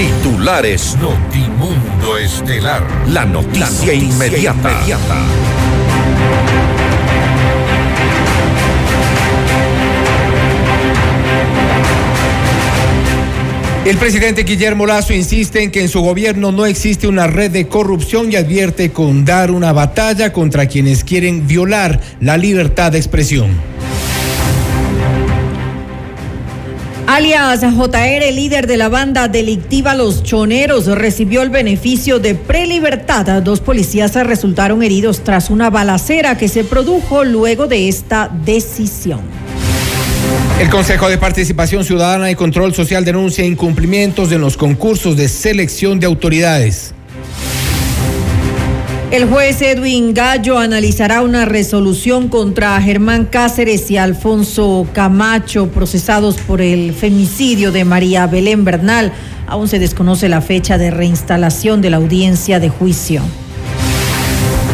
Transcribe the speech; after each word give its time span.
Titulares 0.00 0.96
Notimundo 0.96 2.16
Estelar. 2.16 2.82
La 3.08 3.26
noticia, 3.26 3.92
inmediata. 3.92 4.80
El 13.84 13.98
presidente 13.98 14.44
Guillermo 14.44 14.86
Lazo 14.86 15.12
insiste 15.12 15.62
en 15.62 15.70
que 15.70 15.82
en 15.82 15.90
su 15.90 16.00
gobierno 16.00 16.50
no 16.50 16.64
existe 16.64 17.06
una 17.06 17.26
red 17.26 17.50
de 17.50 17.68
corrupción 17.68 18.32
y 18.32 18.36
advierte 18.36 18.92
con 18.92 19.26
dar 19.26 19.50
una 19.50 19.74
batalla 19.74 20.32
contra 20.32 20.64
quienes 20.64 21.04
quieren 21.04 21.46
violar 21.46 22.00
la 22.20 22.38
libertad 22.38 22.92
de 22.92 22.96
expresión. 22.96 23.50
Alias 27.20 27.60
JR, 27.60 28.32
líder 28.32 28.66
de 28.66 28.78
la 28.78 28.88
banda 28.88 29.28
delictiva 29.28 29.94
Los 29.94 30.22
Choneros, 30.22 30.86
recibió 30.86 31.42
el 31.42 31.50
beneficio 31.50 32.18
de 32.18 32.34
prelibertad. 32.34 33.42
Dos 33.42 33.60
policías 33.60 34.14
resultaron 34.26 34.82
heridos 34.82 35.22
tras 35.22 35.50
una 35.50 35.68
balacera 35.68 36.38
que 36.38 36.48
se 36.48 36.64
produjo 36.64 37.24
luego 37.24 37.66
de 37.66 37.90
esta 37.90 38.30
decisión. 38.46 39.20
El 40.58 40.70
Consejo 40.70 41.10
de 41.10 41.18
Participación 41.18 41.84
Ciudadana 41.84 42.30
y 42.30 42.34
Control 42.36 42.72
Social 42.72 43.04
denuncia 43.04 43.44
incumplimientos 43.44 44.32
en 44.32 44.40
los 44.40 44.56
concursos 44.56 45.14
de 45.14 45.28
selección 45.28 46.00
de 46.00 46.06
autoridades. 46.06 46.94
El 49.10 49.24
juez 49.24 49.60
Edwin 49.60 50.14
Gallo 50.14 50.56
analizará 50.56 51.22
una 51.22 51.44
resolución 51.44 52.28
contra 52.28 52.80
Germán 52.80 53.24
Cáceres 53.24 53.90
y 53.90 53.96
Alfonso 53.96 54.86
Camacho, 54.92 55.66
procesados 55.66 56.36
por 56.36 56.60
el 56.60 56.94
femicidio 56.94 57.72
de 57.72 57.84
María 57.84 58.28
Belén 58.28 58.64
Bernal. 58.64 59.12
Aún 59.48 59.66
se 59.66 59.80
desconoce 59.80 60.28
la 60.28 60.40
fecha 60.40 60.78
de 60.78 60.92
reinstalación 60.92 61.82
de 61.82 61.90
la 61.90 61.96
audiencia 61.96 62.60
de 62.60 62.68
juicio. 62.68 63.20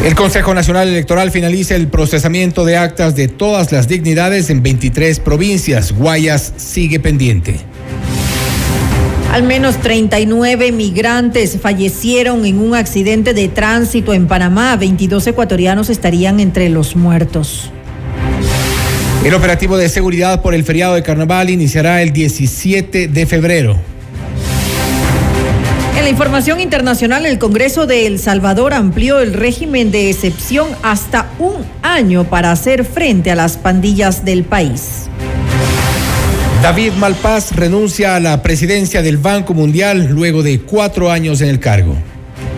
El 0.05 0.13
Consejo 0.13 0.53
Nacional 0.53 0.87
Electoral 0.87 1.31
finaliza 1.31 1.73
el 1.73 1.87
procesamiento 1.87 2.63
de 2.63 2.77
actas 2.77 3.15
de 3.15 3.27
todas 3.27 3.71
las 3.71 3.87
dignidades 3.87 4.51
en 4.51 4.61
23 4.61 5.19
provincias. 5.19 5.93
Guayas 5.93 6.53
sigue 6.57 6.99
pendiente. 6.99 7.59
Al 9.31 9.43
menos 9.43 9.77
39 9.77 10.71
migrantes 10.71 11.57
fallecieron 11.61 12.45
en 12.45 12.59
un 12.59 12.75
accidente 12.75 13.33
de 13.33 13.47
tránsito 13.47 14.13
en 14.13 14.27
Panamá. 14.27 14.75
22 14.77 15.27
ecuatorianos 15.27 15.89
estarían 15.89 16.39
entre 16.39 16.69
los 16.69 16.95
muertos. 16.95 17.71
El 19.23 19.33
operativo 19.33 19.77
de 19.77 19.89
seguridad 19.89 20.41
por 20.41 20.53
el 20.53 20.63
feriado 20.63 20.95
de 20.95 21.03
carnaval 21.03 21.49
iniciará 21.49 22.01
el 22.01 22.13
17 22.13 23.09
de 23.09 23.25
febrero. 23.25 23.77
En 25.97 26.03
la 26.03 26.09
información 26.09 26.61
internacional, 26.61 27.25
el 27.25 27.37
Congreso 27.37 27.85
de 27.85 28.07
El 28.07 28.19
Salvador 28.19 28.73
amplió 28.73 29.19
el 29.19 29.33
régimen 29.33 29.91
de 29.91 30.09
excepción 30.09 30.67
hasta 30.81 31.27
un 31.39 31.65
año 31.81 32.23
para 32.23 32.51
hacer 32.51 32.85
frente 32.85 33.31
a 33.31 33.35
las 33.35 33.57
pandillas 33.57 34.23
del 34.23 34.43
país. 34.45 35.09
David 36.61 36.93
Malpaz 36.93 37.51
renuncia 37.51 38.15
a 38.15 38.19
la 38.19 38.41
presidencia 38.41 39.01
del 39.01 39.17
Banco 39.17 39.53
Mundial 39.53 40.07
luego 40.07 40.41
de 40.41 40.59
cuatro 40.59 41.11
años 41.11 41.41
en 41.41 41.49
el 41.49 41.59
cargo. 41.59 41.95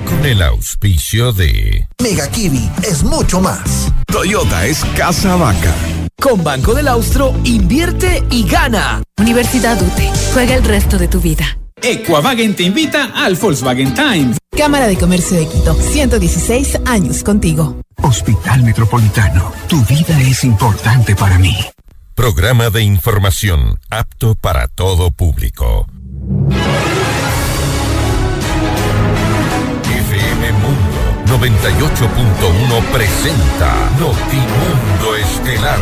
Con 0.06 0.26
el 0.26 0.42
auspicio 0.42 1.34
de 1.34 1.88
Mega 2.02 2.28
Kiwi 2.30 2.70
es 2.84 3.04
mucho 3.04 3.42
más. 3.42 3.92
Toyota 4.08 4.66
es 4.66 4.84
Casa 4.96 5.36
Vaca. 5.36 5.74
Con 6.20 6.44
Banco 6.44 6.74
del 6.74 6.88
Austro, 6.88 7.34
invierte 7.44 8.24
y 8.32 8.48
gana. 8.48 9.04
Universidad 9.18 9.80
UTE. 9.82 10.10
Juega 10.34 10.56
el 10.56 10.64
resto 10.64 10.98
de 10.98 11.08
tu 11.08 11.20
vida. 11.20 11.58
Equavagen 11.82 12.56
te 12.56 12.64
invita 12.64 13.12
al 13.14 13.36
Volkswagen 13.36 13.94
Times. 13.94 14.38
Cámara 14.58 14.88
de 14.88 14.98
Comercio 14.98 15.38
de 15.38 15.48
Quito, 15.48 15.74
116 15.76 16.80
años 16.86 17.24
contigo. 17.24 17.80
Hospital 18.02 18.64
Metropolitano, 18.64 19.54
tu 19.68 19.84
vida 19.86 20.20
es 20.22 20.44
importante 20.44 21.16
para 21.16 21.38
mí. 21.38 21.56
Programa 22.20 22.70
de 22.70 22.82
información 22.82 23.80
apto 23.90 24.36
para 24.36 24.68
todo 24.68 25.10
público. 25.10 25.88
FM 29.86 30.52
Mundo 30.52 31.00
98.1 31.28 32.84
presenta 32.92 33.74
Notimundo 33.98 35.16
Estelar. 35.16 35.80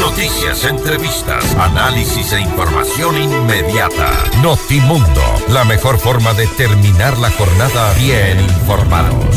Noticias, 0.00 0.64
entrevistas, 0.64 1.54
análisis 1.54 2.32
e 2.32 2.40
información 2.40 3.16
inmediata. 3.16 4.10
Notimundo, 4.42 5.22
la 5.50 5.62
mejor 5.62 5.96
forma 6.00 6.34
de 6.34 6.48
terminar 6.48 7.16
la 7.18 7.30
jornada 7.30 7.92
bien 7.94 8.40
informados. 8.40 9.36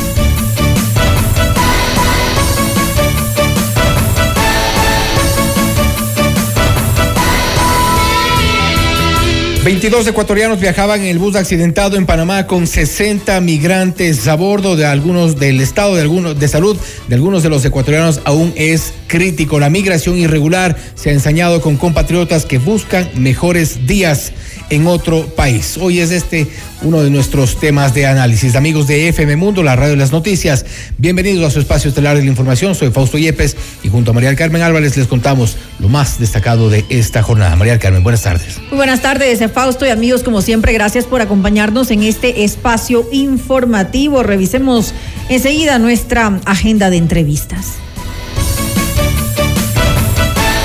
22 9.63 10.07
ecuatorianos 10.07 10.59
viajaban 10.59 11.01
en 11.01 11.07
el 11.07 11.19
bus 11.19 11.35
accidentado 11.35 11.95
en 11.95 12.07
Panamá 12.07 12.47
con 12.47 12.65
60 12.65 13.39
migrantes 13.41 14.27
a 14.27 14.35
bordo 14.35 14.75
de 14.75 14.87
algunos 14.87 15.37
del 15.37 15.61
estado 15.61 15.93
de 15.93 16.01
algunos 16.01 16.39
de 16.39 16.47
salud 16.47 16.75
de 17.07 17.13
algunos 17.13 17.43
de 17.43 17.49
los 17.49 17.63
ecuatorianos 17.63 18.21
aún 18.23 18.53
es 18.55 18.91
crítico. 19.05 19.59
La 19.59 19.69
migración 19.69 20.17
irregular 20.17 20.75
se 20.95 21.11
ha 21.11 21.13
ensañado 21.13 21.61
con 21.61 21.77
compatriotas 21.77 22.47
que 22.47 22.57
buscan 22.57 23.07
mejores 23.15 23.85
días 23.85 24.31
en 24.71 24.87
otro 24.87 25.27
país. 25.35 25.77
Hoy 25.79 25.99
es 25.99 26.11
este 26.11 26.47
uno 26.81 27.03
de 27.03 27.11
nuestros 27.11 27.59
temas 27.59 27.93
de 27.93 28.07
análisis. 28.07 28.55
Amigos 28.55 28.87
de 28.87 29.09
FM 29.09 29.35
Mundo, 29.35 29.61
la 29.61 29.75
radio 29.75 29.91
de 29.91 29.97
las 29.97 30.11
noticias, 30.11 30.65
bienvenidos 30.97 31.45
a 31.45 31.51
su 31.51 31.59
espacio 31.59 31.89
estelar 31.89 32.15
de 32.17 32.23
la 32.23 32.29
información. 32.29 32.73
Soy 32.73 32.89
Fausto 32.89 33.17
Yepes 33.17 33.55
y 33.83 33.89
junto 33.89 34.11
a 34.11 34.13
María 34.13 34.35
Carmen 34.35 34.61
Álvarez 34.61 34.97
les 34.97 35.07
contamos 35.07 35.57
lo 35.79 35.89
más 35.89 36.19
destacado 36.19 36.69
de 36.69 36.85
esta 36.89 37.21
jornada. 37.21 37.55
María 37.55 37.77
Carmen, 37.77 38.01
buenas 38.01 38.23
tardes. 38.23 38.59
Muy 38.69 38.77
buenas 38.77 39.01
tardes, 39.01 39.39
Fausto 39.51 39.85
y 39.85 39.89
amigos, 39.89 40.23
como 40.23 40.41
siempre, 40.41 40.73
gracias 40.73 41.05
por 41.05 41.21
acompañarnos 41.21 41.91
en 41.91 42.03
este 42.03 42.45
espacio 42.45 43.05
informativo. 43.11 44.23
Revisemos 44.23 44.93
enseguida 45.29 45.77
nuestra 45.79 46.39
agenda 46.45 46.89
de 46.89 46.97
entrevistas. 46.97 47.73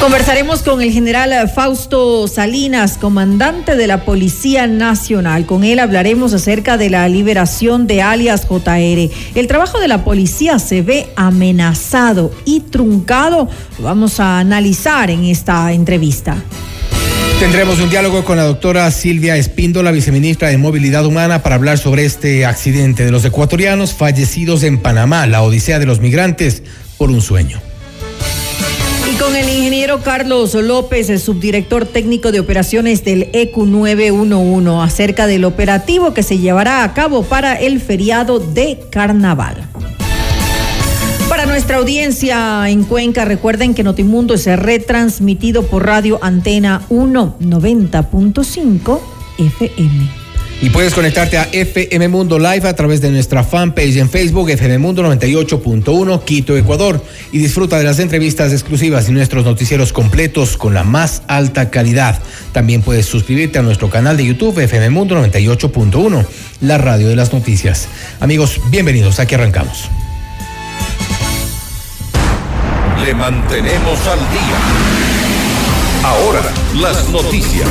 Conversaremos 0.01 0.63
con 0.63 0.83
el 0.83 0.93
general 0.93 1.49
Fausto 1.49 2.29
Salinas, 2.29 2.99
comandante 2.99 3.77
de 3.77 3.87
la 3.87 4.05
Policía 4.05 4.67
Nacional. 4.67 5.47
Con 5.47 5.65
él 5.65 5.79
hablaremos 5.79 6.35
acerca 6.35 6.77
de 6.77 6.91
la 6.91 7.09
liberación 7.09 7.87
de 7.87 8.03
alias 8.03 8.47
JR. 8.47 9.11
El 9.35 9.47
trabajo 9.49 9.81
de 9.81 9.89
la 9.89 10.05
policía 10.05 10.59
se 10.59 10.83
ve 10.83 11.09
amenazado 11.17 12.31
y 12.45 12.61
truncado. 12.61 13.49
Lo 13.79 13.85
vamos 13.85 14.21
a 14.21 14.39
analizar 14.39 15.11
en 15.11 15.25
esta 15.25 15.73
entrevista. 15.73 16.37
Tendremos 17.41 17.81
un 17.81 17.91
diálogo 17.91 18.23
con 18.25 18.37
la 18.37 18.45
doctora 18.45 18.91
Silvia 18.91 19.37
Espíndola, 19.37 19.93
viceministra 19.93 20.49
de 20.49 20.59
Movilidad 20.59 21.07
Humana, 21.07 21.43
para 21.43 21.57
hablar 21.57 21.79
sobre 21.79 22.05
este 22.05 22.45
accidente 22.45 23.05
de 23.05 23.11
los 23.11 23.25
ecuatorianos 23.25 23.95
fallecidos 23.95 24.63
en 24.63 24.79
Panamá, 24.79 25.27
la 25.27 25.43
odisea 25.43 25.79
de 25.79 25.87
los 25.87 26.01
migrantes 26.01 26.63
por 26.99 27.11
un 27.11 27.23
sueño 27.23 27.66
con 29.19 29.37
el 29.37 29.49
ingeniero 29.49 30.03
Carlos 30.03 30.55
López, 30.55 31.11
el 31.11 31.21
subdirector 31.21 31.87
técnico 31.87 32.33
de 32.33 32.41
operaciones 32.41 33.05
del 33.05 33.29
EQ 33.33 33.59
911, 33.59 34.83
acerca 34.83 35.27
del 35.27 35.45
operativo 35.45 36.15
que 36.15 36.23
se 36.23 36.39
llevará 36.39 36.83
a 36.83 36.95
cabo 36.95 37.23
para 37.23 37.55
el 37.55 37.81
feriado 37.81 38.39
de 38.39 38.81
carnaval. 38.91 39.69
Para 41.29 41.45
nuestra 41.47 41.79
audiencia 41.79 42.69
en 42.69 42.85
Cuenca, 42.85 43.25
recuerden 43.25 43.75
que 43.75 43.83
Notimundo 43.83 44.35
es 44.35 44.47
retransmitido 44.47 45.65
por 45.65 45.87
Radio 45.87 46.21
Antena 46.23 46.83
190.5 46.89 49.01
FM. 49.39 50.26
Y 50.63 50.71
puedes 50.71 50.95
conectarte 50.95 51.37
a 51.37 51.49
FM 51.53 52.09
Mundo 52.09 52.39
Live 52.39 52.67
a 52.67 52.75
través 52.75 53.03
de 53.03 53.11
nuestra 53.11 53.45
fanpage 53.45 53.97
en 53.97 54.09
Facebook, 54.09 54.49
FM 54.49 54.79
Mundo 54.79 55.03
98.1, 55.03 56.25
Quito, 56.25 56.57
Ecuador. 56.57 57.03
Y 57.31 57.39
disfruta 57.39 57.77
de 57.77 57.85
las 57.85 57.99
entrevistas 57.99 58.53
exclusivas 58.53 59.09
y 59.09 59.13
nuestros 59.13 59.45
noticieros 59.45 59.93
completos 59.93 60.57
con 60.57 60.73
la 60.73 60.83
más 60.83 61.23
alta 61.29 61.69
calidad. 61.69 62.21
También 62.53 62.81
puedes 62.81 63.05
suscribirte 63.05 63.59
a 63.59 63.63
nuestro 63.63 63.91
canal 63.91 64.17
de 64.17 64.25
YouTube, 64.25 64.59
FM 64.59 64.89
Mundo 64.91 65.15
98.1, 65.17 66.27
la 66.63 66.79
radio 66.79 67.09
de 67.09 67.17
las 67.17 67.35
noticias. 67.35 67.89
Amigos, 68.21 68.59
bienvenidos, 68.71 69.21
aquí 69.21 69.35
arrancamos. 69.35 69.91
Le 73.05 73.15
mantenemos 73.15 74.07
al 74.07 74.19
día. 74.19 75.07
Ahora, 76.03 76.41
las 76.81 77.09
noticias. 77.11 77.69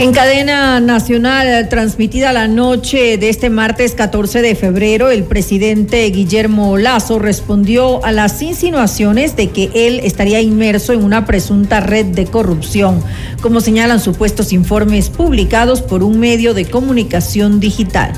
En 0.00 0.12
cadena 0.12 0.80
nacional 0.80 1.68
transmitida 1.68 2.32
la 2.32 2.48
noche 2.48 3.16
de 3.16 3.28
este 3.28 3.48
martes 3.48 3.94
14 3.94 4.42
de 4.42 4.56
febrero, 4.56 5.12
el 5.12 5.22
presidente 5.22 6.04
Guillermo 6.10 6.76
Lazo 6.78 7.20
respondió 7.20 8.04
a 8.04 8.10
las 8.10 8.42
insinuaciones 8.42 9.36
de 9.36 9.50
que 9.50 9.70
él 9.72 10.00
estaría 10.02 10.40
inmerso 10.40 10.92
en 10.92 11.04
una 11.04 11.26
presunta 11.26 11.78
red 11.78 12.06
de 12.06 12.26
corrupción, 12.26 13.04
como 13.40 13.60
señalan 13.60 14.00
supuestos 14.00 14.52
informes 14.52 15.10
publicados 15.10 15.80
por 15.80 16.02
un 16.02 16.18
medio 16.18 16.54
de 16.54 16.68
comunicación 16.68 17.60
digital. 17.60 18.12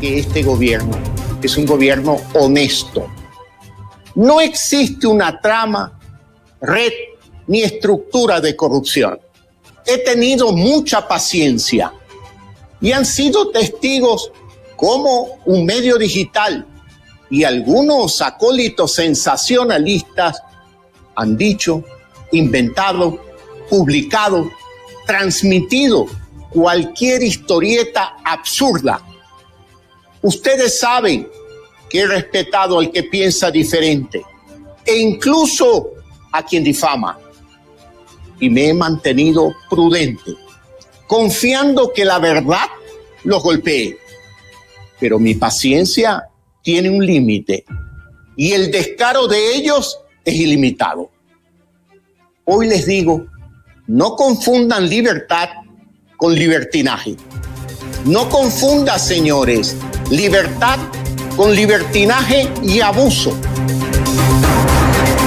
Este 0.00 0.44
gobierno 0.44 0.96
es 1.42 1.56
un 1.56 1.66
gobierno 1.66 2.18
honesto. 2.34 3.08
No 4.14 4.40
existe 4.40 5.08
una 5.08 5.40
trama, 5.40 5.98
red 6.60 6.92
ni 7.48 7.62
estructura 7.62 8.40
de 8.40 8.54
corrupción 8.54 9.18
he 9.86 9.98
tenido 9.98 10.52
mucha 10.52 11.06
paciencia 11.06 11.92
y 12.80 12.92
han 12.92 13.06
sido 13.06 13.50
testigos 13.50 14.30
como 14.76 15.38
un 15.44 15.64
medio 15.64 15.96
digital 15.96 16.66
y 17.30 17.44
algunos 17.44 18.20
acólitos 18.20 18.94
sensacionalistas 18.94 20.42
han 21.14 21.36
dicho, 21.36 21.84
inventado, 22.32 23.18
publicado, 23.70 24.50
transmitido 25.06 26.06
cualquier 26.50 27.22
historieta 27.22 28.16
absurda. 28.24 29.00
Ustedes 30.20 30.78
saben 30.78 31.28
que 31.88 32.00
he 32.00 32.06
respetado 32.06 32.78
al 32.78 32.90
que 32.90 33.04
piensa 33.04 33.50
diferente 33.50 34.22
e 34.84 34.98
incluso 34.98 35.90
a 36.32 36.44
quien 36.44 36.64
difama 36.64 37.18
y 38.42 38.50
me 38.50 38.68
he 38.68 38.74
mantenido 38.74 39.54
prudente, 39.70 40.34
confiando 41.06 41.92
que 41.92 42.04
la 42.04 42.18
verdad 42.18 42.66
los 43.22 43.40
golpee. 43.40 43.96
Pero 44.98 45.20
mi 45.20 45.34
paciencia 45.34 46.24
tiene 46.60 46.90
un 46.90 47.06
límite 47.06 47.64
y 48.36 48.50
el 48.50 48.72
descaro 48.72 49.28
de 49.28 49.54
ellos 49.54 49.96
es 50.24 50.34
ilimitado. 50.34 51.08
Hoy 52.44 52.66
les 52.66 52.84
digo, 52.84 53.24
no 53.86 54.16
confundan 54.16 54.88
libertad 54.88 55.48
con 56.16 56.34
libertinaje. 56.34 57.14
No 58.04 58.28
confundan, 58.28 58.98
señores, 58.98 59.76
libertad 60.10 60.80
con 61.36 61.54
libertinaje 61.54 62.50
y 62.60 62.80
abuso. 62.80 63.38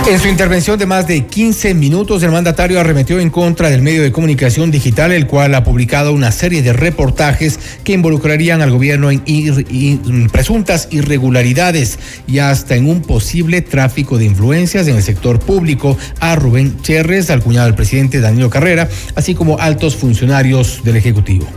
En 0.08 0.20
su 0.20 0.28
intervención 0.28 0.78
de 0.78 0.86
más 0.86 1.08
de 1.08 1.26
15 1.26 1.74
minutos, 1.74 2.22
el 2.22 2.30
mandatario 2.30 2.80
arremetió 2.80 3.20
en 3.20 3.32
contra 3.32 3.72
del 3.72 3.82
medio 3.82 4.04
de 4.04 4.12
comunicación 4.12 4.70
digital, 4.70 5.12
el 5.12 5.26
cual 5.26 5.56
ha 5.56 5.64
publicado 5.64 6.14
una 6.14 6.32
serie 6.32 6.62
de 6.62 6.74
reportajes 6.74 7.60
que 7.84 7.94
involucrarían 7.94 8.62
al 8.62 8.70
gobierno 8.70 9.10
en 9.10 10.30
presuntas 10.32 10.90
irregularidades 10.92 11.98
y 12.28 12.38
hasta 12.38 12.76
en 12.76 12.88
un 12.88 13.02
posible 13.02 13.64
tráfico 13.64 14.20
de 14.20 14.26
influencias 14.26 14.88
en 14.88 14.96
el 14.96 15.02
sector 15.02 15.40
público 15.40 15.98
a 16.20 16.36
Rubén 16.36 16.80
Cherres, 16.84 17.32
al 17.32 17.42
cuñado 17.42 17.66
del 17.66 17.76
presidente 17.76 18.20
Danilo 18.20 18.52
Carrera, 18.52 18.88
así 19.16 19.34
como 19.34 19.58
altos 19.58 19.96
funcionarios 19.96 20.84
del 20.84 20.98
Ejecutivo. 20.98 21.48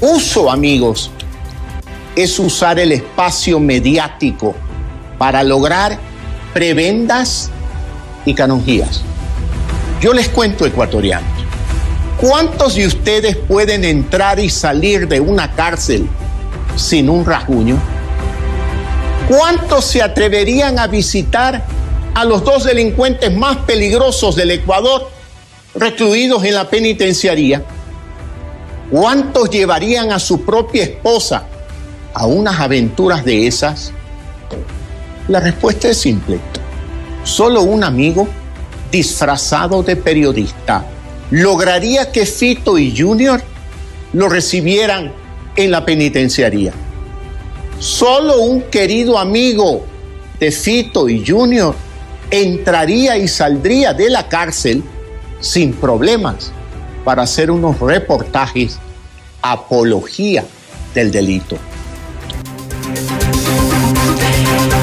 Uso, 0.00 0.48
amigos, 0.48 1.10
es 2.14 2.38
usar 2.38 2.78
el 2.78 2.92
espacio 2.92 3.58
mediático 3.58 4.54
para 5.18 5.42
lograr 5.42 6.06
prebendas 6.52 7.50
y 8.24 8.34
canonjías. 8.34 9.02
Yo 10.00 10.12
les 10.12 10.28
cuento, 10.28 10.64
ecuatorianos, 10.64 11.28
¿cuántos 12.20 12.76
de 12.76 12.86
ustedes 12.86 13.36
pueden 13.36 13.84
entrar 13.84 14.38
y 14.38 14.48
salir 14.48 15.08
de 15.08 15.20
una 15.20 15.52
cárcel 15.52 16.08
sin 16.76 17.08
un 17.08 17.24
rasguño? 17.24 17.76
¿Cuántos 19.28 19.84
se 19.84 20.02
atreverían 20.02 20.78
a 20.78 20.86
visitar 20.86 21.64
a 22.14 22.24
los 22.24 22.44
dos 22.44 22.64
delincuentes 22.64 23.34
más 23.36 23.58
peligrosos 23.58 24.36
del 24.36 24.52
Ecuador 24.52 25.10
recluidos 25.74 26.44
en 26.44 26.54
la 26.54 26.70
penitenciaría? 26.70 27.62
¿Cuántos 28.90 29.50
llevarían 29.50 30.12
a 30.12 30.18
su 30.18 30.42
propia 30.46 30.84
esposa 30.84 31.44
a 32.14 32.26
unas 32.26 32.58
aventuras 32.58 33.24
de 33.24 33.46
esas? 33.46 33.92
La 35.28 35.40
respuesta 35.40 35.88
es 35.88 35.98
simple. 35.98 36.40
Solo 37.22 37.62
un 37.62 37.84
amigo 37.84 38.26
disfrazado 38.90 39.82
de 39.82 39.94
periodista 39.94 40.86
lograría 41.30 42.10
que 42.10 42.24
Fito 42.24 42.78
y 42.78 42.96
Junior 42.96 43.42
lo 44.14 44.30
recibieran 44.30 45.12
en 45.54 45.70
la 45.70 45.84
penitenciaría. 45.84 46.72
Solo 47.78 48.40
un 48.40 48.62
querido 48.62 49.18
amigo 49.18 49.84
de 50.40 50.50
Fito 50.50 51.10
y 51.10 51.22
Junior 51.26 51.74
entraría 52.30 53.18
y 53.18 53.28
saldría 53.28 53.92
de 53.92 54.08
la 54.08 54.28
cárcel 54.28 54.82
sin 55.40 55.74
problemas 55.74 56.52
para 57.04 57.24
hacer 57.24 57.50
unos 57.50 57.78
reportajes 57.78 58.78
apología 59.42 60.44
del 60.94 61.10
delito. 61.10 61.58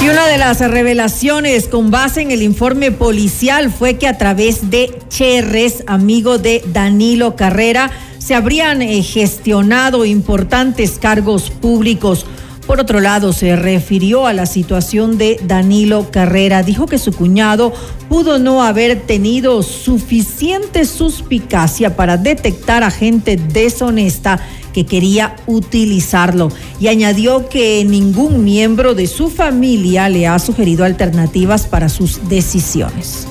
Y 0.05 0.07
una 0.07 0.27
de 0.27 0.37
las 0.37 0.59
revelaciones 0.59 1.67
con 1.67 1.89
base 1.89 2.21
en 2.21 2.29
el 2.29 2.43
informe 2.43 2.91
policial 2.91 3.71
fue 3.71 3.97
que 3.97 4.07
a 4.07 4.19
través 4.19 4.69
de 4.69 4.99
Cherres, 5.09 5.83
amigo 5.87 6.37
de 6.37 6.63
Danilo 6.67 7.35
Carrera, 7.35 7.89
se 8.19 8.35
habrían 8.35 8.83
eh, 8.83 9.01
gestionado 9.01 10.05
importantes 10.05 10.99
cargos 10.99 11.49
públicos. 11.49 12.27
Por 12.67 12.79
otro 12.79 12.99
lado, 12.99 13.31
se 13.31 13.55
refirió 13.55 14.25
a 14.25 14.33
la 14.33 14.47
situación 14.47 15.19
de 15.19 15.39
Danilo 15.45 16.09
Carrera. 16.09 16.63
Dijo 16.63 16.87
que 16.87 16.97
su 16.97 17.13
cuñado 17.13 17.73
pudo 18.09 18.39
no 18.39 18.63
haber 18.63 19.01
tenido 19.01 19.61
suficiente 19.61 20.85
suspicacia 20.85 21.95
para 21.95 22.17
detectar 22.17 22.83
a 22.83 22.89
gente 22.89 23.37
deshonesta 23.37 24.39
que 24.73 24.85
quería 24.85 25.35
utilizarlo 25.45 26.51
y 26.79 26.87
añadió 26.87 27.49
que 27.49 27.85
ningún 27.85 28.43
miembro 28.43 28.95
de 28.95 29.07
su 29.07 29.29
familia 29.29 30.09
le 30.09 30.27
ha 30.27 30.39
sugerido 30.39 30.85
alternativas 30.85 31.67
para 31.67 31.87
sus 31.87 32.27
decisiones. 32.27 33.27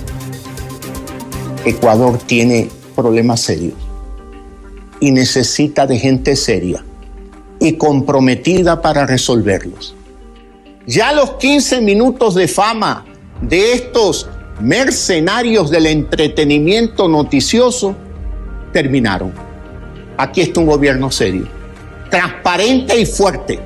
Ecuador 1.65 2.19
tiene 2.19 2.70
problemas 2.94 3.41
serios 3.41 3.75
y 5.01 5.11
necesita 5.11 5.87
de 5.87 5.99
gente 5.99 6.37
seria 6.37 6.85
y 7.65 7.75
comprometida 7.75 8.81
para 8.81 9.06
resolverlos. 9.06 9.94
Ya 10.87 11.13
los 11.13 11.33
15 11.33 11.81
minutos 11.81 12.35
de 12.35 12.47
fama 12.47 13.06
de 13.41 13.73
estos 13.73 14.29
mercenarios 14.61 15.71
del 15.71 15.87
entretenimiento 15.87 17.09
noticioso 17.09 17.97
terminaron 18.73 19.33
Aquí 20.17 20.43
está 20.43 20.61
un 20.61 20.67
gobierno 20.67 21.11
serio, 21.11 21.49
transparente 22.09 23.01
y 23.01 23.05
fuerte. 23.05 23.59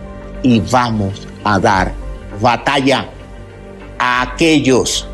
Y 0.43 0.61
vamos 0.61 1.27
a 1.45 1.59
dar 1.59 1.93
batalla 2.41 3.07
a 3.99 4.23
aquellos 4.23 5.07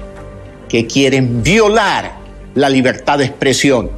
que 0.69 0.87
quieren 0.87 1.43
violar 1.43 2.13
la 2.55 2.69
libertad 2.69 3.19
de 3.19 3.25
expresión 3.25 3.91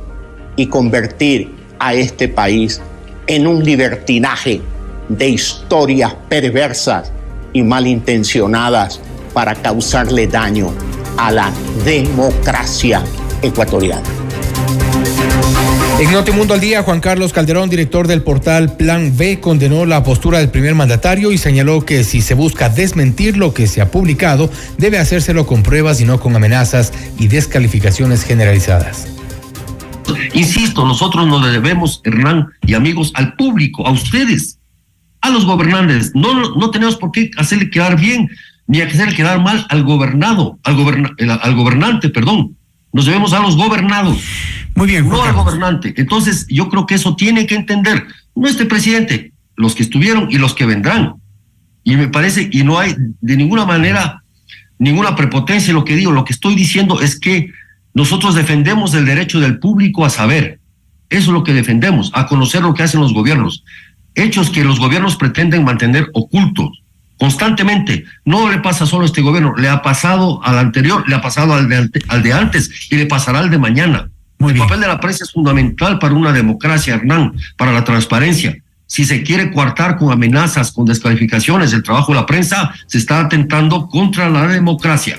y 0.57 0.69
convertir 0.69 1.55
a 1.79 1.93
este 1.93 2.29
país 2.29 2.81
en 3.27 3.47
un 3.47 3.63
libertinaje 3.63 4.63
de 5.09 5.29
historias 5.29 6.15
perversas 6.29 7.13
y 7.53 7.63
malintencionadas 7.63 9.01
para 9.33 9.55
causarle 9.55 10.27
daño 10.27 10.73
a 11.17 11.31
la 11.31 11.53
democracia 11.85 13.03
ecuatoriana. 13.43 14.03
En 15.99 16.13
Notimundo 16.13 16.53
al 16.53 16.61
Día, 16.61 16.83
Juan 16.83 17.01
Carlos 17.01 17.33
Calderón, 17.33 17.71
director 17.71 18.07
del 18.07 18.23
portal 18.23 18.77
Plan 18.77 19.17
B, 19.17 19.41
condenó 19.41 19.87
la 19.87 20.03
postura 20.03 20.39
del 20.39 20.51
primer 20.51 20.75
mandatario 20.75 21.33
y 21.33 21.39
señaló 21.39 21.87
que 21.87 22.05
si 22.05 22.21
se 22.21 22.35
busca 22.35 22.69
desmentir 22.69 23.39
lo 23.39 23.55
que 23.55 23.67
se 23.67 23.81
ha 23.81 23.91
publicado, 23.91 24.51
debe 24.77 24.99
hacérselo 24.99 25.47
con 25.47 25.63
pruebas 25.63 25.99
y 26.03 26.05
no 26.05 26.21
con 26.21 26.37
amenazas 26.37 26.93
y 27.19 27.29
descalificaciones 27.29 28.25
generalizadas. 28.25 29.09
Insisto, 30.35 30.85
nosotros 30.85 31.27
nos 31.27 31.51
debemos, 31.51 32.03
Hernán 32.05 32.49
y 32.67 32.75
amigos, 32.75 33.11
al 33.15 33.35
público, 33.35 33.87
a 33.87 33.91
ustedes, 33.91 34.56
a 35.21 35.31
los 35.31 35.45
gobernantes. 35.45 36.13
No, 36.15 36.55
no 36.55 36.71
tenemos 36.71 36.97
por 36.97 37.13
qué 37.13 37.31
hacerle 37.37 37.71
quedar 37.71 37.99
bien 37.99 38.29
ni 38.67 38.81
hacerle 38.81 39.15
quedar 39.15 39.41
mal 39.41 39.65
al 39.69 39.85
gobernado, 39.85 40.59
al, 40.65 40.77
al 41.43 41.55
gobernante, 41.55 42.09
perdón. 42.09 42.57
Nos 42.93 43.07
debemos 43.07 43.33
a 43.33 43.41
los 43.41 43.57
gobernados. 43.57 44.19
Muy 44.75 44.89
bien. 44.89 45.09
No 45.09 45.23
al 45.23 45.35
gobernante. 45.35 45.95
Entonces, 45.97 46.47
yo 46.49 46.69
creo 46.69 46.87
que 46.87 46.95
eso 46.95 47.15
tiene 47.15 47.47
que 47.47 47.55
entender, 47.55 48.07
no 48.35 48.49
este 48.49 48.67
presidente, 48.67 49.33
los 49.57 49.75
que 49.75 49.83
estuvieron 49.83 50.29
y 50.31 50.39
los 50.39 50.55
que 50.55 50.67
vendrán. 50.67 51.15
Y 51.85 51.97
me 51.97 52.09
parece, 52.09 52.49
y 52.51 52.65
no 52.65 52.79
hay 52.79 52.95
de 53.21 53.37
ninguna 53.37 53.65
manera 53.65 54.23
ninguna 54.79 55.17
prepotencia 55.17 55.71
en 55.71 55.77
lo 55.77 55.85
que 55.85 55.97
digo, 55.97 56.13
lo 56.13 56.25
que 56.25 56.33
estoy 56.33 56.55
diciendo 56.55 57.01
es 57.01 57.19
que 57.19 57.51
nosotros 57.95 58.35
defendemos 58.35 58.95
el 58.95 59.07
derecho 59.07 59.41
del 59.41 59.59
público 59.59 60.05
a 60.05 60.11
saber. 60.11 60.61
Eso 61.09 61.31
es 61.31 61.35
lo 61.35 61.45
que 61.45 61.55
defendemos, 61.55 62.11
a 62.15 62.27
conocer 62.27 62.63
lo 62.63 62.75
que 62.75 62.83
hacen 62.83 63.01
los 63.01 63.15
gobiernos. 63.15 63.65
Hechos 64.17 64.51
que 64.51 64.65
los 64.65 64.81
gobiernos 64.81 65.17
pretenden 65.17 65.65
mantener 65.65 66.11
ocultos 66.15 66.83
constantemente. 67.19 68.05
No 68.25 68.51
le 68.51 68.59
pasa 68.59 68.87
solo 68.87 69.05
a 69.05 69.07
este 69.07 69.23
gobierno, 69.23 69.55
le 69.57 69.69
ha 69.69 69.83
pasado 69.83 70.41
al 70.45 70.59
anterior, 70.59 71.09
le 71.09 71.15
ha 71.15 71.21
pasado 71.21 71.55
al 71.55 71.69
de, 71.69 71.91
al 72.09 72.23
de 72.23 72.33
antes 72.33 72.71
y 72.91 72.97
le 72.97 73.07
pasará 73.07 73.39
al 73.39 73.51
de 73.51 73.59
mañana. 73.59 74.11
el 74.41 74.57
papel 74.57 74.81
de 74.81 74.87
la 74.87 75.01
prensa 75.01 75.25
es 75.25 75.33
fundamental 75.33 75.99
para 75.99 76.15
una 76.15 76.33
democracia, 76.33 76.95
Hernán, 76.95 77.33
para 77.57 77.73
la 77.73 77.85
transparencia. 77.85 78.57
Si 78.87 79.05
se 79.05 79.23
quiere 79.23 79.51
coartar 79.51 79.97
con 79.97 80.13
amenazas, 80.13 80.71
con 80.71 80.87
descalificaciones 80.87 81.73
el 81.73 81.83
trabajo 81.83 82.13
de 82.13 82.21
la 82.21 82.27
prensa, 82.27 82.73
se 82.87 82.99
está 82.99 83.21
atentando 83.21 83.89
contra 83.89 84.31
la 84.31 84.47
democracia. 84.47 85.19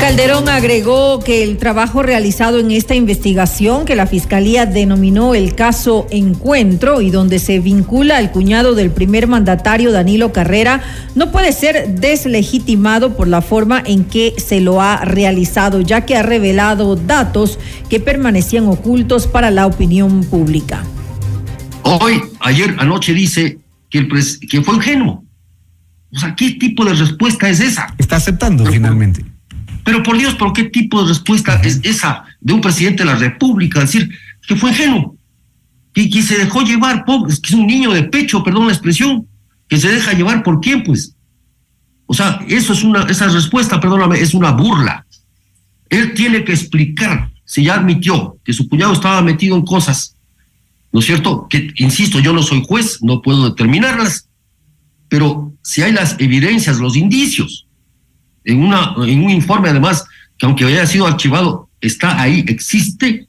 Calderón 0.00 0.48
agregó 0.48 1.18
que 1.18 1.42
el 1.42 1.56
trabajo 1.56 2.02
realizado 2.02 2.60
en 2.60 2.70
esta 2.70 2.94
investigación 2.94 3.84
que 3.84 3.96
la 3.96 4.06
Fiscalía 4.06 4.64
denominó 4.64 5.34
el 5.34 5.56
caso 5.56 6.06
Encuentro 6.10 7.00
y 7.00 7.10
donde 7.10 7.40
se 7.40 7.58
vincula 7.58 8.16
al 8.16 8.30
cuñado 8.30 8.76
del 8.76 8.90
primer 8.90 9.26
mandatario 9.26 9.90
Danilo 9.90 10.32
Carrera 10.32 10.82
no 11.16 11.32
puede 11.32 11.52
ser 11.52 11.96
deslegitimado 11.98 13.16
por 13.16 13.26
la 13.26 13.42
forma 13.42 13.82
en 13.84 14.04
que 14.04 14.34
se 14.38 14.60
lo 14.60 14.80
ha 14.80 15.04
realizado, 15.04 15.80
ya 15.80 16.06
que 16.06 16.16
ha 16.16 16.22
revelado 16.22 16.94
datos 16.94 17.58
que 17.90 17.98
permanecían 17.98 18.66
ocultos 18.68 19.26
para 19.26 19.50
la 19.50 19.66
opinión 19.66 20.22
pública. 20.22 20.84
Hoy, 21.82 22.22
ayer, 22.40 22.76
anoche 22.78 23.12
dice 23.14 23.58
que, 23.90 23.98
el 23.98 24.08
que 24.48 24.62
fue 24.62 24.76
ingenuo. 24.76 25.24
O 26.14 26.18
sea, 26.18 26.36
¿qué 26.36 26.52
tipo 26.52 26.84
de 26.84 26.94
respuesta 26.94 27.48
es 27.48 27.58
esa? 27.60 27.94
Está 27.98 28.16
aceptando 28.16 28.64
finalmente. 28.64 29.24
Pero 29.88 30.02
por 30.02 30.18
Dios, 30.18 30.34
¿por 30.34 30.52
qué 30.52 30.64
tipo 30.64 31.00
de 31.00 31.08
respuesta 31.08 31.62
es 31.64 31.80
esa 31.82 32.22
de 32.42 32.52
un 32.52 32.60
presidente 32.60 33.04
de 33.04 33.06
la 33.06 33.16
República? 33.16 33.80
Decir 33.80 34.10
que 34.46 34.54
fue 34.54 34.68
ingenuo, 34.68 35.16
que, 35.94 36.10
que 36.10 36.20
se 36.20 36.36
dejó 36.36 36.60
llevar, 36.60 37.06
pobre, 37.06 37.32
es 37.32 37.40
que 37.40 37.48
es 37.48 37.54
un 37.54 37.66
niño 37.66 37.94
de 37.94 38.02
pecho, 38.02 38.44
perdón 38.44 38.66
la 38.66 38.74
expresión, 38.74 39.26
que 39.66 39.78
se 39.78 39.88
deja 39.88 40.12
llevar 40.12 40.42
por 40.42 40.60
quién, 40.60 40.84
pues. 40.84 41.16
O 42.04 42.12
sea, 42.12 42.38
eso 42.48 42.74
es 42.74 42.82
una, 42.82 43.04
esa 43.04 43.28
respuesta, 43.28 43.80
perdóname, 43.80 44.20
es 44.20 44.34
una 44.34 44.50
burla. 44.50 45.06
Él 45.88 46.12
tiene 46.12 46.44
que 46.44 46.52
explicar, 46.52 47.30
si 47.46 47.64
ya 47.64 47.76
admitió 47.76 48.36
que 48.44 48.52
su 48.52 48.68
cuñado 48.68 48.92
estaba 48.92 49.22
metido 49.22 49.56
en 49.56 49.62
cosas, 49.62 50.16
¿no 50.92 51.00
es 51.00 51.06
cierto? 51.06 51.46
Que, 51.48 51.72
insisto, 51.76 52.20
yo 52.20 52.34
no 52.34 52.42
soy 52.42 52.62
juez, 52.62 52.98
no 53.00 53.22
puedo 53.22 53.48
determinarlas, 53.48 54.28
pero 55.08 55.54
si 55.62 55.80
hay 55.80 55.92
las 55.92 56.16
evidencias, 56.18 56.78
los 56.78 56.94
indicios, 56.94 57.67
en, 58.44 58.62
una, 58.62 58.94
en 58.96 59.24
un 59.24 59.30
informe 59.30 59.68
además, 59.68 60.04
que 60.36 60.46
aunque 60.46 60.64
haya 60.64 60.86
sido 60.86 61.06
archivado, 61.06 61.68
está 61.80 62.20
ahí, 62.20 62.44
existe, 62.48 63.28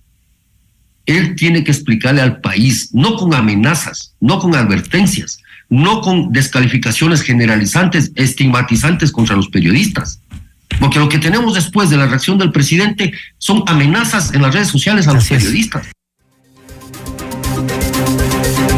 él 1.05 1.35
tiene 1.35 1.63
que 1.63 1.71
explicarle 1.71 2.21
al 2.21 2.39
país, 2.39 2.89
no 2.93 3.15
con 3.15 3.33
amenazas, 3.33 4.13
no 4.19 4.39
con 4.39 4.55
advertencias, 4.55 5.41
no 5.69 6.01
con 6.01 6.31
descalificaciones 6.31 7.21
generalizantes, 7.21 8.11
estigmatizantes 8.15 9.11
contra 9.11 9.35
los 9.35 9.49
periodistas. 9.49 10.21
Porque 10.79 10.99
lo 10.99 11.09
que 11.09 11.19
tenemos 11.19 11.55
después 11.55 11.89
de 11.89 11.97
la 11.97 12.05
reacción 12.05 12.37
del 12.37 12.51
presidente 12.51 13.11
son 13.37 13.63
amenazas 13.67 14.33
en 14.33 14.41
las 14.41 14.53
redes 14.53 14.67
sociales 14.67 15.07
a 15.07 15.13
los 15.13 15.27
periodistas. 15.27 15.87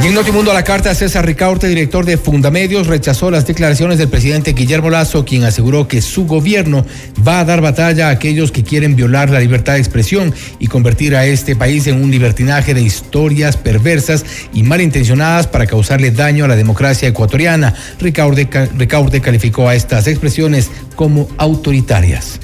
Y 0.03 0.07
en 0.07 0.15
Notimundo 0.15 0.49
a 0.49 0.55
la 0.55 0.63
carta, 0.63 0.95
César 0.95 1.27
Ricaurte, 1.27 1.67
director 1.67 2.05
de 2.05 2.17
Fundamedios, 2.17 2.87
rechazó 2.87 3.29
las 3.29 3.45
declaraciones 3.45 3.99
del 3.99 4.09
presidente 4.09 4.53
Guillermo 4.53 4.89
Lazo, 4.89 5.25
quien 5.25 5.43
aseguró 5.43 5.87
que 5.87 6.01
su 6.01 6.25
gobierno 6.25 6.83
va 7.27 7.39
a 7.39 7.45
dar 7.45 7.61
batalla 7.61 8.07
a 8.07 8.11
aquellos 8.11 8.51
que 8.51 8.63
quieren 8.63 8.95
violar 8.95 9.29
la 9.29 9.39
libertad 9.39 9.73
de 9.73 9.79
expresión 9.79 10.33
y 10.57 10.65
convertir 10.65 11.15
a 11.15 11.27
este 11.27 11.55
país 11.55 11.85
en 11.85 12.01
un 12.01 12.09
libertinaje 12.09 12.73
de 12.73 12.81
historias 12.81 13.57
perversas 13.57 14.25
y 14.53 14.63
malintencionadas 14.63 15.45
para 15.45 15.67
causarle 15.67 16.09
daño 16.09 16.45
a 16.45 16.47
la 16.47 16.55
democracia 16.55 17.07
ecuatoriana. 17.07 17.75
Ricaurte, 17.99 19.21
calificó 19.21 19.67
a 19.67 19.75
estas 19.75 20.07
expresiones 20.07 20.71
como 20.95 21.29
autoritarias. 21.37 22.39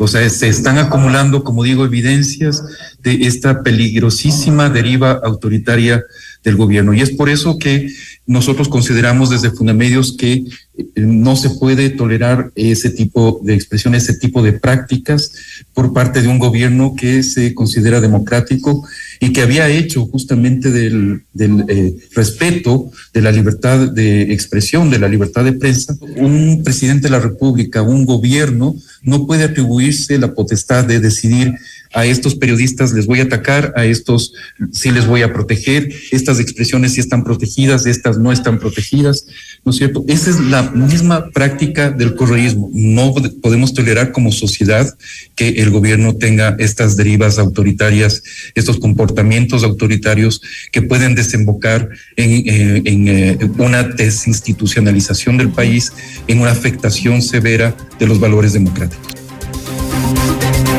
O 0.00 0.08
sea, 0.08 0.28
se 0.30 0.48
están 0.48 0.78
acumulando, 0.78 1.44
como 1.44 1.62
digo, 1.62 1.84
evidencias 1.84 2.64
de 3.02 3.26
esta 3.26 3.62
peligrosísima 3.62 4.70
deriva 4.70 5.20
autoritaria 5.22 6.02
del 6.44 6.56
gobierno. 6.56 6.94
Y 6.94 7.00
es 7.00 7.10
por 7.10 7.28
eso 7.28 7.58
que 7.58 7.90
nosotros 8.26 8.68
consideramos 8.68 9.30
desde 9.30 9.50
Fundamedios 9.50 10.16
que 10.16 10.32
eh, 10.32 10.84
no 10.96 11.36
se 11.36 11.50
puede 11.50 11.90
tolerar 11.90 12.50
ese 12.54 12.90
tipo 12.90 13.40
de 13.42 13.54
expresiones, 13.54 14.04
ese 14.04 14.18
tipo 14.18 14.42
de 14.42 14.52
prácticas 14.52 15.32
por 15.74 15.92
parte 15.92 16.22
de 16.22 16.28
un 16.28 16.38
gobierno 16.38 16.94
que 16.96 17.22
se 17.22 17.54
considera 17.54 18.00
democrático 18.00 18.86
y 19.18 19.32
que 19.32 19.42
había 19.42 19.68
hecho 19.68 20.06
justamente 20.06 20.70
del, 20.70 21.22
eh, 21.38 21.94
respeto 22.14 22.90
de 23.12 23.20
la 23.20 23.32
libertad 23.32 23.90
de 23.90 24.32
expresión, 24.32 24.90
de 24.90 24.98
la 24.98 25.08
libertad 25.08 25.44
de 25.44 25.52
prensa. 25.52 25.94
Un 26.16 26.62
presidente 26.64 27.08
de 27.08 27.10
la 27.10 27.20
República, 27.20 27.82
un 27.82 28.06
gobierno, 28.06 28.74
no 29.02 29.26
puede 29.26 29.44
atribuirse 29.44 30.18
la 30.18 30.32
potestad 30.34 30.84
de 30.84 31.00
decidir 31.00 31.54
a 31.92 32.06
estos 32.06 32.36
periodistas 32.36 32.92
les 32.92 33.06
voy 33.06 33.20
a 33.20 33.24
atacar, 33.24 33.72
a 33.76 33.84
estos 33.84 34.32
sí 34.72 34.90
les 34.90 35.06
voy 35.06 35.22
a 35.22 35.32
proteger, 35.32 35.92
estas 36.12 36.38
expresiones 36.38 36.94
sí 36.94 37.00
están 37.00 37.24
protegidas, 37.24 37.86
estas 37.86 38.18
no 38.18 38.30
están 38.30 38.58
protegidas, 38.58 39.26
¿no 39.64 39.72
es 39.72 39.78
cierto? 39.78 40.04
Esa 40.06 40.30
es 40.30 40.40
la 40.40 40.70
misma 40.70 41.30
práctica 41.30 41.90
del 41.90 42.14
correísmo. 42.14 42.70
No 42.72 43.12
podemos 43.42 43.74
tolerar 43.74 44.12
como 44.12 44.30
sociedad 44.30 44.96
que 45.34 45.48
el 45.48 45.70
gobierno 45.70 46.14
tenga 46.16 46.56
estas 46.58 46.96
derivas 46.96 47.38
autoritarias, 47.38 48.22
estos 48.54 48.78
comportamientos 48.78 49.64
autoritarios 49.64 50.40
que 50.70 50.82
pueden 50.82 51.14
desembocar 51.14 51.88
en, 52.16 52.30
eh, 52.30 52.82
eh, 52.84 53.50
una 53.58 53.82
desinstitucionalización 53.82 55.38
del 55.38 55.50
país, 55.50 55.92
en 56.28 56.40
una 56.40 56.52
afectación 56.52 57.22
severa 57.22 57.76
de 57.98 58.06
los 58.06 58.20
valores 58.20 58.52
democráticos. 58.52 59.19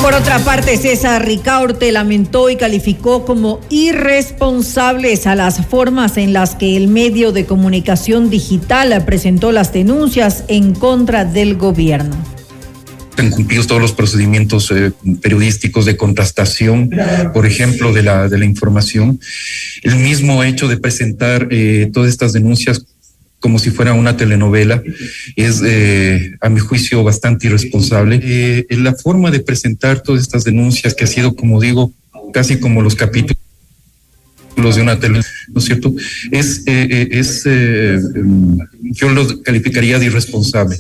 Por 0.02 0.16
otra 0.16 0.40
parte, 0.40 0.78
César 0.78 1.24
Ricaurte 1.24 1.92
lamentó 1.92 2.50
y 2.50 2.56
calificó 2.56 3.24
como 3.24 3.62
irresponsables 3.70 5.28
a 5.28 5.36
las 5.36 5.64
formas 5.68 6.18
en 6.18 6.34
las 6.34 6.56
que 6.56 6.76
el 6.76 6.88
medio 6.88 7.32
de 7.32 7.46
comunicación 7.46 8.32
digital 8.32 9.06
presentó 9.06 9.52
las 9.52 9.72
denuncias 9.72 10.44
en 10.48 10.74
contra 10.74 11.24
del 11.24 11.56
gobierno 11.56 12.16
han 13.18 13.30
cumplido 13.30 13.66
todos 13.68 13.82
los 13.82 13.92
procedimientos 13.92 14.72
eh, 14.72 14.92
periodísticos 15.22 15.86
de 15.86 15.96
contrastación, 15.96 16.90
por 17.34 17.46
ejemplo, 17.46 17.94
de 17.94 18.02
la, 18.02 18.28
de 18.28 18.38
la 18.40 18.46
información. 18.46 19.20
El 19.84 19.98
mismo 19.98 20.44
hecho 20.44 20.68
de 20.68 20.78
presentar 20.78 21.48
eh, 21.52 21.92
todas 21.94 22.10
estas 22.10 22.34
denuncias 22.34 22.86
como 23.42 23.60
si 23.60 23.72
fuera 23.72 23.94
una 23.94 24.16
telenovela, 24.16 24.82
es 25.36 25.62
eh, 25.66 26.36
a 26.40 26.48
mi 26.48 26.60
juicio 26.60 27.04
bastante 27.04 27.48
irresponsable. 27.48 28.22
Eh, 28.24 28.68
la 28.78 28.94
forma 28.94 29.32
de 29.32 29.40
presentar 29.40 30.02
todas 30.02 30.22
estas 30.22 30.44
denuncias, 30.46 30.94
que 30.94 31.04
ha 31.04 31.08
sido, 31.08 31.36
como 31.36 31.60
digo, 31.60 31.92
casi 32.32 32.60
como 32.60 32.82
los 32.82 32.96
capítulos 32.96 33.36
de 34.56 34.82
una 34.82 35.00
telenovela, 35.00 35.28
¿no 35.50 35.60
es 35.60 35.66
cierto? 35.66 35.94
Es, 36.32 36.64
eh, 36.68 37.10
es 37.12 37.44
yo 38.82 39.10
lo 39.10 39.42
calificaría 39.42 39.98
de 39.98 40.06
irresponsable, 40.06 40.78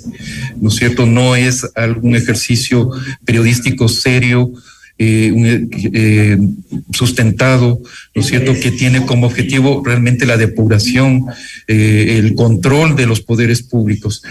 ¿no 0.62 0.70
es 0.70 0.75
cierto? 0.75 1.08
No 1.08 1.36
es 1.36 1.68
algún 1.74 2.15
ejercicio 2.15 2.91
periodístico 3.25 3.89
serio, 3.89 4.51
eh, 4.98 5.67
eh, 5.93 6.38
sustentado, 6.93 7.81
¿no 8.13 8.21
es 8.21 8.27
cierto?, 8.27 8.53
que 8.53 8.71
tiene 8.71 9.05
como 9.05 9.25
objetivo 9.25 9.81
realmente 9.83 10.25
la 10.25 10.38
depuración, 10.38 11.25
eh, 11.67 12.17
el 12.19 12.36
control 12.36 12.95
de 12.95 13.07
los 13.07 13.21
poderes 13.21 13.63
públicos. 13.63 14.21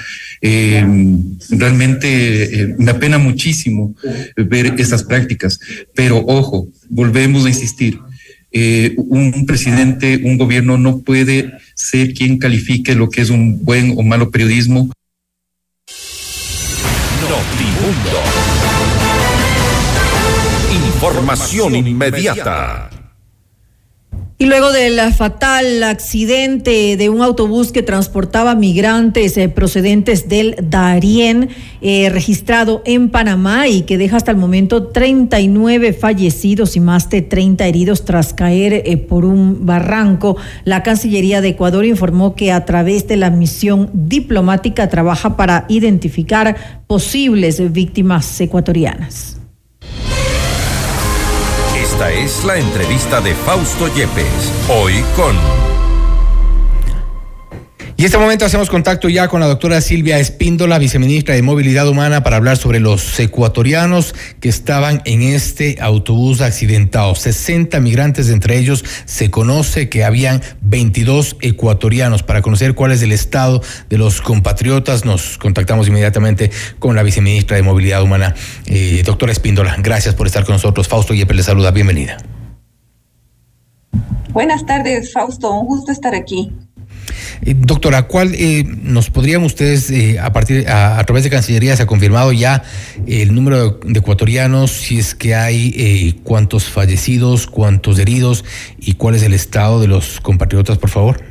realmente 1.50 2.75
me 2.79 2.90
apena 2.90 3.19
muchísimo 3.19 3.95
ver 4.37 4.75
esas 4.79 5.02
prácticas, 5.02 5.59
pero 5.95 6.25
ojo, 6.26 6.69
volvemos 6.88 7.45
a 7.47 7.49
insistir. 7.49 7.99
un 8.97 9.45
presidente, 9.47 10.21
un 10.23 10.38
gobierno 10.38 10.79
no 10.79 11.00
puede 11.00 11.52
ser 11.75 12.14
quien 12.14 12.38
califique 12.38 12.95
lo 12.95 13.09
que 13.11 13.23
es 13.23 13.31
un 13.31 13.64
buen 13.64 13.95
o 13.97 14.02
malo 14.02 14.31
periodismo. 14.31 14.90
Información 21.02 21.75
inmediata. 21.76 22.90
Y 24.37 24.45
luego 24.45 24.71
del 24.71 25.00
fatal 25.14 25.83
accidente 25.83 26.99
de 26.99 27.09
un 27.09 27.23
autobús 27.23 27.73
que 27.73 27.83
transportaba 27.83 28.54
migrantes 28.54 29.38
eh, 29.38 29.49
procedentes 29.49 30.28
del 30.28 30.57
Darién, 30.62 31.49
eh, 31.80 32.11
registrado 32.11 32.83
en 32.85 33.09
Panamá 33.09 33.66
y 33.66 33.83
que 33.83 33.97
deja 33.97 34.19
hasta 34.19 34.30
el 34.30 34.37
momento 34.37 34.88
39 34.88 35.95
fallecidos 35.95 36.76
y 36.76 36.80
más 36.80 37.09
de 37.09 37.23
30 37.23 37.66
heridos 37.66 38.04
tras 38.04 38.35
caer 38.35 38.83
eh, 38.85 38.99
por 38.99 39.25
un 39.25 39.64
barranco, 39.64 40.37
la 40.64 40.83
Cancillería 40.83 41.40
de 41.40 41.49
Ecuador 41.49 41.87
informó 41.87 42.35
que 42.35 42.52
a 42.52 42.66
través 42.66 43.09
de 43.09 43.16
la 43.16 43.30
misión 43.30 43.88
diplomática 43.95 44.90
trabaja 44.90 45.35
para 45.38 45.64
identificar 45.71 46.85
posibles 46.87 47.73
víctimas 47.73 48.38
ecuatorianas. 48.38 49.40
Esta 52.00 52.12
es 52.12 52.45
la 52.45 52.57
entrevista 52.57 53.21
de 53.21 53.35
Fausto 53.35 53.87
Yepes, 53.95 54.50
hoy 54.71 55.04
con... 55.14 55.70
Y 58.00 58.04
en 58.04 58.07
este 58.07 58.16
momento 58.16 58.47
hacemos 58.47 58.71
contacto 58.71 59.11
ya 59.11 59.28
con 59.28 59.40
la 59.40 59.47
doctora 59.47 59.78
Silvia 59.83 60.19
Espíndola, 60.19 60.78
viceministra 60.78 61.35
de 61.35 61.42
Movilidad 61.42 61.87
Humana, 61.87 62.23
para 62.23 62.38
hablar 62.38 62.57
sobre 62.57 62.80
los 62.80 63.21
ecuatorianos 63.21 64.14
que 64.40 64.49
estaban 64.49 65.02
en 65.04 65.21
este 65.21 65.76
autobús 65.83 66.40
accidentado. 66.40 67.14
60 67.14 67.78
migrantes, 67.80 68.30
entre 68.30 68.57
ellos 68.57 68.87
se 69.04 69.30
conoce 69.30 69.90
que 69.90 70.02
habían 70.02 70.40
22 70.62 71.37
ecuatorianos. 71.42 72.23
Para 72.23 72.40
conocer 72.40 72.75
cuál 72.75 72.92
es 72.92 73.02
el 73.02 73.12
estado 73.12 73.61
de 73.90 73.99
los 73.99 74.23
compatriotas, 74.23 75.04
nos 75.04 75.37
contactamos 75.37 75.87
inmediatamente 75.87 76.50
con 76.78 76.97
la 76.97 77.02
viceministra 77.02 77.59
de 77.59 77.64
Movilidad 77.64 78.02
Humana, 78.02 78.35
eh, 78.64 79.02
doctora 79.04 79.30
Espíndola. 79.30 79.76
Gracias 79.78 80.14
por 80.14 80.26
estar 80.26 80.47
con 80.47 80.54
nosotros. 80.54 80.88
Fausto 80.88 81.12
Yepes 81.12 81.37
le 81.37 81.42
saluda. 81.42 81.71
Bienvenida. 81.71 82.16
Buenas 84.30 84.64
tardes, 84.64 85.12
Fausto. 85.12 85.52
Un 85.52 85.66
gusto 85.66 85.92
estar 85.92 86.14
aquí. 86.14 86.50
Eh, 87.43 87.55
doctora, 87.57 88.02
¿cuál 88.02 88.35
eh, 88.35 88.64
nos 88.64 89.11
podrían 89.11 89.43
ustedes, 89.43 89.90
eh, 89.90 90.19
a 90.19 90.33
partir 90.33 90.69
a, 90.69 91.02
través 91.05 91.25
de 91.25 91.31
Cancillería, 91.31 91.76
se 91.76 91.83
ha 91.83 91.87
confirmado 91.87 92.33
ya 92.33 92.62
el 93.07 93.35
número 93.35 93.81
de, 93.85 93.99
ecuatorianos, 93.99 94.71
si 94.71 94.99
es 94.99 95.14
que 95.14 95.35
hay 95.35 96.21
cuántos 96.25 96.69
fallecidos, 96.69 97.47
cuántos 97.47 97.99
heridos 97.99 98.45
y 98.79 98.95
cuál 98.95 99.14
es 99.14 99.23
el 99.23 99.33
estado 99.33 99.81
de 99.81 99.88
los 99.88 100.21
compatriotas, 100.21 100.79
por 100.79 100.90
favor? 100.90 101.23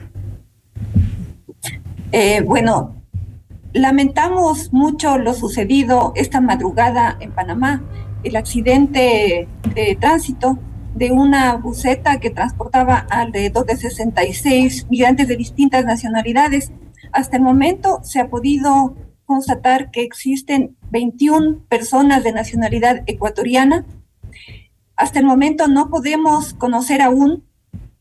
bueno, 2.45 2.95
lamentamos 3.71 4.73
mucho 4.73 5.19
lo 5.19 5.35
sucedido 5.35 6.11
esta 6.15 6.41
madrugada 6.41 7.17
en 7.19 7.31
Panamá, 7.31 7.83
el 8.23 8.35
accidente 8.35 9.47
de 9.75 9.97
tránsito 9.99 10.57
de 10.95 11.11
una 11.11 11.55
buseta 11.55 12.19
que 12.19 12.29
transportaba 12.29 13.05
alrededor 13.09 13.65
de 13.65 13.77
66 13.77 14.87
migrantes 14.89 15.27
de 15.27 15.37
distintas 15.37 15.85
nacionalidades. 15.85 16.71
Hasta 17.11 17.37
el 17.37 17.43
momento 17.43 17.99
se 18.03 18.19
ha 18.19 18.29
podido 18.29 18.95
constatar 19.25 19.91
que 19.91 20.01
existen 20.01 20.75
21 20.91 21.59
personas 21.69 22.23
de 22.23 22.31
nacionalidad 22.31 23.03
ecuatoriana. 23.05 23.85
Hasta 24.95 25.19
el 25.19 25.25
momento 25.25 25.67
no 25.67 25.89
podemos 25.89 26.53
conocer 26.55 27.01
aún 27.01 27.43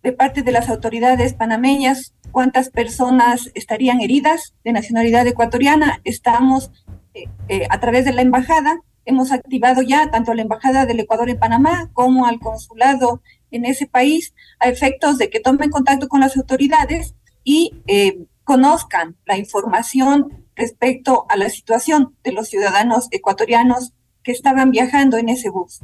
de 0.03 0.13
parte 0.13 0.43
de 0.43 0.53
las 0.53 0.69
autoridades 0.69 1.35
panameñas 1.35 2.15
cuántas 2.33 2.71
personas 2.71 3.51
estarían 3.55 4.01
heridas 4.01 4.55
de 4.65 4.73
nacionalidad 4.73 5.27
ecuatoriana. 5.27 6.01
Estamos 6.05 6.71
eh, 7.15 7.29
eh, 7.49 7.67
a 7.69 7.81
través 7.81 8.05
de 8.05 8.13
la 8.13 8.23
embajada 8.23 8.81
Hemos 9.09 9.33
activado 9.33 9.81
ya 9.81 10.11
tanto 10.11 10.33
a 10.33 10.35
la 10.35 10.43
Embajada 10.43 10.85
del 10.85 11.01
Ecuador 11.01 11.31
en 11.31 11.39
Panamá 11.39 11.89
como 11.95 12.27
al 12.27 12.41
consulado 12.41 13.23
en 13.51 13.65
ese 13.65 13.87
país 13.87 14.35
a 14.61 14.69
efectos 14.69 15.17
de 15.17 15.31
que 15.31 15.41
tomen 15.41 15.71
contacto 15.71 16.09
con 16.09 16.21
las 16.21 16.37
autoridades 16.37 17.15
y 17.43 17.73
eh, 17.87 18.27
conozcan 18.45 19.17
la 19.25 19.39
información 19.39 20.45
respecto 20.55 21.25
a 21.31 21.37
la 21.37 21.49
situación 21.49 22.17
de 22.23 22.33
los 22.33 22.49
ciudadanos 22.49 23.09
ecuatorianos 23.11 23.95
que 24.23 24.33
estaban 24.33 24.71
viajando 24.73 25.17
en 25.17 25.31
ese 25.31 25.49
bus. 25.49 25.81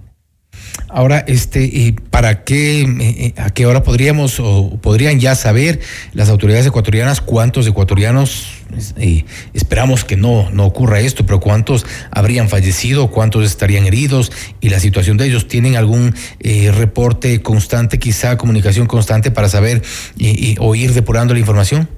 Ahora, 0.89 1.25
este, 1.27 1.95
¿para 2.11 2.45
qué, 2.45 2.83
eh, 2.83 2.87
eh, 3.01 3.35
a 3.37 3.51
qué 3.51 3.67
hora 3.67 3.83
podríamos 3.83 4.39
o 4.39 4.79
podrían 4.81 5.19
ya 5.19 5.35
saber 5.35 5.81
las 6.13 6.29
autoridades 6.29 6.67
ecuatorianas 6.67 7.21
cuántos 7.21 7.67
ecuatorianos, 7.67 8.63
eh, 8.97 9.25
esperamos 9.55 10.05
que 10.05 10.17
no, 10.17 10.51
no 10.51 10.65
ocurra 10.65 11.01
esto, 11.01 11.27
pero 11.27 11.41
cuántos 11.41 11.85
habrían 12.13 12.49
fallecido, 12.49 13.11
cuántos 13.11 13.45
estarían 13.45 13.87
heridos 13.87 14.31
y 14.61 14.69
la 14.69 14.79
situación 14.79 15.17
de 15.17 15.27
ellos? 15.27 15.49
¿Tienen 15.49 15.75
algún 15.75 16.15
reporte 16.41 17.43
constante, 17.43 17.99
quizá 17.99 18.37
comunicación 18.37 18.87
constante 18.87 19.31
para 19.31 19.49
saber 19.49 19.83
o 20.61 20.75
ir 20.75 20.93
depurando 20.93 21.35
la 21.35 21.41
información? 21.41 21.89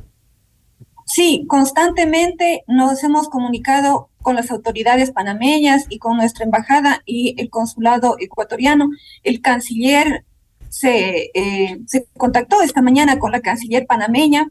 Sí, 1.06 1.44
constantemente 1.48 2.64
nos 2.66 3.04
hemos 3.04 3.28
comunicado 3.28 4.08
con 4.26 4.34
las 4.34 4.50
autoridades 4.50 5.12
panameñas 5.12 5.86
y 5.88 6.00
con 6.00 6.16
nuestra 6.16 6.44
embajada 6.44 7.00
y 7.06 7.36
el 7.40 7.48
consulado 7.48 8.16
ecuatoriano. 8.18 8.90
El 9.22 9.40
canciller 9.40 10.24
se, 10.68 11.30
eh, 11.32 11.78
se 11.86 12.08
contactó 12.16 12.60
esta 12.60 12.82
mañana 12.82 13.20
con 13.20 13.30
la 13.30 13.40
canciller 13.40 13.86
panameña. 13.86 14.48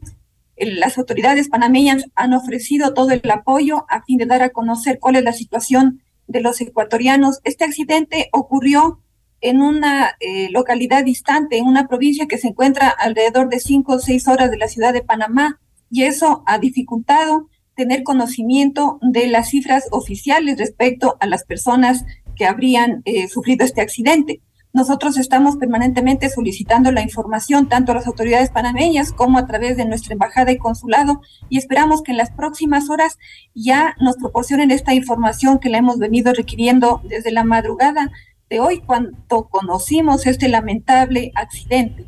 Las 0.56 0.96
autoridades 0.96 1.50
panameñas 1.50 2.06
han 2.14 2.32
ofrecido 2.32 2.94
todo 2.94 3.10
el 3.10 3.30
apoyo 3.30 3.84
a 3.90 4.02
fin 4.02 4.16
de 4.16 4.24
dar 4.24 4.40
a 4.40 4.48
conocer 4.48 4.98
cuál 4.98 5.16
es 5.16 5.24
la 5.24 5.34
situación 5.34 6.00
de 6.26 6.40
los 6.40 6.58
ecuatorianos. 6.62 7.40
Este 7.44 7.64
accidente 7.64 8.30
ocurrió 8.32 9.02
en 9.42 9.60
una 9.60 10.16
eh, 10.20 10.48
localidad 10.52 11.04
distante, 11.04 11.58
en 11.58 11.66
una 11.66 11.86
provincia 11.86 12.26
que 12.26 12.38
se 12.38 12.48
encuentra 12.48 12.88
alrededor 12.88 13.50
de 13.50 13.60
cinco 13.60 13.96
o 13.96 13.98
seis 13.98 14.26
horas 14.26 14.50
de 14.50 14.56
la 14.56 14.68
ciudad 14.68 14.94
de 14.94 15.02
Panamá, 15.02 15.60
y 15.90 16.04
eso 16.04 16.44
ha 16.46 16.58
dificultado 16.58 17.50
tener 17.76 18.02
conocimiento 18.02 18.98
de 19.02 19.28
las 19.28 19.50
cifras 19.50 19.84
oficiales 19.90 20.58
respecto 20.58 21.16
a 21.20 21.26
las 21.26 21.44
personas 21.44 22.04
que 22.34 22.46
habrían 22.46 23.02
eh, 23.04 23.28
sufrido 23.28 23.64
este 23.64 23.80
accidente. 23.80 24.40
Nosotros 24.72 25.16
estamos 25.16 25.56
permanentemente 25.56 26.28
solicitando 26.28 26.92
la 26.92 27.00
información 27.00 27.66
tanto 27.66 27.92
a 27.92 27.94
las 27.94 28.06
autoridades 28.06 28.50
panameñas 28.50 29.10
como 29.10 29.38
a 29.38 29.46
través 29.46 29.78
de 29.78 29.86
nuestra 29.86 30.12
embajada 30.12 30.52
y 30.52 30.58
consulado 30.58 31.22
y 31.48 31.56
esperamos 31.56 32.02
que 32.02 32.10
en 32.10 32.18
las 32.18 32.30
próximas 32.30 32.90
horas 32.90 33.16
ya 33.54 33.96
nos 34.00 34.16
proporcionen 34.16 34.70
esta 34.70 34.92
información 34.92 35.60
que 35.60 35.70
la 35.70 35.78
hemos 35.78 35.98
venido 35.98 36.34
requiriendo 36.34 37.00
desde 37.08 37.32
la 37.32 37.42
madrugada 37.42 38.10
de 38.48 38.60
hoy 38.60 38.80
cuando 38.84 39.48
conocimos 39.50 40.26
este 40.26 40.48
lamentable 40.48 41.32
accidente. 41.34 42.04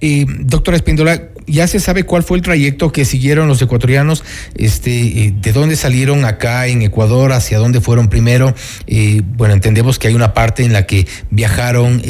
Eh, 0.00 0.24
doctora 0.40 0.76
Espíndola, 0.76 1.28
¿ya 1.46 1.66
se 1.66 1.80
sabe 1.80 2.04
cuál 2.04 2.22
fue 2.22 2.38
el 2.38 2.42
trayecto 2.42 2.92
que 2.92 3.04
siguieron 3.04 3.46
los 3.46 3.60
ecuatorianos? 3.60 4.24
Este, 4.54 4.90
eh, 4.90 5.34
¿De 5.36 5.52
dónde 5.52 5.76
salieron 5.76 6.24
acá 6.24 6.66
en 6.66 6.82
Ecuador? 6.82 7.32
¿Hacia 7.32 7.58
dónde 7.58 7.80
fueron 7.80 8.08
primero? 8.08 8.54
Eh, 8.86 9.20
bueno, 9.24 9.54
entendemos 9.54 9.98
que 9.98 10.08
hay 10.08 10.14
una 10.14 10.32
parte 10.32 10.64
en 10.64 10.72
la 10.72 10.86
que 10.86 11.06
viajaron 11.30 12.02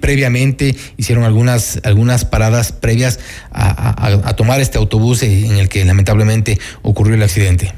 previamente, 0.00 0.76
hicieron 0.96 1.24
algunas, 1.24 1.80
algunas 1.84 2.24
paradas 2.24 2.72
previas 2.72 3.18
a, 3.50 4.28
a 4.28 4.36
tomar 4.36 4.60
este 4.60 4.78
autobús 4.78 5.22
en 5.22 5.56
el 5.56 5.68
que 5.68 5.84
lamentablemente 5.84 6.58
ocurrió 6.82 7.14
el 7.14 7.22
accidente. 7.22 7.72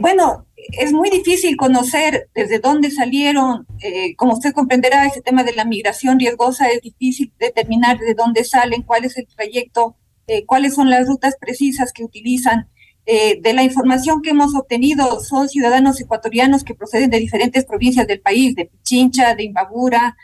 bueno, 0.00 0.45
es 0.72 0.92
muy 0.92 1.10
difícil 1.10 1.56
conocer 1.56 2.28
desde 2.34 2.58
dónde 2.58 2.90
salieron, 2.90 3.66
eh, 3.80 4.14
como 4.16 4.34
usted 4.34 4.52
comprenderá, 4.52 5.06
ese 5.06 5.22
tema 5.22 5.44
de 5.44 5.54
la 5.54 5.64
migración 5.64 6.18
riesgosa 6.18 6.68
es 6.68 6.80
difícil 6.80 7.32
determinar 7.38 7.98
de 7.98 8.14
dónde 8.14 8.44
salen, 8.44 8.82
cuál 8.82 9.04
es 9.04 9.16
el 9.16 9.26
trayecto, 9.26 9.96
eh, 10.26 10.44
cuáles 10.44 10.74
son 10.74 10.90
las 10.90 11.06
rutas 11.06 11.36
precisas 11.40 11.92
que 11.92 12.04
utilizan. 12.04 12.68
Eh, 13.08 13.40
de 13.40 13.52
la 13.52 13.62
información 13.62 14.20
que 14.20 14.30
hemos 14.30 14.54
obtenido, 14.56 15.20
son 15.20 15.48
ciudadanos 15.48 16.00
ecuatorianos 16.00 16.64
que 16.64 16.74
proceden 16.74 17.10
de 17.10 17.20
diferentes 17.20 17.64
provincias 17.64 18.06
del 18.06 18.20
país, 18.20 18.56
de 18.56 18.66
Pichincha, 18.66 19.34
de 19.34 19.44
Imbabura. 19.44 20.16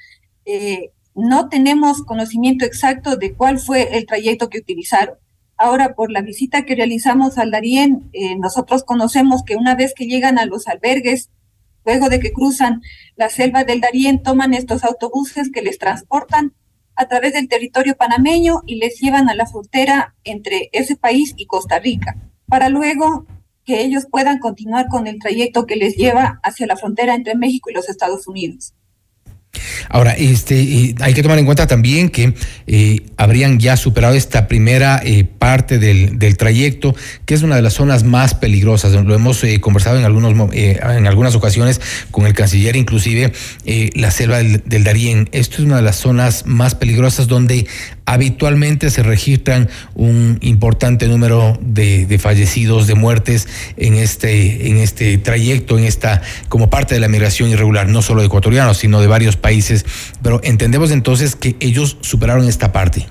no 1.14 1.48
tenemos 1.48 2.02
conocimiento 2.05 2.64
exacto 2.64 3.16
de 3.16 3.35
cuál 3.35 3.59
fue 3.59 3.96
el 3.96 4.07
trayecto 4.07 4.48
que 4.48 4.59
utilizaron. 4.59 5.16
Ahora, 5.62 5.94
por 5.94 6.11
la 6.11 6.22
visita 6.22 6.64
que 6.64 6.75
realizamos 6.75 7.38
al 7.38 7.53
Darién, 7.53 8.11
eh, 8.12 8.35
nosotros 8.35 8.83
conocemos 8.83 9.44
que 9.44 9.55
una 9.55 9.77
vez 9.77 9.94
que 9.94 10.07
llegan 10.07 10.40
a 10.40 10.44
los 10.44 10.66
albergues, 10.66 11.31
luego 11.85 12.09
de 12.09 12.18
que 12.18 12.33
cruzan 12.33 12.83
la 13.14 13.29
selva 13.29 13.62
del 13.62 13.81
Darién, 13.81 14.25
toman 14.25 14.55
estos 14.55 14.83
autobuses 14.83 15.53
que 15.53 15.62
les 15.62 15.79
transportan 15.79 16.53
a 16.96 17.07
través 17.07 17.35
del 17.35 17.46
territorio 17.46 17.96
panameño 17.96 18.62
y 18.66 18.75
les 18.75 18.98
llevan 18.98 19.29
a 19.29 19.37
la 19.37 19.46
frontera 19.46 20.16
entre 20.25 20.68
ese 20.72 20.96
país 20.96 21.33
y 21.37 21.46
Costa 21.46 21.79
Rica, 21.79 22.16
para 22.48 22.68
luego 22.68 23.25
que 23.64 23.83
ellos 23.83 24.09
puedan 24.11 24.40
continuar 24.40 24.88
con 24.88 25.07
el 25.07 25.20
trayecto 25.20 25.64
que 25.64 25.77
les 25.77 25.94
lleva 25.94 26.40
hacia 26.42 26.66
la 26.66 26.77
frontera 26.77 27.14
entre 27.14 27.37
México 27.37 27.70
y 27.70 27.75
los 27.75 27.88
Estados 27.88 28.27
Unidos. 28.27 28.75
Ahora, 29.91 30.12
este, 30.12 30.95
hay 31.01 31.12
que 31.12 31.23
tomar 31.23 31.38
en 31.38 31.45
cuenta 31.45 31.67
también 31.67 32.09
que 32.09 32.33
eh, 32.67 33.01
habrían 33.19 33.59
ya 33.59 33.77
superado 33.77 34.15
esta 34.15 34.49
primera 34.49 35.03
eh, 35.05 35.25
parte 35.25 35.79
del, 35.79 36.37
trayecto, 36.38 36.95
que 37.27 37.35
es 37.35 37.43
una 37.43 37.57
de 37.57 37.62
las 37.62 37.75
zonas 37.75 38.03
más 38.03 38.35
peligrosas. 38.35 38.93
Lo 38.93 39.15
hemos 39.15 39.45
eh, 39.45 39.61
conversado 39.61 39.99
en, 39.99 40.05
algunos, 40.07 40.33
en 40.55 41.07
algunas 41.07 41.35
ocasiones 41.35 41.83
con 42.11 42.27
el 42.27 42.33
canciller, 42.33 42.77
inclusive 42.77 43.33
la 43.95 44.11
selva 44.11 44.38
del, 44.38 44.62
del, 44.65 44.85
Darién. 44.85 45.29
Esto 45.33 45.57
es 45.57 45.65
una 45.65 45.77
de 45.77 45.83
las 45.83 45.97
zonas 45.97 46.47
más 46.47 46.75
peligrosas 46.75 47.29
donde 47.29 47.67
habitualmente 48.07 48.91
se 48.91 49.03
registran 49.03 49.69
un 49.95 50.38
importante 50.41 51.09
número 51.09 51.59
de, 51.61 52.07
de, 52.07 52.19
fallecidos, 52.19 52.87
de 52.87 52.95
muertes 52.95 53.49
en 53.77 53.95
este, 53.95 54.69
en 54.69 54.77
este 54.79 55.19
trayecto, 55.19 55.79
en 55.79 55.85
esta, 55.85 56.23
como 56.49 56.71
parte 56.71 56.95
de 56.95 57.01
la 57.01 57.09
migración 57.09 57.51
irregular, 57.51 57.88
no 57.88 58.03
solo 58.03 58.21
de 58.21 58.27
ecuatorianos, 58.27 58.79
sino 58.79 59.01
de 59.01 59.07
varios 59.07 59.37
países. 59.37 59.85
Pero 60.23 60.41
entendemos 60.43 60.91
entonces 60.91 61.37
que 61.37 61.57
ellos 61.61 61.99
superaron 62.01 62.49
esta 62.49 62.73
parte. 62.73 63.07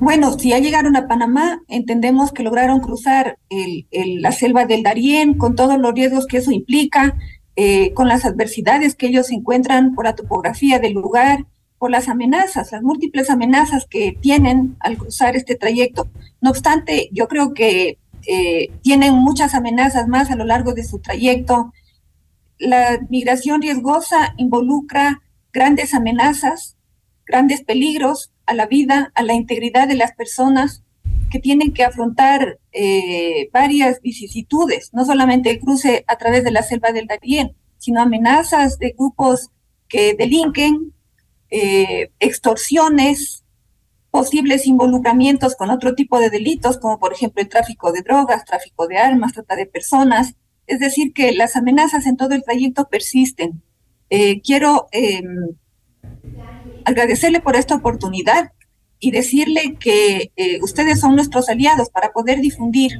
Bueno, 0.00 0.38
si 0.38 0.50
ya 0.50 0.58
llegaron 0.58 0.96
a 0.96 1.06
Panamá, 1.06 1.62
entendemos 1.68 2.32
que 2.32 2.42
lograron 2.42 2.80
cruzar 2.80 3.38
el, 3.48 3.86
la 4.20 4.32
selva 4.32 4.66
del 4.66 4.82
Darién 4.82 5.34
con 5.34 5.54
todos 5.54 5.78
los 5.78 5.94
riesgos 5.94 6.26
que 6.26 6.38
eso 6.38 6.50
implica, 6.50 7.16
eh, 7.56 7.92
con 7.94 8.08
las 8.08 8.24
adversidades 8.24 8.96
que 8.96 9.06
ellos 9.06 9.30
encuentran 9.30 9.94
por 9.94 10.04
la 10.04 10.14
topografía 10.14 10.78
del 10.78 10.94
lugar, 10.94 11.46
por 11.78 11.90
las 11.90 12.08
amenazas, 12.08 12.72
las 12.72 12.82
múltiples 12.82 13.30
amenazas 13.30 13.86
que 13.88 14.16
tienen 14.20 14.76
al 14.80 14.96
cruzar 14.96 15.36
este 15.36 15.54
trayecto. 15.54 16.08
No 16.40 16.50
obstante, 16.50 17.08
yo 17.12 17.28
creo 17.28 17.52
que 17.52 17.98
eh, 18.26 18.70
tienen 18.82 19.14
muchas 19.14 19.54
amenazas 19.54 20.08
más 20.08 20.30
a 20.30 20.36
lo 20.36 20.44
largo 20.44 20.72
de 20.72 20.84
su 20.84 20.98
trayecto. 20.98 21.72
La 22.58 23.00
migración 23.10 23.60
riesgosa 23.60 24.34
involucra 24.38 25.22
grandes 25.52 25.94
amenazas, 25.94 26.76
grandes 27.26 27.62
peligros 27.62 28.32
a 28.46 28.54
la 28.54 28.66
vida, 28.66 29.12
a 29.14 29.22
la 29.22 29.34
integridad 29.34 29.88
de 29.88 29.96
las 29.96 30.12
personas 30.12 30.82
que 31.30 31.40
tienen 31.40 31.72
que 31.72 31.84
afrontar 31.84 32.60
eh, 32.72 33.50
varias 33.52 34.00
vicisitudes, 34.00 34.90
no 34.92 35.04
solamente 35.04 35.50
el 35.50 35.60
cruce 35.60 36.04
a 36.06 36.16
través 36.16 36.44
de 36.44 36.52
la 36.52 36.62
selva 36.62 36.92
del 36.92 37.06
Darién, 37.06 37.56
sino 37.78 38.00
amenazas 38.00 38.78
de 38.78 38.94
grupos 38.96 39.50
que 39.88 40.14
delinquen, 40.14 40.92
eh, 41.50 42.10
extorsiones, 42.20 43.44
posibles 44.10 44.66
involucramientos 44.66 45.56
con 45.56 45.70
otro 45.70 45.94
tipo 45.94 46.18
de 46.18 46.30
delitos, 46.30 46.78
como 46.78 46.98
por 46.98 47.12
ejemplo 47.12 47.42
el 47.42 47.48
tráfico 47.48 47.92
de 47.92 48.02
drogas, 48.02 48.44
tráfico 48.44 48.86
de 48.86 48.98
armas, 48.98 49.32
trata 49.32 49.56
de 49.56 49.66
personas. 49.66 50.34
Es 50.66 50.78
decir, 50.78 51.12
que 51.12 51.32
las 51.32 51.56
amenazas 51.56 52.06
en 52.06 52.16
todo 52.16 52.34
el 52.34 52.42
trayecto 52.42 52.88
persisten. 52.88 53.62
Eh, 54.10 54.40
quiero 54.40 54.86
em, 54.92 55.56
agradecerle 56.84 57.40
por 57.40 57.56
esta 57.56 57.74
oportunidad 57.74 58.52
y 58.98 59.10
decirle 59.10 59.76
que 59.78 60.32
eh, 60.36 60.60
ustedes 60.62 61.00
son 61.00 61.16
nuestros 61.16 61.48
aliados 61.48 61.90
para 61.90 62.12
poder 62.12 62.40
difundir 62.40 62.92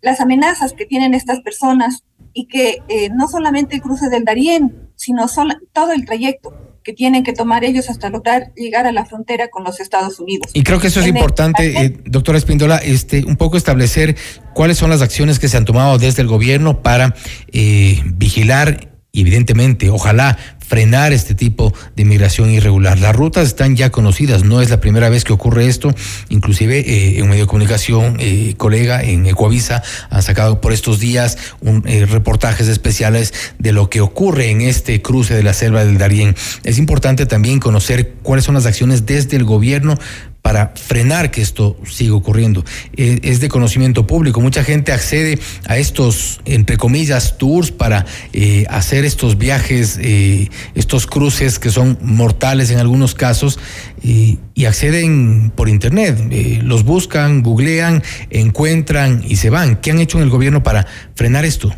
las 0.00 0.20
amenazas 0.20 0.72
que 0.72 0.86
tienen 0.86 1.14
estas 1.14 1.40
personas 1.40 2.04
y 2.32 2.46
que 2.46 2.82
no 3.14 3.28
solamente 3.28 3.76
el 3.76 3.82
cruce 3.82 4.08
del 4.08 4.24
Darién, 4.24 4.90
sino 4.96 5.26
todo 5.72 5.92
el 5.92 6.04
trayecto 6.04 6.73
que 6.84 6.92
tienen 6.92 7.24
que 7.24 7.32
tomar 7.32 7.64
ellos 7.64 7.88
hasta 7.88 8.10
lograr 8.10 8.52
llegar 8.54 8.86
a 8.86 8.92
la 8.92 9.06
frontera 9.06 9.48
con 9.48 9.64
los 9.64 9.80
Estados 9.80 10.20
Unidos. 10.20 10.50
Y 10.52 10.62
creo 10.62 10.78
que 10.78 10.88
eso 10.88 11.00
es 11.00 11.06
importante, 11.06 11.82
eh, 11.82 11.96
doctora 12.04 12.36
Espíndola, 12.36 12.76
este, 12.76 13.24
un 13.24 13.36
poco 13.36 13.56
establecer 13.56 14.16
cuáles 14.52 14.76
son 14.76 14.90
las 14.90 15.00
acciones 15.00 15.38
que 15.38 15.48
se 15.48 15.56
han 15.56 15.64
tomado 15.64 15.98
desde 15.98 16.22
el 16.22 16.28
gobierno 16.28 16.82
para 16.82 17.14
eh, 17.52 18.02
vigilar 18.04 18.93
y 19.14 19.20
evidentemente, 19.20 19.90
ojalá 19.90 20.36
frenar 20.58 21.12
este 21.12 21.36
tipo 21.36 21.72
de 21.94 22.04
migración 22.04 22.50
irregular. 22.50 22.98
Las 22.98 23.14
rutas 23.14 23.46
están 23.46 23.76
ya 23.76 23.90
conocidas, 23.90 24.42
no 24.42 24.60
es 24.60 24.70
la 24.70 24.80
primera 24.80 25.08
vez 25.08 25.22
que 25.22 25.32
ocurre 25.32 25.68
esto, 25.68 25.94
inclusive 26.30 26.80
eh, 26.80 27.18
en 27.18 27.22
un 27.22 27.28
medio 27.28 27.44
de 27.44 27.46
comunicación, 27.46 28.16
eh, 28.18 28.54
colega 28.56 29.04
en 29.04 29.24
Ecoavisa 29.24 29.84
han 30.10 30.22
sacado 30.22 30.60
por 30.60 30.72
estos 30.72 30.98
días 30.98 31.38
eh, 31.84 32.06
reportajes 32.06 32.66
especiales 32.66 33.32
de 33.60 33.70
lo 33.70 33.88
que 33.88 34.00
ocurre 34.00 34.50
en 34.50 34.62
este 34.62 35.00
cruce 35.00 35.34
de 35.34 35.44
la 35.44 35.54
selva 35.54 35.84
del 35.84 35.96
Darién. 35.96 36.34
Es 36.64 36.78
importante 36.78 37.24
también 37.24 37.60
conocer 37.60 38.14
cuáles 38.24 38.44
son 38.44 38.56
las 38.56 38.66
acciones 38.66 39.06
desde 39.06 39.36
el 39.36 39.44
gobierno 39.44 39.96
para 40.44 40.74
frenar 40.76 41.30
que 41.30 41.40
esto 41.40 41.74
siga 41.90 42.14
ocurriendo. 42.14 42.66
Eh, 42.98 43.18
es 43.22 43.40
de 43.40 43.48
conocimiento 43.48 44.06
público. 44.06 44.42
Mucha 44.42 44.62
gente 44.62 44.92
accede 44.92 45.38
a 45.66 45.78
estos, 45.78 46.42
entre 46.44 46.76
comillas, 46.76 47.38
tours 47.38 47.70
para 47.72 48.04
eh, 48.34 48.66
hacer 48.68 49.06
estos 49.06 49.38
viajes, 49.38 49.98
eh, 50.02 50.50
estos 50.74 51.06
cruces 51.06 51.58
que 51.58 51.70
son 51.70 51.96
mortales 52.02 52.70
en 52.70 52.78
algunos 52.78 53.14
casos 53.14 53.58
y 54.02 54.38
acceden 54.66 55.50
por 55.56 55.70
internet. 55.70 56.18
los 56.62 56.84
buscan, 56.84 57.42
googlean, 57.42 58.02
encuentran 58.28 59.24
y 59.26 59.36
se 59.36 59.48
van. 59.48 59.76
¿Qué 59.76 59.92
han 59.92 59.98
hecho 59.98 60.18
en 60.18 60.24
el 60.24 60.30
gobierno 60.30 60.62
para 60.62 60.86
frenar 61.14 61.46
esto? 61.46 61.74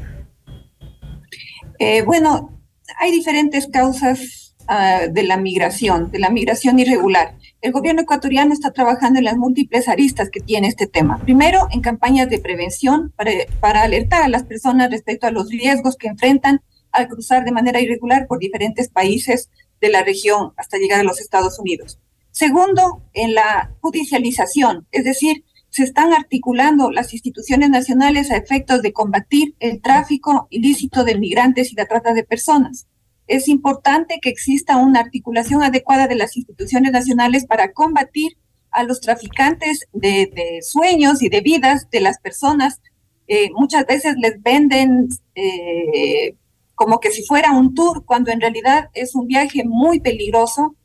bueno, 2.04 2.50
hay 2.98 3.12
diferentes 3.12 3.68
causas 3.72 4.45
ah, 4.68 5.02
de 5.10 5.22
la 5.22 5.36
migración, 5.36 6.10
de 6.10 6.18
la 6.18 6.30
migración 6.30 6.78
irregular 6.78 7.34
el 7.66 7.72
gobierno 7.72 8.02
ecuatoriano 8.02 8.52
está 8.52 8.70
trabajando 8.70 9.18
en 9.18 9.24
las 9.24 9.36
múltiples 9.36 9.88
aristas 9.88 10.30
que 10.30 10.38
tiene 10.38 10.68
este 10.68 10.86
tema. 10.86 11.18
Primero, 11.18 11.66
en 11.72 11.80
campañas 11.80 12.30
de 12.30 12.38
prevención 12.38 13.12
para, 13.16 13.82
alertar 13.82 14.22
a 14.22 14.28
las 14.28 14.44
personas 14.44 14.88
respecto 14.88 15.26
a 15.26 15.32
los 15.32 15.48
riesgos 15.48 15.96
que 15.96 16.06
enfrentan 16.06 16.60
al 16.92 17.08
cruzar 17.08 17.44
de 17.44 17.50
manera 17.50 17.80
irregular 17.80 18.28
por 18.28 18.38
diferentes 18.38 18.88
países 18.88 19.50
de 19.80 19.88
la 19.88 20.04
región 20.04 20.52
hasta 20.56 20.78
llegar 20.78 21.00
a 21.00 21.02
los 21.02 21.20
Estados 21.20 21.58
Unidos. 21.58 21.98
Segundo, 22.30 23.02
en 23.14 23.34
la 23.34 23.74
judicialización, 23.80 24.86
es 24.92 25.04
decir, 25.04 25.44
se 25.68 25.82
están 25.82 26.12
articulando 26.12 26.92
las 26.92 27.12
instituciones 27.14 27.70
nacionales 27.70 28.30
a 28.30 28.36
efectos 28.36 28.80
de 28.80 28.92
combatir 28.92 29.56
el 29.58 29.82
tráfico 29.82 30.46
ilícito 30.50 31.02
de 31.02 31.18
migrantes 31.18 31.72
y 31.72 31.74
la 31.74 31.86
trata 31.86 32.14
de 32.14 32.22
personas 32.22 32.86
es 33.26 33.48
importante 33.48 34.18
que 34.20 34.28
exista 34.28 34.76
una 34.76 35.00
articulación 35.00 35.62
adecuada 35.62 36.06
de 36.06 36.14
las 36.14 36.36
instituciones 36.36 36.92
nacionales 36.92 37.46
para 37.46 37.72
combatir 37.72 38.36
a 38.70 38.84
los 38.84 39.00
traficantes 39.00 39.86
de, 39.92 40.60
sueños 40.62 41.22
y 41.22 41.28
de 41.28 41.40
vidas 41.40 41.88
de 41.90 42.00
las 42.00 42.18
personas. 42.18 42.80
Eh, 43.26 43.50
muchas 43.54 43.86
veces 43.86 44.14
les 44.18 44.40
venden 44.42 45.08
eh, 45.34 46.36
como 46.74 47.00
que 47.00 47.10
si 47.10 47.24
fuera 47.24 47.52
un 47.52 47.74
tour, 47.74 48.04
cuando 48.04 48.30
en 48.30 48.40
realidad 48.40 48.90
es 48.92 49.14
un 49.14 49.26
viaje 49.26 49.64
muy 49.64 50.00
peligroso 50.00 50.76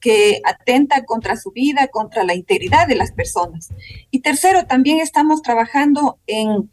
que 0.00 0.40
atenta 0.44 1.04
contra 1.04 1.36
su 1.36 1.50
vida, 1.50 1.88
contra 1.88 2.24
la 2.24 2.34
integridad 2.34 2.88
de 2.88 2.96
las 2.96 3.12
personas. 3.12 3.68
Y 4.10 4.20
tercero, 4.20 4.66
también 4.66 5.00
estamos 5.00 5.42
trabajando 5.42 6.18
en 6.26 6.70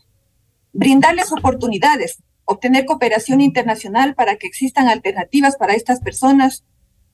brindarles 0.74 1.32
oportunidades 1.32 2.22
obtener 2.52 2.86
cooperación 2.86 3.42
internacional 3.42 4.16
para 4.16 4.36
que 4.36 4.48
existan 4.48 4.88
alternativas 4.88 5.56
para 5.58 5.74
estas 5.74 6.00
personas 6.00 6.64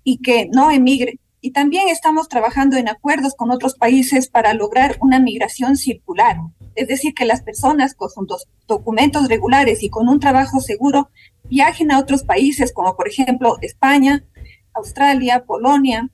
y 0.03 0.19
que 0.19 0.49
no 0.51 0.71
emigren. 0.71 1.19
Y 1.39 1.51
también 1.51 1.87
estamos 1.89 2.27
trabajando 2.27 2.77
en 2.77 2.89
acuerdos 2.89 3.35
con 3.35 3.51
otros 3.51 3.75
países 3.75 4.27
para 4.27 4.53
lograr 4.53 4.97
una 5.01 5.19
migración 5.19 5.75
circular, 5.75 6.37
es 6.75 6.87
decir, 6.87 7.13
que 7.13 7.25
las 7.25 7.41
personas 7.41 7.93
con 7.93 8.09
documentos 8.67 9.27
regulares 9.27 9.83
y 9.83 9.89
con 9.89 10.09
un 10.09 10.19
trabajo 10.19 10.59
seguro 10.59 11.09
viajen 11.43 11.91
a 11.91 11.99
otros 11.99 12.23
países 12.23 12.73
como 12.73 12.95
por 12.95 13.07
ejemplo 13.07 13.57
España, 13.61 14.25
Australia, 14.73 15.43
Polonia 15.45 16.09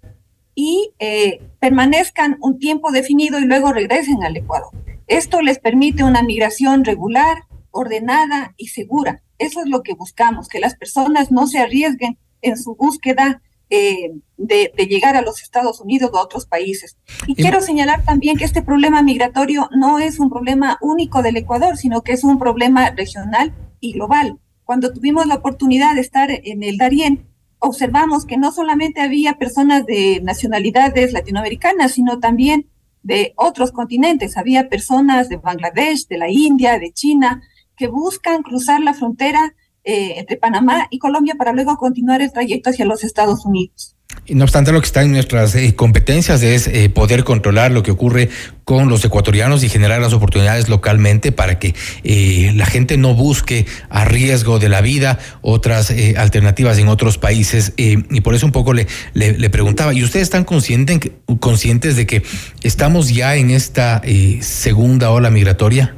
y 0.56 0.92
eh, 1.00 1.42
permanezcan 1.60 2.38
un 2.42 2.60
tiempo 2.60 2.92
definido 2.92 3.40
y 3.40 3.46
luego 3.46 3.74
regresen 3.74 4.24
al 4.24 4.38
Ecuador. 4.38 4.70
Esto 5.08 5.42
les 5.42 5.60
permite 5.60 6.04
una 6.04 6.24
migración 6.24 6.86
regular, 6.86 7.46
ordenada 7.74 8.54
y 8.56 8.68
segura. 8.68 9.22
Eso 9.38 9.62
es 9.62 9.68
lo 9.68 9.84
que 9.84 9.94
buscamos, 9.94 10.48
que 10.48 10.60
las 10.60 10.76
personas 10.76 11.32
no 11.32 11.48
se 11.48 11.60
arriesguen 11.60 12.18
en 12.42 12.58
su 12.58 12.76
búsqueda 12.76 13.42
eh, 13.70 14.12
de, 14.38 14.72
llegar 14.88 15.16
a 15.16 15.22
los 15.22 15.42
Estados 15.42 15.82
Unidos 15.82 16.12
o 16.14 16.18
a 16.18 16.24
otros 16.24 16.46
países. 16.46 16.98
Y, 17.28 17.36
quiero 17.36 17.60
señalar 17.60 18.04
también 18.04 18.38
que 18.38 18.46
este 18.46 18.62
problema 18.62 19.02
migratorio 19.02 19.68
no 19.76 20.00
es 20.00 20.20
un 20.20 20.30
problema 20.30 20.78
único 20.82 21.24
del 21.24 21.38
Ecuador, 21.38 21.78
sino 21.78 22.04
que 22.04 22.12
es 22.12 22.24
un 22.24 22.38
problema 22.38 22.92
regional 22.92 23.54
y 23.80 23.94
global. 23.94 24.40
Cuando 24.64 24.94
tuvimos 24.94 25.26
la 25.26 25.36
oportunidad 25.36 25.96
de 25.96 26.02
estar 26.02 26.30
en 26.32 26.62
el 26.62 26.78
Darién, 26.78 27.28
observamos 27.60 28.26
que 28.26 28.38
no 28.38 28.52
solamente 28.52 29.02
había 29.02 29.40
personas 29.40 29.86
de 29.86 30.22
nacionalidades 30.22 31.12
latinoamericanas, 31.12 31.94
sino 31.94 32.20
también 32.20 32.70
de 33.02 33.34
otros 33.36 33.72
continentes. 33.72 34.38
Había 34.38 34.70
personas 34.70 35.30
de 35.30 35.38
Bangladesh, 35.38 36.08
de 36.08 36.18
la 36.18 36.30
India, 36.30 36.78
de 36.78 36.92
China, 36.92 37.42
que 37.84 37.90
buscan 37.90 38.44
cruzar 38.44 38.80
la 38.80 38.94
frontera 38.94 39.56
eh, 39.84 40.14
entre 40.16 40.38
Panamá 40.38 40.88
y 40.90 41.00
Colombia 41.00 41.36
para 41.38 41.52
luego 41.52 41.76
continuar 41.76 42.22
el 42.22 42.32
trayecto 42.32 42.70
hacia 42.70 42.86
los 42.86 43.04
Estados 43.04 43.46
Unidos. 43.46 43.98
No 44.30 44.46
obstante, 44.46 44.72
lo 44.72 44.80
que 44.80 44.86
está 44.86 45.02
en 45.02 45.12
nuestras 45.12 45.54
eh, 45.56 45.76
competencias 45.76 46.42
es 46.44 46.68
eh, 46.68 46.88
poder 46.88 47.26
controlar 47.26 47.72
lo 47.72 47.84
que 47.84 47.92
ocurre 47.92 48.30
con 48.64 48.88
los 48.88 49.04
ecuatorianos 49.04 49.66
y 49.66 49.70
generar 49.70 50.00
las 50.00 50.14
oportunidades 50.14 50.70
localmente 50.70 51.34
para 51.34 51.60
que 51.60 51.76
la 52.56 52.66
gente 52.66 52.96
no 52.96 53.16
busque 53.16 53.66
a 53.90 54.06
riesgo 54.06 54.60
de 54.60 54.70
la 54.70 54.80
vida 54.80 55.20
otras 55.42 55.94
alternativas 56.16 56.78
en 56.78 56.88
otros 56.88 57.18
países. 57.18 57.74
y 57.76 58.22
por 58.22 58.34
eso 58.34 58.46
un 58.46 58.54
poco 58.54 58.72
le, 58.72 58.88
le, 59.14 59.38
le 59.38 59.50
preguntaba, 59.50 59.94
¿y 59.94 60.04
ustedes 60.06 60.24
están 60.24 60.46
conscientes, 60.46 61.02
conscientes 61.42 61.98
de 61.98 62.08
que 62.08 62.24
estamos 62.62 63.10
ya 63.10 63.36
en 63.36 63.52
esta 63.52 64.02
segunda 64.40 65.12
ola 65.12 65.30
migratoria? 65.30 65.98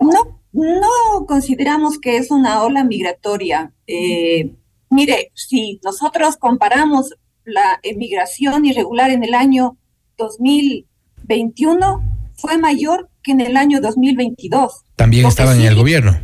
No, 0.00 0.37
no 0.58 1.26
consideramos 1.26 1.98
que 1.98 2.16
es 2.16 2.30
una 2.30 2.62
ola 2.62 2.84
migratoria. 2.84 3.72
Eh, 3.86 4.54
mire, 4.90 5.30
si 5.34 5.80
nosotros 5.84 6.36
comparamos 6.36 7.14
la 7.44 7.78
emigración 7.82 8.64
irregular 8.66 9.10
en 9.10 9.24
el 9.24 9.34
año 9.34 9.78
2021, 10.16 12.02
fue 12.34 12.58
mayor 12.58 13.08
que 13.22 13.32
en 13.32 13.40
el 13.40 13.56
año 13.56 13.80
2022. 13.80 14.84
También 14.96 15.26
estaban 15.26 15.60
en 15.60 15.66
el 15.66 15.74
gobierno. 15.74 16.18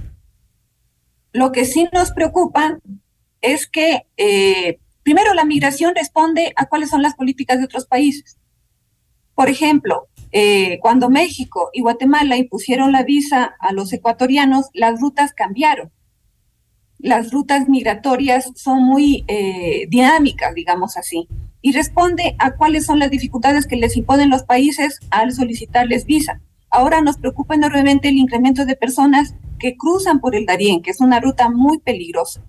Lo 1.32 1.52
que 1.52 1.64
sí 1.64 1.88
nos 1.92 2.12
preocupa 2.12 2.78
es 3.40 3.66
que, 3.66 4.06
eh, 4.16 4.78
primero, 5.02 5.34
la 5.34 5.44
migración 5.44 5.94
responde 5.94 6.52
a 6.56 6.66
cuáles 6.66 6.90
son 6.90 7.02
las 7.02 7.14
políticas 7.14 7.58
de 7.58 7.64
otros 7.64 7.86
países. 7.86 8.38
Por 9.34 9.48
ejemplo, 9.48 10.08
eh, 10.36 10.80
cuando 10.80 11.10
México 11.10 11.70
y 11.72 11.82
Guatemala 11.82 12.36
impusieron 12.36 12.90
la 12.90 13.04
visa 13.04 13.54
a 13.60 13.72
los 13.72 13.92
ecuatorianos, 13.92 14.66
las 14.72 15.00
rutas 15.00 15.32
cambiaron. 15.32 15.92
las 16.98 17.30
rutas 17.30 17.68
migratorias 17.68 18.50
son 18.56 18.82
muy 18.82 19.24
eh, 19.28 19.86
dinámicas, 19.90 20.54
digamos 20.54 20.96
así, 20.96 21.28
y 21.60 21.70
responde 21.72 22.34
a 22.38 22.56
cuáles 22.56 22.86
son 22.86 22.98
las 22.98 23.10
dificultades 23.10 23.66
que 23.66 23.76
les 23.76 23.96
imponen 23.96 24.30
los 24.30 24.42
países 24.42 24.98
al 25.10 25.32
solicitarles 25.32 26.04
visa. 26.04 26.40
Ahora 26.70 27.00
nos 27.00 27.18
preocupa 27.18 27.54
enormemente 27.54 28.08
el 28.08 28.16
incremento 28.16 28.64
de 28.64 28.74
personas 28.74 29.34
que 29.60 29.76
cruzan 29.76 30.18
por 30.20 30.34
el 30.34 30.46
Darién, 30.46 30.82
que 30.82 30.90
es 30.90 31.00
una 31.00 31.20
ruta 31.20 31.48
muy 31.50 31.78
peligrosa. 31.78 32.42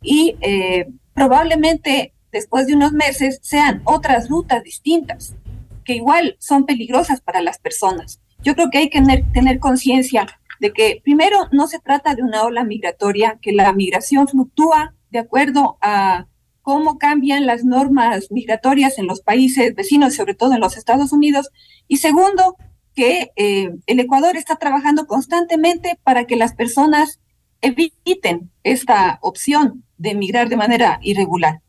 Y 0.00 0.36
eh, 0.40 0.88
probablemente 1.14 2.14
después 2.32 2.66
de 2.66 2.74
unos 2.74 2.92
meses 2.92 3.38
sean 3.42 3.82
otras 3.84 4.28
rutas 4.28 4.64
distintas, 4.64 5.34
que 5.84 5.94
igual 5.94 6.36
son 6.38 6.66
peligrosas 6.66 7.20
para 7.20 7.40
las 7.40 7.58
personas. 7.58 8.20
Yo 8.42 8.54
creo 8.54 8.70
que 8.70 8.78
hay 8.78 8.90
que 8.90 9.00
tener, 9.00 9.24
tener 9.32 9.58
conciencia 9.58 10.26
de 10.60 10.72
que 10.72 11.00
primero 11.02 11.48
no 11.52 11.66
se 11.66 11.80
trata 11.80 12.14
de 12.14 12.22
una 12.22 12.44
ola 12.44 12.64
migratoria, 12.64 13.38
que 13.42 13.52
la 13.52 13.72
migración 13.72 14.28
fluctúa 14.28 14.94
de 15.10 15.18
acuerdo 15.18 15.76
a 15.80 16.26
cómo 16.62 16.98
cambian 16.98 17.46
las 17.46 17.64
normas 17.64 18.30
migratorias 18.30 18.98
en 18.98 19.06
los 19.06 19.20
países 19.20 19.74
vecinos, 19.74 20.14
sobre 20.14 20.34
todo 20.34 20.54
en 20.54 20.60
los 20.60 20.76
Estados 20.76 21.12
Unidos. 21.12 21.50
Y 21.88 21.96
segundo, 21.96 22.56
que 22.94 23.32
eh, 23.36 23.70
el 23.86 24.00
Ecuador 24.00 24.36
está 24.36 24.56
trabajando 24.56 25.06
constantemente 25.06 25.98
para 26.04 26.24
que 26.26 26.36
las 26.36 26.54
personas 26.54 27.20
eviten 27.60 28.50
esta 28.64 29.18
opción 29.22 29.84
de 29.98 30.10
emigrar 30.10 30.48
de 30.48 30.56
manera 30.56 30.98
irregular. 31.02 31.60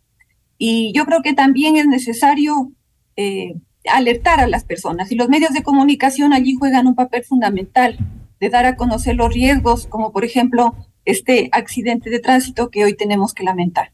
Y 0.58 0.92
yo 0.94 1.06
creo 1.06 1.22
que 1.22 1.34
también 1.34 1.78
es 1.78 1.88
necesario 1.88 2.72
eh, 3.16 3.56
alertar 3.92 4.40
a 4.40 4.48
las 4.48 4.64
personas 4.64 5.12
y 5.12 5.16
los 5.16 5.30
medios 5.30 5.54
de 5.54 5.64
comunicación 5.64 6.34
allí 6.34 6.56
juegan 6.56 6.88
un 6.88 6.96
papel 6.96 7.24
fundamental 7.24 7.98
de 8.40 8.50
dar 8.50 8.66
a 8.66 8.76
conocer 8.76 9.16
los 9.16 9.34
riesgos, 9.34 9.88
como 9.88 10.12
por 10.12 10.26
ejemplo 10.26 10.76
este 11.06 11.50
accidente 11.52 12.10
de 12.10 12.20
tránsito 12.20 12.70
que 12.70 12.84
hoy 12.84 12.96
tenemos 12.96 13.34
que 13.34 13.44
lamentar. 13.44 13.92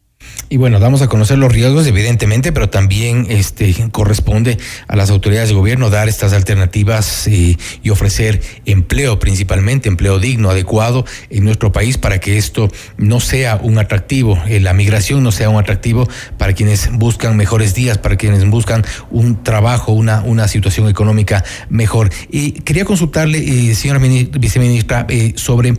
Y 0.52 0.58
bueno, 0.58 0.80
damos 0.80 1.04
a 1.04 1.08
conocer 1.08 1.38
los 1.38 1.52
riesgos, 1.52 1.86
evidentemente, 1.86 2.52
pero 2.52 2.70
también 2.70 3.28
este, 3.30 3.76
corresponde 3.92 4.58
a 4.88 4.96
las 4.96 5.12
autoridades 5.12 5.50
de 5.50 5.56
gobierno 5.56 5.92
dar 5.92 6.10
estas 6.10 6.34
alternativas 6.34 7.28
eh, 7.28 7.56
y 7.84 7.90
ofrecer 7.92 8.42
empleo, 8.66 9.20
principalmente 9.20 9.90
empleo 9.90 10.18
digno, 10.18 10.50
adecuado 10.50 11.06
en 11.30 11.44
nuestro 11.44 11.72
país 11.72 12.00
para 12.00 12.20
que 12.20 12.40
esto 12.40 12.72
no 12.98 13.20
sea 13.20 13.60
un 13.62 13.78
atractivo, 13.78 14.42
eh, 14.48 14.60
la 14.60 14.74
migración 14.74 15.22
no 15.22 15.32
sea 15.32 15.50
un 15.50 15.60
atractivo 15.60 16.10
para 16.40 16.54
quienes 16.54 16.92
buscan 16.94 17.38
mejores 17.38 17.76
días, 17.76 18.00
para 18.00 18.18
quienes 18.18 18.44
buscan 18.50 18.84
un 19.12 19.44
trabajo, 19.44 19.92
una, 19.92 20.22
una 20.22 20.48
situación 20.48 20.90
económica 20.90 21.44
mejor. 21.70 22.10
Y 22.32 22.54
quería 22.54 22.86
consultarle, 22.86 23.38
eh, 23.38 23.76
señora 23.76 24.00
viceministra, 24.00 25.06
sobre 25.36 25.76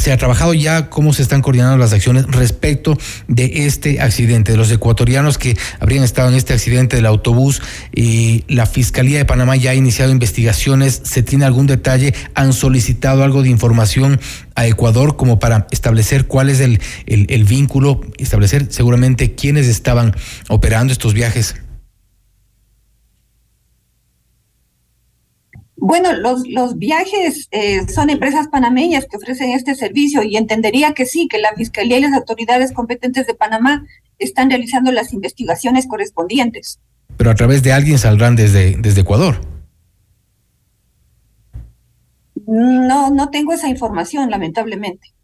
se 0.00 0.12
ha 0.12 0.16
trabajado 0.16 0.54
ya 0.54 0.88
cómo 0.88 1.12
se 1.12 1.20
están 1.20 1.42
coordinando 1.42 1.76
las 1.76 1.92
acciones 1.92 2.24
respecto 2.26 2.96
de 3.28 3.66
este 3.66 4.00
accidente, 4.00 4.52
de 4.52 4.56
los 4.56 4.70
ecuatorianos 4.70 5.36
que 5.36 5.58
habrían 5.78 6.04
estado 6.04 6.30
en 6.30 6.36
este 6.36 6.54
accidente 6.54 6.96
del 6.96 7.04
autobús. 7.04 7.60
La 8.48 8.64
Fiscalía 8.64 9.18
de 9.18 9.26
Panamá 9.26 9.56
ya 9.56 9.72
ha 9.72 9.74
iniciado 9.74 10.10
investigaciones. 10.10 11.02
¿Se 11.04 11.22
tiene 11.22 11.44
algún 11.44 11.66
detalle? 11.66 12.14
¿Han 12.34 12.54
solicitado 12.54 13.22
algo 13.24 13.42
de 13.42 13.50
información 13.50 14.18
a 14.54 14.66
Ecuador 14.66 15.16
como 15.16 15.38
para 15.38 15.66
establecer 15.70 16.26
cuál 16.26 16.48
es 16.48 16.60
el 16.60 17.44
vínculo, 17.44 18.00
establecer 18.16 18.68
seguramente 18.70 19.34
quiénes 19.34 19.66
estaban 19.66 20.16
operando 20.48 20.94
estos 20.94 21.12
viajes? 21.12 21.56
Bueno, 25.82 26.12
los, 26.12 26.46
los 26.46 26.76
viajes 26.76 27.48
eh, 27.52 27.88
son 27.88 28.10
empresas 28.10 28.48
panameñas 28.48 29.06
que 29.06 29.16
ofrecen 29.16 29.50
este 29.52 29.74
servicio 29.74 30.22
y 30.22 30.36
entendería 30.36 30.92
que 30.92 31.06
sí, 31.06 31.26
que 31.26 31.38
la 31.38 31.54
Fiscalía 31.56 31.96
y 31.96 32.02
las 32.02 32.12
autoridades 32.12 32.72
competentes 32.72 33.26
de 33.26 33.34
Panamá 33.34 33.86
están 34.18 34.50
realizando 34.50 34.92
las 34.92 35.14
investigaciones 35.14 35.86
correspondientes. 35.88 36.80
Pero 37.16 37.30
a 37.30 37.34
través 37.34 37.62
de 37.62 37.72
alguien 37.72 37.98
saldrán 37.98 38.36
desde, 38.36 38.76
desde 38.76 39.00
Ecuador. 39.00 39.40
No, 42.46 43.10
no 43.10 43.30
tengo 43.30 43.54
esa 43.54 43.68
información, 43.68 44.30
lamentablemente. 44.30 45.14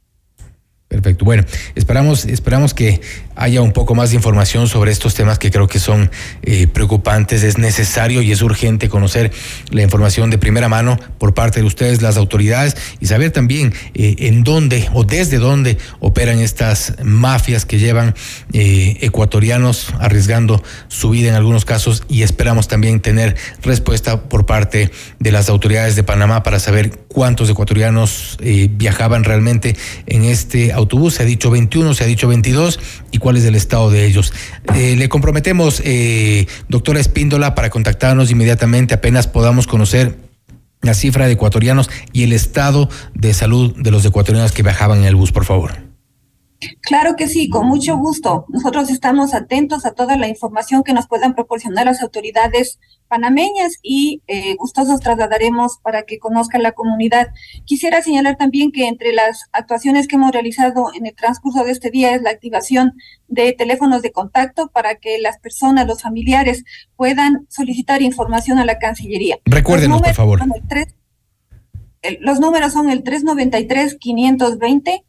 Perfecto. 0.89 1.25
Bueno, 1.25 1.45
esperamos, 1.75 2.27
esperamos 2.27 2.73
que 2.73 3.01
haya 3.35 3.61
un 3.61 3.73
poco 3.73 3.97
más 3.97 4.11
de 4.11 4.17
información 4.17 4.69
sobre 4.69 4.93
estos 4.93 5.15
temas 5.15 5.37
que 5.39 5.51
creo 5.51 5.67
que 5.67 5.81
son 5.81 6.13
eh, 6.43 6.69
preocupantes. 6.69 7.43
Es 7.43 7.59
necesario 7.59 8.23
y 8.23 8.31
es 8.31 8.41
urgente 8.41 8.89
conocer 8.89 9.33
la 9.71 9.83
información 9.83 10.31
de 10.31 10.39
primera 10.39 10.69
mano 10.69 10.97
por 11.19 11.35
parte 11.35 11.61
de 11.61 11.67
ustedes, 11.67 12.03
las 12.03 12.17
autoridades, 12.17 12.77
y 13.01 13.07
saber 13.07 13.33
también 13.33 13.75
eh, 13.95 14.15
en 14.21 14.45
dónde 14.45 14.89
o 14.95 15.03
desde 15.03 15.39
dónde 15.39 15.77
operan 15.99 16.39
estas 16.39 16.95
mafias 17.03 17.67
que 17.67 17.81
llevan 17.81 18.15
eh, 18.53 18.97
ecuatorianos 19.01 19.93
arriesgando 19.99 20.63
su 20.87 21.11
vida 21.11 21.31
en 21.31 21.35
algunos 21.35 21.65
casos 21.65 22.05
y 22.09 22.23
esperamos 22.23 22.69
también 22.69 23.01
tener 23.01 23.37
respuesta 23.61 24.29
por 24.29 24.47
parte 24.47 24.93
de 25.19 25.33
las 25.33 25.49
autoridades 25.49 25.97
de 25.97 26.05
Panamá 26.05 26.45
para 26.45 26.61
saber 26.61 27.06
cuántos 27.17 27.49
ecuatorianos 27.49 28.37
viajaban 28.73 29.25
realmente 29.25 29.75
en 30.05 30.25
este 30.25 30.75
autobús, 30.75 31.15
se 31.15 31.23
ha 31.23 31.27
dicho 31.27 31.51
21, 31.51 31.95
se 31.95 32.05
ha 32.05 32.07
dicho 32.07 32.29
22, 32.29 32.79
y 33.11 33.17
cuál 33.17 33.39
es 33.39 33.47
el 33.47 33.55
estado 33.55 33.91
de 33.91 34.05
ellos. 34.05 34.35
Eh, 34.75 34.97
le 34.97 35.09
comprometemos, 35.09 35.81
eh, 35.83 36.47
doctora 36.69 37.01
Espíndola, 37.01 37.55
para 37.55 37.71
contactarnos 37.71 38.31
inmediatamente 38.31 38.93
apenas 38.93 39.27
podamos 39.29 39.67
conocer 39.67 40.19
la 40.83 40.93
cifra 40.93 41.27
de 41.27 41.33
ecuatorianos 41.33 41.89
y 42.13 42.25
el 42.25 42.35
estado 42.35 42.91
de 43.15 43.33
salud 43.33 43.75
de 43.77 43.91
los 43.91 44.05
ecuatorianos 44.05 44.53
que 44.53 44.63
viajaban 44.63 44.99
en 44.99 45.05
el 45.05 45.17
bus, 45.17 45.33
por 45.33 45.47
favor. 45.47 45.96
Claro 46.81 47.17
que 47.17 47.29
sí, 47.29 47.49
con 47.49 47.67
mucho 47.67 47.97
gusto. 47.97 48.45
Nosotros 48.49 48.91
estamos 48.91 49.35
atentos 49.35 49.85
a 49.85 49.93
toda 49.93 50.17
la 50.17 50.29
información 50.29 50.85
que 50.85 50.95
nos 50.95 51.07
puedan 51.07 51.35
proporcionar 51.35 51.87
las 51.87 52.03
autoridades 52.03 52.79
panameñas 53.09 53.79
y 53.83 54.23
eh, 54.27 54.57
gustosos 54.57 55.01
trasladaremos 55.01 55.79
para 55.83 56.05
que 56.05 56.19
conozcan 56.19 56.63
la 56.63 56.73
comunidad. 56.73 57.29
Quisiera 57.65 58.03
señalar 58.03 58.37
también 58.37 58.73
que 58.73 58.89
entre 58.89 59.13
las 59.13 59.45
actuaciones 59.53 60.09
que 60.09 60.17
hemos 60.17 60.33
realizado 60.33 60.87
en 60.95 61.07
el 61.07 61.15
transcurso 61.15 61.65
de 61.65 61.73
este 61.73 61.91
día 61.91 62.15
es 62.15 62.23
la 62.23 62.31
activación 62.31 62.95
de 63.29 63.53
teléfonos 63.53 64.01
de 64.03 64.13
contacto 64.13 64.69
para 64.69 64.97
que 64.97 65.19
las 65.19 65.39
personas, 65.39 65.87
los 65.87 66.03
familiares, 66.03 66.65
puedan 66.97 67.47
solicitar 67.49 68.03
información 68.03 68.59
a 68.59 68.65
la 68.65 68.79
Cancillería. 68.79 69.39
Recuérdenos, 69.45 70.03
por 70.03 70.15
favor. 70.15 70.41
los 72.21 72.41
números 72.41 72.73
son 72.73 72.91
el 72.91 73.05
393-520 73.05 75.06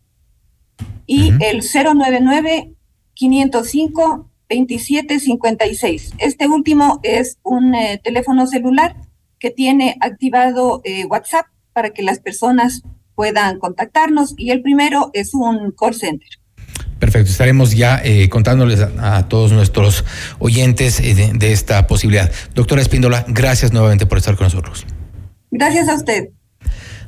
y 1.05 1.31
el 1.41 1.61
099 1.61 2.73
505 3.13 4.29
2756. 4.49 6.13
Este 6.19 6.47
último 6.47 6.99
es 7.03 7.37
un 7.43 7.75
eh, 7.75 7.99
teléfono 8.03 8.47
celular 8.47 8.95
que 9.39 9.51
tiene 9.51 9.97
activado 9.99 10.81
eh, 10.83 11.05
WhatsApp 11.05 11.47
para 11.73 11.91
que 11.91 12.01
las 12.01 12.19
personas 12.19 12.83
puedan 13.15 13.59
contactarnos 13.59 14.33
y 14.37 14.51
el 14.51 14.61
primero 14.61 15.09
es 15.13 15.33
un 15.33 15.71
call 15.71 15.95
center. 15.95 16.29
Perfecto, 16.99 17.29
estaremos 17.29 17.75
ya 17.75 18.01
eh, 18.03 18.27
contándoles 18.29 18.79
a, 18.79 19.27
todos 19.27 19.51
nuestros 19.51 20.03
oyentes 20.39 20.97
de, 20.97 21.31
de 21.33 21.51
esta 21.51 21.85
posibilidad. 21.85 22.31
Doctora 22.55 22.81
Espíndola, 22.81 23.23
gracias 23.27 23.71
nuevamente 23.71 24.07
por 24.07 24.17
estar 24.17 24.35
con 24.35 24.45
nosotros. 24.45 24.85
Gracias 25.51 25.89
a 25.89 25.95
usted. 25.95 26.29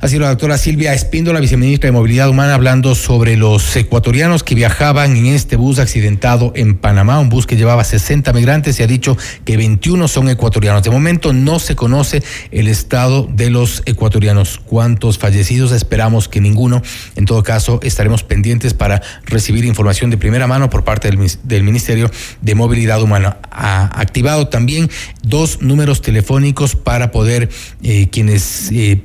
Ha 0.02 0.08
sido 0.08 0.22
la 0.22 0.30
doctora 0.30 0.58
Silvia 0.58 0.94
Espíndola, 0.94 1.42
viceministra 1.42 1.90
de 1.90 1.92
Movilidad 1.92 2.30
Humana, 2.30 2.54
hablando 2.54 2.96
sobre 2.96 3.36
los 3.36 3.76
ecuatorianos 3.76 4.44
que 4.46 4.56
viajaban 4.56 5.18
en 5.18 5.26
este 5.26 5.58
bus 5.58 5.78
accidentado 5.78 6.54
en 6.56 6.78
Panamá, 6.78 7.20
un 7.20 7.28
bus 7.28 7.46
que 7.46 7.58
llevaba 7.58 7.84
60 7.84 8.32
migrantes. 8.32 8.78
Se 8.78 8.84
ha 8.84 8.88
dicho 8.88 9.18
que 9.44 9.58
21 9.58 10.08
son 10.08 10.30
ecuatorianos. 10.30 10.84
De 10.84 10.90
momento 10.90 11.34
no 11.34 11.60
se 11.60 11.76
conoce 11.76 12.24
el 12.52 12.70
estado 12.70 13.28
de 13.30 13.50
los 13.50 13.84
ecuatorianos. 13.86 14.62
¿Cuántos 14.66 15.18
fallecidos? 15.18 15.74
Esperamos 15.74 16.30
que 16.30 16.40
ninguno. 16.40 16.82
En 17.18 17.26
todo 17.26 17.44
caso, 17.44 17.82
estaremos 17.84 18.24
pendientes 18.24 18.74
para 18.74 19.02
recibir 19.26 19.66
información 19.66 20.10
de 20.12 20.18
primera 20.18 20.48
mano 20.48 20.70
por 20.70 20.86
parte 20.86 21.10
del, 21.10 21.64
Ministerio 21.64 22.10
de 22.42 22.56
Movilidad 22.56 23.02
Humana. 23.02 23.40
Ha 23.52 24.00
activado 24.00 24.48
también 24.48 24.90
dos 25.24 25.62
números 25.62 26.02
telefónicos 26.02 26.78
para 26.78 27.12
poder 27.12 27.50
eh, 27.84 28.08
quienes 28.10 28.72
eh, 28.72 29.02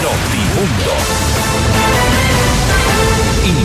Notimundo. 0.02 1.11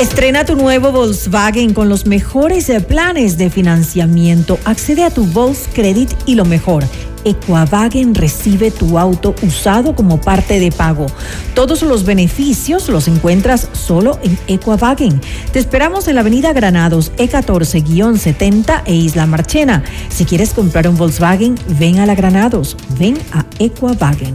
Estrena 0.00 0.44
tu 0.44 0.56
nuevo 0.56 0.90
Volkswagen 0.90 1.74
con 1.74 1.88
los 1.88 2.06
mejores 2.06 2.70
planes 2.88 3.38
de 3.38 3.50
financiamiento. 3.50 4.58
Accede 4.64 5.04
a 5.04 5.10
tu 5.10 5.24
Volkscredit 5.26 6.10
y 6.26 6.34
lo 6.34 6.44
mejor 6.44 6.84
Equavagen 7.24 8.14
recibe 8.14 8.70
tu 8.70 8.98
auto 8.98 9.34
usado 9.42 9.94
como 9.94 10.20
parte 10.20 10.58
de 10.58 10.72
pago. 10.72 11.06
Todos 11.54 11.82
los 11.82 12.04
beneficios 12.04 12.88
los 12.88 13.06
encuentras 13.06 13.68
solo 13.72 14.18
en 14.22 14.38
Equavagen. 14.48 15.20
Te 15.52 15.58
esperamos 15.58 16.08
en 16.08 16.16
la 16.16 16.22
Avenida 16.22 16.52
Granados 16.52 17.12
E14-70 17.16 18.82
e 18.86 18.94
Isla 18.94 19.26
Marchena. 19.26 19.84
Si 20.08 20.24
quieres 20.24 20.52
comprar 20.52 20.88
un 20.88 20.96
Volkswagen, 20.96 21.54
ven 21.78 22.00
a 22.00 22.06
la 22.06 22.14
Granados, 22.14 22.76
ven 22.98 23.18
a 23.32 23.44
Equavagen. 23.58 24.34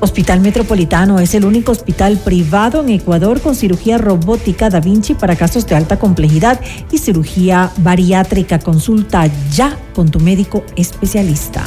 Hospital 0.00 0.40
Metropolitano 0.40 1.20
es 1.20 1.34
el 1.34 1.44
único 1.44 1.72
hospital 1.72 2.18
privado 2.18 2.82
en 2.82 2.90
Ecuador 2.90 3.40
con 3.40 3.54
cirugía 3.54 3.98
robótica 3.98 4.68
Da 4.68 4.80
Vinci 4.80 5.14
para 5.14 5.36
casos 5.36 5.66
de 5.66 5.74
alta 5.74 5.98
complejidad 5.98 6.60
y 6.90 6.98
cirugía 6.98 7.70
bariátrica. 7.78 8.58
Consulta 8.58 9.28
ya 9.52 9.78
con 9.94 10.10
tu 10.10 10.20
médico 10.20 10.64
especialista. 10.76 11.64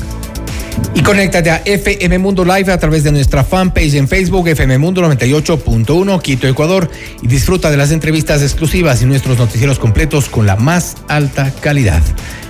Y 0.94 1.02
conéctate 1.02 1.50
a 1.50 1.62
FM 1.66 2.20
Mundo 2.20 2.46
Live 2.46 2.72
a 2.72 2.78
través 2.78 3.04
de 3.04 3.12
nuestra 3.12 3.44
fanpage 3.44 3.96
en 3.96 4.08
Facebook, 4.08 4.48
FM 4.48 4.78
Mundo 4.78 5.02
98.1, 5.02 6.22
Quito, 6.22 6.48
Ecuador, 6.48 6.90
y 7.22 7.28
disfruta 7.28 7.70
de 7.70 7.78
las 7.78 7.92
entrevistas 7.92 8.42
exclusivas 8.42 9.02
y 9.02 9.06
nuestros 9.06 9.38
noticieros 9.38 9.80
completos 9.80 10.30
con 10.30 10.46
la 10.46 10.56
más 10.56 10.96
alta 11.08 11.52
calidad. 11.62 12.02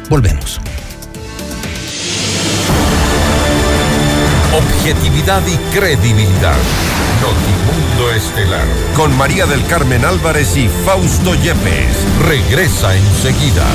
Volvemos. 0.10 0.60
Objetividad 4.60 5.42
y 5.48 5.56
credibilidad. 5.74 6.58
Notimundo 7.22 8.12
Estelar. 8.14 8.66
Con 8.96 9.16
María 9.18 9.46
del 9.46 9.66
Carmen 9.68 10.04
Álvarez 10.04 10.58
y 10.58 10.68
Fausto 10.86 11.34
Yepes. 11.36 11.96
Regresa 12.28 12.96
enseguida. 12.96 13.66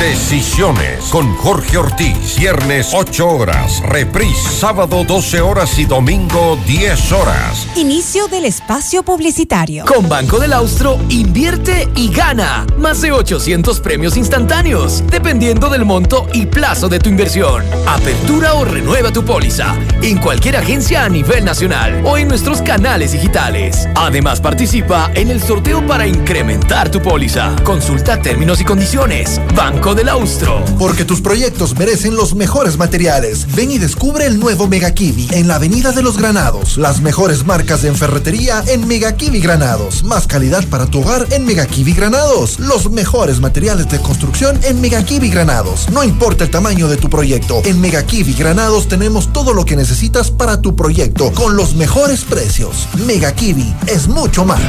Decisiones 0.00 1.04
con 1.06 1.34
Jorge 1.36 1.78
Ortiz. 1.78 2.36
Viernes 2.38 2.90
8 2.92 3.28
horas. 3.28 3.80
Reprise 3.82 4.50
sábado 4.50 5.04
12 5.04 5.40
horas 5.40 5.78
y 5.78 5.86
domingo 5.86 6.58
10 6.66 7.12
horas. 7.12 7.66
Inicio 7.76 8.28
del 8.28 8.44
espacio 8.44 9.02
publicitario. 9.02 9.84
Con 9.86 10.08
Banco 10.08 10.38
del 10.38 10.52
Austro, 10.52 10.98
invierte 11.08 11.88
y 11.94 12.10
gana. 12.12 12.66
Más 12.78 13.00
de 13.00 13.12
800 13.12 13.80
premios 13.80 14.16
instantáneos, 14.18 15.02
dependiendo 15.10 15.70
del 15.70 15.86
monto 15.86 16.28
y 16.34 16.44
plazo 16.46 16.88
de 16.88 16.98
tu 16.98 17.08
inversión. 17.08 17.64
Apertura 17.86 18.54
o 18.54 18.64
renueva 18.64 19.10
tu 19.12 19.24
póliza 19.24 19.74
en 20.02 20.18
cualquier 20.26 20.56
agencia 20.56 21.04
a 21.04 21.08
nivel 21.08 21.44
nacional 21.44 22.02
o 22.04 22.18
en 22.18 22.26
nuestros 22.26 22.60
canales 22.60 23.12
digitales. 23.12 23.86
Además, 23.94 24.40
participa 24.40 25.08
en 25.14 25.30
el 25.30 25.40
sorteo 25.40 25.86
para 25.86 26.04
incrementar 26.04 26.90
tu 26.90 27.00
póliza. 27.00 27.54
Consulta 27.62 28.20
términos 28.20 28.60
y 28.60 28.64
condiciones. 28.64 29.40
Banco 29.54 29.94
del 29.94 30.08
Austro. 30.08 30.64
Porque 30.80 31.04
tus 31.04 31.20
proyectos 31.20 31.78
merecen 31.78 32.16
los 32.16 32.34
mejores 32.34 32.76
materiales. 32.76 33.46
Ven 33.54 33.70
y 33.70 33.78
descubre 33.78 34.26
el 34.26 34.40
nuevo 34.40 34.66
Mega 34.66 34.90
Kiwi 34.90 35.28
en 35.30 35.46
la 35.46 35.54
Avenida 35.54 35.92
de 35.92 36.02
los 36.02 36.18
Granados. 36.18 36.76
Las 36.76 37.00
mejores 37.00 37.46
marcas 37.46 37.82
de 37.82 37.94
ferretería 37.94 38.64
en 38.66 38.88
Mega 38.88 39.14
Kiwi 39.14 39.38
Granados. 39.38 40.02
Más 40.02 40.26
calidad 40.26 40.64
para 40.66 40.86
tu 40.86 41.02
hogar 41.02 41.28
en 41.30 41.44
Mega 41.44 41.66
Kiwi 41.66 41.92
Granados. 41.92 42.58
Los 42.58 42.90
mejores 42.90 43.38
materiales 43.38 43.88
de 43.90 44.00
construcción 44.00 44.58
en 44.64 44.80
Mega 44.80 45.04
Kiwi 45.04 45.30
Granados. 45.30 45.88
No 45.90 46.02
importa 46.02 46.42
el 46.42 46.50
tamaño 46.50 46.88
de 46.88 46.96
tu 46.96 47.08
proyecto. 47.08 47.62
En 47.64 47.80
Mega 47.80 48.02
Kiwi 48.02 48.34
Granados 48.34 48.88
tenemos 48.88 49.32
todo 49.32 49.54
lo 49.54 49.64
que 49.64 49.76
necesitas 49.76 50.05
para 50.36 50.62
tu 50.62 50.76
proyecto 50.76 51.32
con 51.32 51.56
los 51.56 51.74
mejores 51.74 52.22
precios. 52.22 52.88
Mega 53.06 53.34
Kiwi 53.34 53.74
es 53.88 54.06
mucho 54.06 54.44
más. 54.44 54.62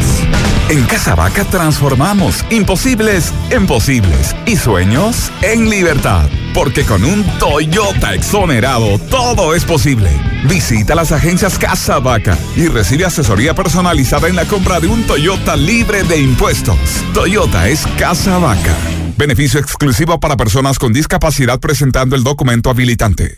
En 0.67 0.83
Casabaca 0.85 1.45
transformamos 1.45 2.43
imposibles 2.49 3.31
en 3.51 3.67
posibles 3.67 4.35
y 4.47 4.57
sueños 4.57 5.31
en 5.43 5.69
libertad. 5.69 6.27
Porque 6.55 6.83
con 6.83 7.03
un 7.03 7.23
Toyota 7.39 8.15
exonerado 8.15 8.97
todo 9.11 9.53
es 9.53 9.63
posible. 9.63 10.09
Visita 10.49 10.95
las 10.95 11.11
agencias 11.11 11.59
Casabaca 11.59 12.35
y 12.55 12.67
recibe 12.67 13.05
asesoría 13.05 13.53
personalizada 13.53 14.27
en 14.27 14.35
la 14.35 14.45
compra 14.45 14.79
de 14.79 14.87
un 14.87 15.05
Toyota 15.05 15.55
libre 15.55 16.03
de 16.03 16.19
impuestos. 16.19 16.77
Toyota 17.13 17.69
es 17.69 17.85
Casabaca. 17.99 18.75
Beneficio 19.17 19.59
exclusivo 19.59 20.19
para 20.19 20.35
personas 20.35 20.79
con 20.79 20.93
discapacidad 20.93 21.59
presentando 21.59 22.15
el 22.15 22.23
documento 22.23 22.71
habilitante. 22.71 23.37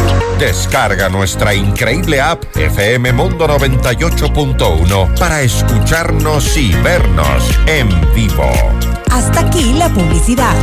Descarga 0.41 1.07
nuestra 1.07 1.53
increíble 1.53 2.19
app 2.19 2.43
FM 2.57 3.13
Mundo 3.13 3.47
98.1 3.47 5.19
para 5.19 5.43
escucharnos 5.43 6.57
y 6.57 6.73
vernos 6.81 7.43
en 7.67 7.87
vivo. 8.15 8.51
Hasta 9.11 9.41
aquí 9.41 9.73
la 9.73 9.87
publicidad. 9.89 10.55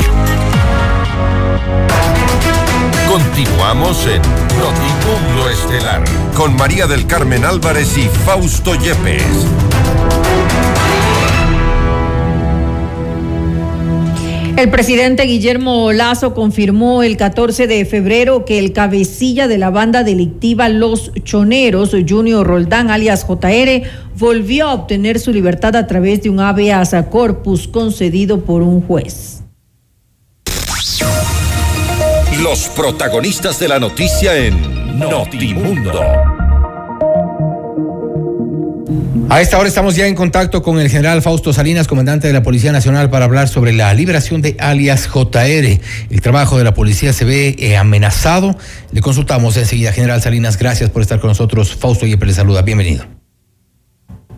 Continuamos 3.09 4.05
en 4.09 4.20
Notimundo 4.59 5.48
Estelar 5.48 6.02
con 6.34 6.57
María 6.57 6.88
del 6.88 7.07
Carmen 7.07 7.44
Álvarez 7.44 7.96
y 7.98 8.09
Fausto 8.09 8.74
Yepes. 8.74 9.46
El 14.59 14.70
presidente 14.70 15.22
Guillermo 15.22 15.92
Lazo 15.92 16.34
confirmó 16.34 17.04
el 17.04 17.16
14 17.16 17.68
de 17.68 17.84
febrero 17.84 18.44
que 18.44 18.59
el 18.59 18.72
cabecilla 18.72 19.46
de 19.46 19.56
la 19.56 19.70
banda 19.70 20.02
delictiva 20.02 20.68
Los 20.68 21.12
Choneros, 21.22 21.94
Junior 22.09 22.44
Roldán, 22.44 22.90
alias 22.90 23.24
JR, 23.24 23.82
volvió 24.16 24.66
a 24.66 24.74
obtener 24.74 25.20
su 25.20 25.32
libertad 25.32 25.76
a 25.76 25.86
través 25.86 26.24
de 26.24 26.30
un 26.30 26.40
habeas 26.40 26.92
corpus 27.09 27.68
concedido 27.68 28.40
por 28.40 28.62
un 28.62 28.80
juez. 28.82 29.44
Los 32.42 32.68
protagonistas 32.70 33.61
de 33.61 33.68
la 33.68 33.78
noticia 33.78 34.36
en 34.36 34.98
Notimundo. 34.98 36.47
A 39.30 39.42
esta 39.42 39.58
hora 39.58 39.68
estamos 39.68 39.94
ya 39.94 40.06
en 40.06 40.14
contacto 40.14 40.62
con 40.62 40.80
el 40.80 40.88
general 40.88 41.20
Fausto 41.20 41.52
Salinas, 41.52 41.86
comandante 41.86 42.26
de 42.26 42.32
la 42.32 42.42
Policía 42.42 42.72
Nacional, 42.72 43.10
para 43.10 43.26
hablar 43.26 43.46
sobre 43.46 43.74
la 43.74 43.92
liberación 43.92 44.40
de 44.40 44.56
alias 44.58 45.06
JR. 45.06 45.80
El 46.08 46.20
trabajo 46.22 46.56
de 46.56 46.64
la 46.64 46.72
policía 46.72 47.12
se 47.12 47.26
ve 47.26 47.54
eh, 47.58 47.76
amenazado. 47.76 48.56
Le 48.90 49.02
consultamos 49.02 49.58
enseguida, 49.58 49.92
general 49.92 50.22
Salinas. 50.22 50.56
Gracias 50.56 50.88
por 50.88 51.02
estar 51.02 51.20
con 51.20 51.28
nosotros. 51.28 51.76
Fausto 51.76 52.06
Yepes 52.06 52.26
le 52.26 52.34
saluda. 52.34 52.62
Bienvenido. 52.62 53.04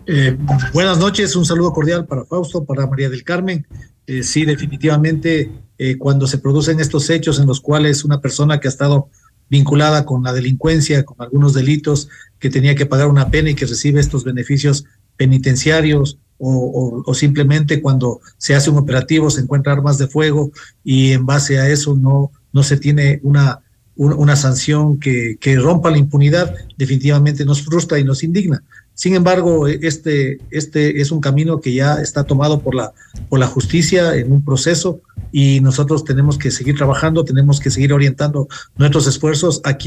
Eh, 0.07 0.37
buenas 0.73 0.99
noches, 0.99 1.37
un 1.37 1.45
saludo 1.45 1.73
cordial 1.73 2.05
para 2.07 2.25
Fausto, 2.25 2.65
para 2.65 2.85
María 2.89 3.09
del 3.09 3.23
Carmen. 3.23 3.65
Eh, 4.09 4.25
sí, 4.25 4.45
definitivamente, 4.45 5.53
cuando 5.99 6.27
se 6.27 6.39
producen 6.39 6.81
estos 6.81 7.09
hechos 7.11 7.39
en 7.39 7.47
los 7.47 7.61
cuales 7.61 8.05
una 8.05 8.21
persona 8.21 8.59
que 8.59 8.67
ha 8.67 8.71
estado 8.71 9.09
vinculada 9.51 10.07
con 10.07 10.23
la 10.23 10.33
delincuencia, 10.33 11.05
con 11.05 11.17
algunos 11.21 11.53
delitos, 11.53 12.09
que 12.39 12.49
tenía 12.49 12.75
que 12.75 12.87
pagar 12.87 13.09
una 13.09 13.31
pena 13.31 13.51
y 13.51 13.55
que 13.55 13.67
recibe 13.67 14.01
estos 14.01 14.25
beneficios 14.25 14.85
penitenciarios 15.17 16.19
o, 16.43 17.13
simplemente 17.13 17.83
cuando 17.83 18.21
se 18.39 18.55
hace 18.55 18.71
un 18.71 18.79
operativo 18.79 19.29
se 19.29 19.43
encuentra 19.43 19.75
armas 19.75 19.99
de 19.99 20.09
fuego 20.09 20.51
y 20.83 21.13
en 21.13 21.27
base 21.27 21.59
a 21.59 21.69
eso 21.69 21.95
no, 21.95 22.33
no 22.55 22.63
se 22.63 22.79
tiene 22.79 23.21
una, 23.23 23.61
una, 23.95 24.37
sanción 24.37 24.99
que, 24.99 25.37
que 25.39 25.57
rompa 25.57 25.91
la 25.91 25.99
impunidad, 25.99 26.55
definitivamente 26.79 27.45
nos 27.45 27.63
frustra 27.63 27.99
y 27.99 28.05
nos 28.05 28.23
indigna. 28.23 28.63
Sin 29.01 29.15
embargo, 29.15 29.67
este, 29.67 30.37
este 30.51 31.01
es 31.01 31.11
un 31.11 31.23
camino 31.23 31.59
que 31.59 31.73
ya 31.73 32.03
está 32.03 32.25
tomado 32.25 32.61
por 32.61 32.75
la, 32.75 32.93
por 33.31 33.39
la 33.39 33.47
justicia 33.47 34.15
en 34.15 34.31
un 34.31 34.45
proceso 34.45 35.01
y 35.33 35.61
nosotros 35.61 36.05
tenemos 36.05 36.37
que 36.37 36.51
seguir 36.51 36.77
trabajando, 36.77 37.25
tenemos 37.25 37.61
que 37.61 37.71
seguir 37.71 37.95
orientando 37.95 38.47
nuestros 38.77 39.07
esfuerzos 39.07 39.63
a, 39.65 39.79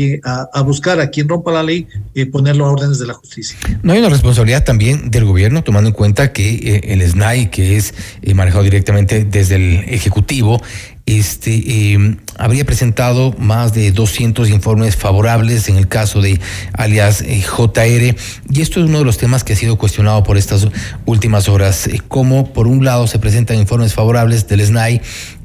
a, 0.51 0.61
buscar 0.63 0.99
a 0.99 1.11
quien 1.11 1.29
rompa 1.29 1.51
la 1.51 1.61
ley 1.61 1.87
y 2.15 2.25
ponerlo 2.25 2.65
a 2.65 2.71
órdenes 2.71 2.97
de 2.97 3.05
la 3.05 3.13
justicia. 3.13 3.55
No 3.83 3.93
hay 3.93 3.99
una 3.99 4.09
responsabilidad 4.09 4.63
también 4.63 5.11
del 5.11 5.25
gobierno, 5.25 5.63
tomando 5.63 5.89
en 5.89 5.93
cuenta 5.93 6.33
que 6.33 6.55
eh, 6.55 6.81
el 6.85 7.07
SNAI, 7.07 7.51
que 7.51 7.77
es 7.77 7.93
eh, 8.23 8.33
manejado 8.33 8.63
directamente 8.63 9.25
desde 9.25 9.57
el 9.57 9.93
Ejecutivo, 9.93 10.59
este, 11.05 11.51
eh, 11.65 12.17
habría 12.37 12.65
presentado 12.65 13.35
más 13.37 13.73
de 13.73 13.91
200 13.91 14.49
informes 14.49 14.95
favorables 14.95 15.67
en 15.69 15.77
el 15.77 15.87
caso 15.87 16.21
de 16.21 16.39
alias 16.73 17.23
JR. 17.23 18.15
Y 18.49 18.61
esto 18.61 18.79
es 18.79 18.87
uno 18.87 18.99
de 18.99 19.05
los 19.05 19.17
temas 19.17 19.43
que 19.43 19.53
ha 19.53 19.55
sido 19.55 19.77
cuestionado 19.77 20.23
por 20.23 20.37
estas 20.37 20.67
últimas 21.05 21.49
horas. 21.49 21.89
Cómo, 22.07 22.53
por 22.53 22.67
un 22.67 22.85
lado, 22.85 23.07
se 23.07 23.19
presentan 23.19 23.57
informes 23.57 23.93
favorables 23.93 24.47
del 24.47 24.65
SNAI 24.65 25.01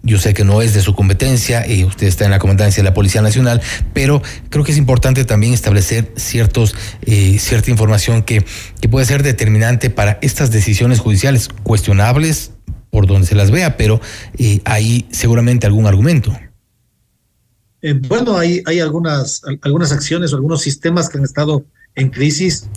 yo 0.09 0.19
sé 0.19 0.33
que 0.33 0.45
no 0.45 0.63
es 0.63 0.75
de 0.75 0.81
su 0.81 0.95
competencia 0.95 1.67
y 1.67 1.85
usted 1.85 2.07
está 2.07 2.25
en 2.25 2.31
la 2.31 2.39
comandancia 2.39 2.83
de 2.83 2.89
la 2.89 2.95
Policía 2.95 3.21
Nacional, 3.21 3.61
pero 3.93 4.23
creo 4.49 4.65
que 4.65 4.73
es 4.73 4.79
importante 4.79 5.25
también 5.25 5.53
establecer 5.53 6.13
ciertos, 6.17 6.75
eh, 7.03 7.37
cierta 7.39 7.71
información 7.71 8.23
que, 8.23 8.45
que 8.81 8.89
puede 8.89 9.07
ser 9.07 9.23
determinante 9.23 9.91
para 9.91 10.19
estas 10.23 10.51
decisiones 10.51 11.01
judiciales 11.01 11.49
cuestionables 11.63 12.53
por 12.91 13.07
donde 13.07 13.27
se 13.27 13.35
las 13.35 13.51
vea, 13.51 13.77
pero 13.77 14.01
eh, 14.39 14.61
hay 14.65 15.07
seguramente 15.11 15.67
algún 15.67 15.87
argumento. 15.87 16.37
Eh, 17.83 17.95
bueno, 17.95 18.37
hay, 18.37 18.63
hay 18.67 18.81
algunas, 18.81 19.43
algunas 19.63 19.93
acciones 19.93 20.33
o 20.33 20.37
algunos 20.37 20.63
sistemas 20.63 21.09
que 21.09 21.19
han 21.19 21.25
estado 21.25 21.65
en 21.95 22.11
crisis. 22.11 22.69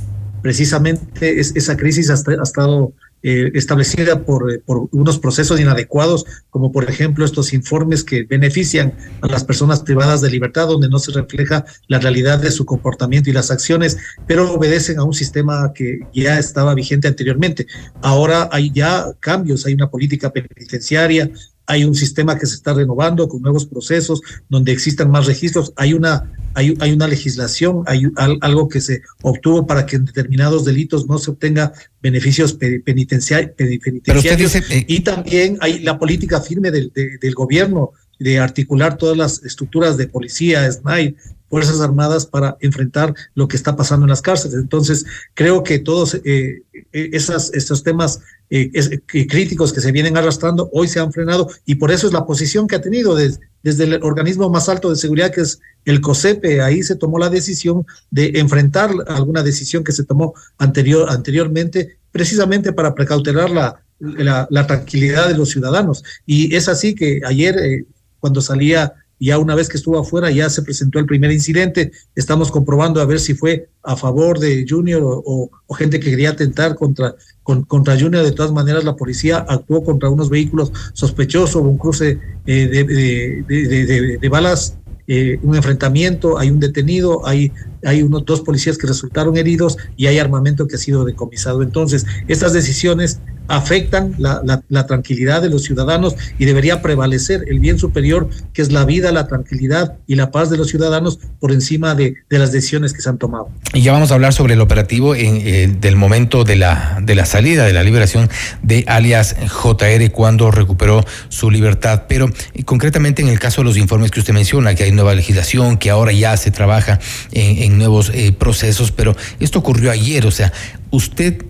Precisamente 0.41 1.39
esa 1.39 1.77
crisis 1.77 2.09
ha 2.09 2.15
estado 2.15 2.93
eh, 3.23 3.51
establecida 3.53 4.23
por, 4.23 4.51
eh, 4.51 4.59
por, 4.65 4.87
unos 4.91 5.19
procesos 5.19 5.59
inadecuados, 5.59 6.25
como 6.49 6.71
por 6.71 6.89
ejemplo 6.89 7.23
estos 7.23 7.53
informes 7.53 8.03
que 8.03 8.23
benefician 8.23 8.93
a 9.21 9.27
las 9.27 9.43
personas 9.43 9.81
privadas 9.81 10.21
de 10.21 10.31
libertad, 10.31 10.67
donde 10.67 10.89
no 10.89 10.99
se 10.99 11.11
refleja 11.11 11.65
la 11.87 11.99
realidad 11.99 12.39
de 12.39 12.51
su 12.51 12.65
comportamiento 12.65 13.29
y 13.29 13.33
las 13.33 13.51
acciones, 13.51 13.97
pero 14.25 14.51
obedecen 14.53 14.99
a 14.99 15.03
un 15.03 15.13
sistema 15.13 15.71
que 15.73 15.99
ya 16.13 16.39
estaba 16.39 16.73
vigente 16.73 17.07
anteriormente. 17.07 17.67
Ahora 18.01 18.49
hay 18.51 18.71
ya 18.71 19.05
cambios, 19.19 19.65
hay 19.65 19.73
una 19.73 19.89
política 19.89 20.31
penitenciaria, 20.31 21.29
hay 21.71 21.85
un 21.85 21.95
sistema 21.95 22.37
que 22.37 22.45
se 22.45 22.55
está 22.55 22.73
renovando 22.73 23.29
con 23.29 23.41
nuevos 23.41 23.65
procesos, 23.65 24.21
donde 24.49 24.73
existan 24.73 25.09
más 25.09 25.25
registros, 25.25 25.71
hay 25.77 25.93
una 25.93 26.29
hay, 26.53 26.75
hay 26.81 26.91
una 26.91 27.07
legislación, 27.07 27.83
hay 27.87 28.03
algo 28.41 28.67
que 28.67 28.81
se 28.81 29.03
obtuvo 29.21 29.65
para 29.65 29.85
que 29.85 29.95
en 29.95 30.03
determinados 30.03 30.65
delitos 30.65 31.07
no 31.07 31.17
se 31.17 31.31
obtenga 31.31 31.71
beneficios 32.01 32.57
penitenciarios. 32.83 33.53
Eh, 33.57 34.85
y 34.85 34.99
también 34.99 35.57
hay 35.61 35.79
la 35.79 35.97
política 35.97 36.41
firme 36.41 36.71
del, 36.71 36.91
del 36.93 37.33
gobierno 37.33 37.91
de 38.19 38.39
articular 38.39 38.97
todas 38.97 39.15
las 39.15 39.43
estructuras 39.43 39.95
de 39.95 40.07
policía, 40.07 40.69
SNAI, 40.69 41.15
Fuerzas 41.49 41.79
Armadas 41.79 42.25
para 42.25 42.57
enfrentar 42.59 43.13
lo 43.33 43.47
que 43.47 43.55
está 43.55 43.77
pasando 43.77 44.05
en 44.05 44.09
las 44.09 44.21
cárceles. 44.21 44.57
Entonces, 44.57 45.05
creo 45.33 45.63
que 45.63 45.79
todos 45.79 46.15
eh, 46.15 46.63
eh, 46.73 47.09
esas, 47.13 47.53
esos 47.53 47.83
temas 47.83 48.19
eh, 48.53 48.99
críticos 49.29 49.71
que 49.71 49.79
se 49.79 49.93
vienen 49.93 50.17
arrastrando 50.17 50.69
hoy 50.73 50.89
se 50.89 50.99
han 50.99 51.13
frenado 51.13 51.49
y 51.65 51.75
por 51.75 51.89
eso 51.89 52.05
es 52.05 52.13
la 52.13 52.25
posición 52.25 52.67
que 52.67 52.75
ha 52.75 52.81
tenido 52.81 53.15
desde 53.15 53.83
el 53.85 54.03
organismo 54.03 54.49
más 54.49 54.67
alto 54.67 54.89
de 54.89 54.97
seguridad 54.97 55.31
que 55.31 55.41
es 55.41 55.61
el 55.85 56.01
COSEPE. 56.01 56.61
Ahí 56.61 56.83
se 56.83 56.97
tomó 56.97 57.17
la 57.17 57.29
decisión 57.29 57.85
de 58.09 58.33
enfrentar 58.35 58.91
alguna 59.07 59.41
decisión 59.41 59.85
que 59.85 59.93
se 59.93 60.03
tomó 60.03 60.33
anterior, 60.57 61.09
anteriormente 61.09 61.97
precisamente 62.11 62.73
para 62.73 62.93
precautelar 62.93 63.49
la, 63.49 63.81
la, 64.01 64.67
tranquilidad 64.67 65.29
de 65.29 65.37
los 65.37 65.49
ciudadanos. 65.49 66.03
Y 66.25 66.53
es 66.53 66.67
así 66.67 66.93
que 66.93 67.21
ayer, 67.25 67.85
cuando 68.19 68.41
salía 68.41 68.93
ya 69.27 69.37
una 69.37 69.55
vez 69.55 69.69
que 69.69 69.77
estuvo 69.77 69.99
afuera 69.99 70.31
ya 70.31 70.49
se 70.49 70.63
presentó 70.63 70.97
el 70.99 71.05
primer 71.05 71.31
incidente. 71.31 71.91
Estamos 72.15 72.51
comprobando 72.51 72.99
a 73.01 73.05
ver 73.05 73.19
si 73.19 73.35
fue 73.35 73.69
a 73.83 73.95
favor 73.95 74.39
de 74.39 74.65
Junior 74.67 75.01
o, 75.03 75.49
gente 75.77 75.99
que 75.99 76.09
quería 76.09 76.31
atentar 76.31 76.75
contra, 76.75 77.15
contra 77.43 77.99
Junior. 77.99 78.23
De 78.23 78.31
todas 78.31 78.51
maneras, 78.51 78.83
la 78.83 78.95
policía 78.95 79.37
actuó 79.47 79.83
contra 79.83 80.09
unos 80.09 80.29
vehículos 80.29 80.71
sospechosos, 80.93 81.61
un 81.61 81.77
cruce 81.77 82.19
eh, 82.45 82.67
de, 82.67 84.17
de, 84.19 84.29
balas 84.29 84.77
eh, 85.07 85.39
un 85.43 85.55
enfrentamiento, 85.55 86.37
hay 86.37 86.49
un 86.49 86.59
detenido, 86.59 87.27
hay, 87.27 87.51
hay 87.85 88.03
unos 88.03 88.25
dos 88.25 88.41
policías 88.41 88.77
que 88.77 88.87
resultaron 88.87 89.37
heridos 89.37 89.77
y 89.97 90.07
hay 90.07 90.19
armamento 90.19 90.67
que 90.67 90.75
ha 90.75 90.79
sido 90.79 91.05
decomisado. 91.05 91.61
Entonces, 91.61 92.05
estas 92.27 92.53
decisiones 92.53 93.19
afectan 93.47 94.15
la, 94.17 94.41
la, 94.69 94.87
tranquilidad 94.87 95.41
de 95.41 95.49
los 95.49 95.63
ciudadanos 95.63 96.15
y 96.39 96.45
debería 96.45 96.81
prevalecer 96.81 97.43
el 97.47 97.59
bien 97.59 97.77
superior, 97.77 98.29
que 98.53 98.61
es 98.61 98.71
la 98.71 98.85
vida, 98.85 99.11
la 99.11 99.27
tranquilidad 99.27 99.97
y 100.07 100.15
la 100.15 100.31
paz 100.31 100.49
de 100.49 100.57
los 100.57 100.67
ciudadanos 100.67 101.19
por 101.39 101.51
encima 101.51 101.95
de, 101.95 102.15
de 102.29 102.39
las 102.39 102.51
decisiones 102.51 102.93
que 102.93 103.01
se 103.01 103.09
han 103.09 103.17
tomado. 103.17 103.49
Y 103.73 103.81
ya 103.81 103.91
vamos 103.91 104.11
a 104.11 104.15
hablar 104.15 104.33
sobre 104.33 104.53
el 104.53 104.61
operativo 104.61 105.15
en, 105.15 105.37
eh, 105.45 105.75
del 105.79 105.95
momento 105.95 106.43
de 106.43 106.55
la, 106.55 106.99
de 107.01 107.15
la 107.15 107.25
salida, 107.25 107.65
de 107.65 107.73
la 107.73 107.83
liberación 107.83 108.29
de 108.63 108.85
alias 108.87 109.35
JR 109.47 110.11
cuando 110.11 110.51
recuperó 110.51 111.03
su 111.29 111.51
libertad. 111.51 112.03
Pero 112.07 112.29
eh, 112.53 112.63
concretamente 112.63 113.21
en 113.21 113.27
el 113.27 113.39
caso 113.39 113.61
de 113.61 113.65
los 113.65 113.77
informes 113.77 114.11
que 114.11 114.19
usted 114.19 114.33
menciona, 114.33 114.75
que 114.75 114.83
hay 114.83 114.91
nueva 114.91 115.13
legislación, 115.13 115.77
que 115.77 115.89
ahora 115.89 116.11
ya 116.11 116.35
se 116.37 116.51
trabaja 116.51 116.99
en, 117.31 117.70
nuevos 117.77 118.11
eh, 118.13 118.31
procesos, 118.31 118.91
pero 118.91 119.15
esto 119.39 119.59
ocurrió 119.59 119.91
ayer, 119.91 120.25
o 120.25 120.31
sea, 120.31 120.51
usted 120.91 121.45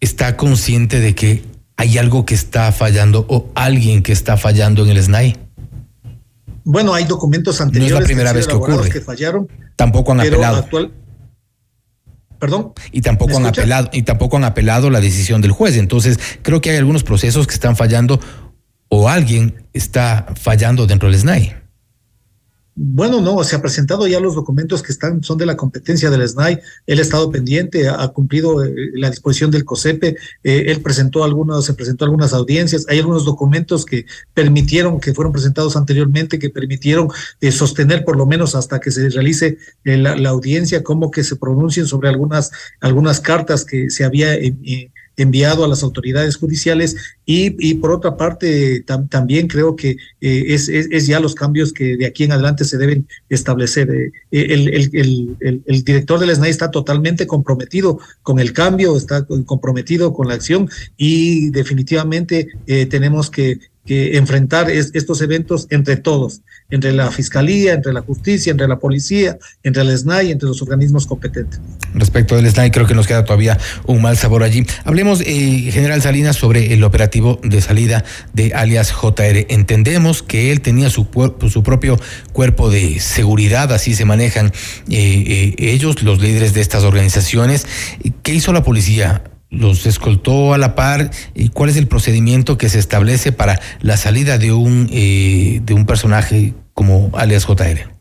está 0.00 0.36
consciente 0.36 1.00
de 1.00 1.14
que 1.14 1.42
hay 1.80 1.96
algo 1.96 2.26
que 2.26 2.34
está 2.34 2.72
fallando 2.72 3.24
o 3.28 3.50
alguien 3.54 4.02
que 4.02 4.12
está 4.12 4.36
fallando 4.36 4.84
en 4.84 4.90
el 4.90 5.02
SNAI? 5.02 5.36
Bueno, 6.64 6.92
hay 6.92 7.04
documentos 7.04 7.60
anteriores. 7.62 7.92
No 7.92 7.96
es 7.96 8.02
la 8.02 8.06
primera 8.06 8.32
vez 8.34 8.46
que 8.46 8.54
ocurre. 8.54 8.90
Que 8.90 9.00
fallaron. 9.00 9.48
Tampoco 9.76 10.12
han 10.12 10.20
apelado. 10.20 10.68
Perdón. 12.38 12.72
Y 12.92 13.00
tampoco 13.00 13.38
han 13.38 13.46
apelado 13.46 13.88
y 13.92 14.02
tampoco 14.02 14.36
han 14.36 14.44
apelado 14.44 14.90
la 14.90 15.00
decisión 15.00 15.40
del 15.40 15.52
juez. 15.52 15.78
Entonces, 15.78 16.18
creo 16.42 16.60
que 16.60 16.70
hay 16.70 16.76
algunos 16.76 17.02
procesos 17.02 17.46
que 17.46 17.54
están 17.54 17.76
fallando 17.76 18.20
o 18.88 19.08
alguien 19.08 19.64
está 19.72 20.26
fallando 20.38 20.86
dentro 20.86 21.10
del 21.10 21.18
SNAI. 21.18 21.59
Bueno, 22.82 23.20
no, 23.20 23.44
se 23.44 23.56
ha 23.56 23.60
presentado 23.60 24.06
ya 24.06 24.20
los 24.20 24.34
documentos 24.34 24.82
que 24.82 24.90
están, 24.90 25.22
son 25.22 25.36
de 25.36 25.44
la 25.44 25.54
competencia 25.54 26.08
del 26.08 26.26
SNAI. 26.26 26.60
Él 26.86 26.98
ha 26.98 27.02
estado 27.02 27.30
pendiente, 27.30 27.90
ha, 27.90 28.08
cumplido 28.08 28.64
eh, 28.64 28.72
la 28.94 29.10
disposición 29.10 29.50
del 29.50 29.66
COSEPE. 29.66 30.16
Eh, 30.44 30.64
él 30.68 30.80
presentó 30.80 31.22
algunos, 31.22 31.66
se 31.66 31.74
presentó 31.74 32.06
algunas 32.06 32.32
audiencias. 32.32 32.86
Hay 32.88 32.98
algunos 32.98 33.26
documentos 33.26 33.84
que 33.84 34.06
permitieron, 34.32 34.98
que 34.98 35.12
fueron 35.12 35.30
presentados 35.30 35.76
anteriormente, 35.76 36.38
que 36.38 36.48
permitieron 36.48 37.08
eh, 37.42 37.52
sostener 37.52 38.02
por 38.02 38.16
lo 38.16 38.24
menos 38.24 38.54
hasta 38.54 38.80
que 38.80 38.90
se 38.90 39.10
realice 39.10 39.58
la, 39.84 40.30
audiencia, 40.30 40.82
como 40.82 41.10
que 41.10 41.22
se 41.22 41.36
pronuncien 41.36 41.86
sobre 41.86 42.08
algunas, 42.08 42.50
algunas 42.80 43.20
cartas 43.20 43.66
que 43.66 43.90
se 43.90 44.04
había 44.04 44.34
enviado 45.22 45.64
a 45.64 45.68
las 45.68 45.82
autoridades 45.82 46.36
judiciales 46.36 46.96
y, 47.26 47.54
y 47.58 47.74
por 47.74 47.92
otra 47.92 48.16
parte 48.16 48.84
también 49.08 49.46
creo 49.46 49.76
que 49.76 49.90
eh, 50.20 50.44
es, 50.48 50.68
es, 50.68 51.06
ya 51.06 51.20
los 51.20 51.34
cambios 51.34 51.72
que 51.72 51.96
de 51.96 52.06
aquí 52.06 52.24
en 52.24 52.32
adelante 52.32 52.64
se 52.64 52.78
deben 52.78 53.06
establecer. 53.28 53.90
Eh, 53.90 54.12
el, 54.30 54.68
el, 54.68 54.90
el, 55.40 55.62
el, 55.66 55.84
director 55.84 56.18
del 56.18 56.34
SNAI 56.34 56.50
está 56.50 56.70
totalmente 56.70 57.26
comprometido 57.26 57.98
con 58.22 58.38
el 58.38 58.52
cambio, 58.52 58.96
está 58.96 59.24
comprometido 59.24 60.12
con 60.12 60.28
la 60.28 60.34
acción 60.34 60.68
y 60.96 61.50
definitivamente 61.50 62.48
eh, 62.66 62.86
tenemos 62.86 63.30
que 63.30 63.58
que 63.86 64.18
enfrentar 64.18 64.70
estos 64.70 65.22
eventos 65.22 65.66
entre 65.70 65.96
todos, 65.96 66.42
entre 66.70 66.92
la 66.92 67.10
Fiscalía, 67.10 67.72
entre 67.72 67.92
la 67.92 68.02
Justicia, 68.02 68.50
entre 68.50 68.68
la 68.68 68.78
Policía, 68.78 69.38
entre 69.62 69.82
el 69.82 69.96
SNAI, 69.96 70.30
entre 70.32 70.48
los 70.48 70.60
organismos 70.62 71.06
competentes. 71.06 71.60
Respecto 71.94 72.36
del 72.36 72.48
SNAI, 72.50 72.70
creo 72.70 72.86
que 72.86 72.94
nos 72.94 73.06
queda 73.06 73.24
todavía 73.24 73.58
un 73.86 74.02
mal 74.02 74.16
sabor 74.16 74.42
allí. 74.42 74.66
Hablemos, 74.84 75.22
eh, 75.22 75.70
General 75.72 76.00
Salinas, 76.02 76.36
sobre 76.36 76.74
el 76.74 76.84
operativo 76.84 77.40
de 77.42 77.60
salida 77.60 78.04
de 78.34 78.52
alias 78.54 78.92
JR. 78.92 79.46
Entendemos 79.48 80.22
que 80.22 80.52
él 80.52 80.60
tenía 80.60 80.90
su, 80.90 81.08
su 81.50 81.62
propio 81.62 81.98
cuerpo 82.32 82.70
de 82.70 83.00
seguridad, 83.00 83.72
así 83.72 83.94
se 83.94 84.04
manejan 84.04 84.46
eh, 84.46 84.54
eh, 84.88 85.54
ellos, 85.58 86.02
los 86.02 86.20
líderes 86.20 86.52
de 86.52 86.60
estas 86.60 86.84
organizaciones. 86.84 87.66
¿Qué 88.22 88.34
hizo 88.34 88.52
la 88.52 88.62
policía? 88.62 89.22
Los 89.50 89.86
escoltó 89.86 90.54
a 90.54 90.58
la 90.58 90.74
par. 90.74 91.10
Y 91.34 91.50
cuál 91.50 91.70
es 91.70 91.76
el 91.76 91.86
procedimiento 91.86 92.56
que 92.56 92.68
se 92.68 92.78
establece 92.78 93.32
para 93.32 93.60
la 93.80 93.96
salida 93.96 94.38
de 94.38 94.52
un 94.52 94.88
eh, 94.90 95.60
de 95.64 95.74
un 95.74 95.86
personaje 95.86 96.54
como 96.74 97.10
alias 97.14 97.44
JR. 97.44 98.00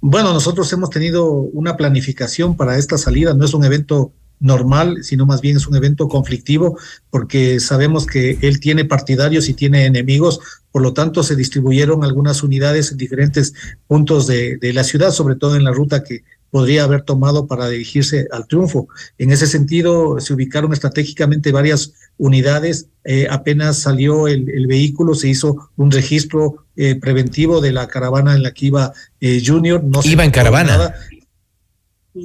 Bueno, 0.00 0.32
nosotros 0.32 0.72
hemos 0.72 0.90
tenido 0.90 1.28
una 1.28 1.76
planificación 1.76 2.56
para 2.56 2.78
esta 2.78 2.96
salida, 2.98 3.34
no 3.34 3.44
es 3.44 3.52
un 3.52 3.64
evento 3.64 4.12
normal, 4.40 4.98
sino 5.02 5.26
más 5.26 5.40
bien 5.40 5.56
es 5.56 5.66
un 5.66 5.74
evento 5.74 6.06
conflictivo, 6.06 6.78
porque 7.10 7.58
sabemos 7.58 8.06
que 8.06 8.38
él 8.42 8.60
tiene 8.60 8.84
partidarios 8.84 9.48
y 9.48 9.54
tiene 9.54 9.86
enemigos, 9.86 10.40
por 10.70 10.82
lo 10.82 10.92
tanto 10.92 11.24
se 11.24 11.34
distribuyeron 11.34 12.04
algunas 12.04 12.44
unidades 12.44 12.92
en 12.92 12.98
diferentes 12.98 13.54
puntos 13.88 14.28
de, 14.28 14.56
de 14.58 14.72
la 14.72 14.84
ciudad, 14.84 15.10
sobre 15.10 15.34
todo 15.34 15.56
en 15.56 15.64
la 15.64 15.72
ruta 15.72 16.04
que 16.04 16.22
podría 16.50 16.84
haber 16.84 17.02
tomado 17.02 17.46
para 17.46 17.68
dirigirse 17.68 18.26
al 18.30 18.46
triunfo. 18.46 18.88
En 19.18 19.30
ese 19.30 19.46
sentido, 19.46 20.20
se 20.20 20.32
ubicaron 20.34 20.72
estratégicamente 20.72 21.52
varias 21.52 21.92
unidades. 22.16 22.88
Eh, 23.04 23.26
apenas 23.30 23.78
salió 23.78 24.28
el, 24.28 24.66
vehículo, 24.66 25.14
se 25.14 25.28
hizo 25.28 25.70
un 25.76 25.90
registro 25.90 26.64
eh, 26.76 26.94
preventivo 26.94 27.60
de 27.60 27.72
la 27.72 27.88
caravana 27.88 28.34
en 28.34 28.42
la 28.42 28.52
que 28.52 28.66
iba 28.66 28.92
eh, 29.20 29.42
Junior. 29.44 29.82
No 29.82 30.00
iba 30.04 30.24
en 30.24 30.30
caravana. 30.30 30.94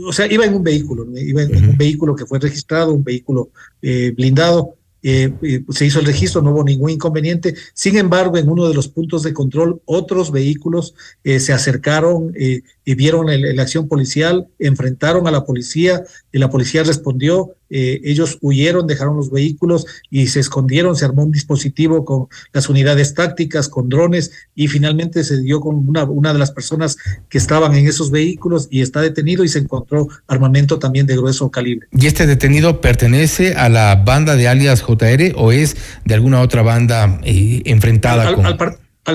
O 0.05 0.13
sea, 0.13 0.31
iba 0.31 0.45
en 0.45 0.55
un 0.55 0.63
vehículo, 0.63 1.05
iba 1.15 1.43
en 1.43 1.69
un 1.69 1.77
vehículo 1.77 2.15
que 2.15 2.25
fue 2.25 2.39
registrado, 2.39 2.93
un 2.93 3.03
vehículo 3.03 3.51
blindado. 3.81 4.75
Eh, 5.05 5.33
se 5.69 5.85
hizo 5.85 5.99
el 5.99 6.05
registro, 6.05 6.41
no 6.41 6.51
hubo 6.51 6.63
ningún 6.63 6.89
inconveniente. 6.89 7.55
Sin 7.73 7.97
embargo, 7.97 8.37
en 8.37 8.49
uno 8.49 8.69
de 8.69 8.73
los 8.73 8.87
puntos 8.87 9.23
de 9.23 9.33
control, 9.33 9.81
otros 9.83 10.31
vehículos 10.31 10.95
eh, 11.25 11.41
se 11.41 11.51
acercaron 11.51 12.31
eh, 12.35 12.61
y 12.85 12.95
vieron 12.95 13.27
la, 13.27 13.61
acción 13.61 13.87
policial, 13.87 14.47
enfrentaron 14.59 15.27
a 15.27 15.31
la 15.31 15.45
policía, 15.45 16.03
y 16.31 16.39
la 16.39 16.49
policía 16.49 16.83
respondió, 16.83 17.55
ellos 17.69 18.37
huyeron, 18.41 18.85
dejaron 18.85 19.17
los 19.17 19.31
vehículos 19.31 19.87
y 20.11 20.27
se 20.27 20.39
escondieron, 20.39 20.95
se 20.95 21.05
armó 21.05 21.23
un 21.23 21.31
dispositivo 21.31 22.05
con 22.05 22.27
las 22.51 22.69
unidades 22.69 23.15
tácticas, 23.15 23.67
con 23.67 23.89
drones, 23.89 24.31
y 24.53 24.67
finalmente 24.67 25.23
se 25.23 25.41
dio 25.41 25.59
con 25.59 25.87
una, 25.87 26.03
una 26.03 26.33
de 26.33 26.39
las 26.39 26.51
personas 26.51 26.97
que 27.29 27.39
estaban 27.39 27.73
en 27.73 27.87
esos 27.87 28.11
vehículos 28.11 28.67
y 28.69 28.81
está 28.81 29.01
detenido 29.01 29.43
y 29.43 29.47
se 29.47 29.59
encontró 29.59 30.07
armamento 30.27 30.77
también 30.77 31.07
de 31.07 31.15
grueso 31.15 31.49
calibre. 31.49 31.87
¿Y 31.91 32.05
este 32.05 32.27
detenido 32.27 32.81
pertenece 32.81 33.53
a 33.55 33.69
la 33.69 33.95
banda 33.95 34.35
de 34.35 34.47
alias 34.47 34.81
JR 34.81 35.33
o 35.35 35.51
es 35.51 35.75
de 36.05 36.13
alguna 36.13 36.41
otra 36.41 36.61
banda 36.61 37.19
eh, 37.23 37.61
enfrentada 37.65 38.27
al, 38.27 38.35
con, 38.35 38.45
al, 38.45 38.57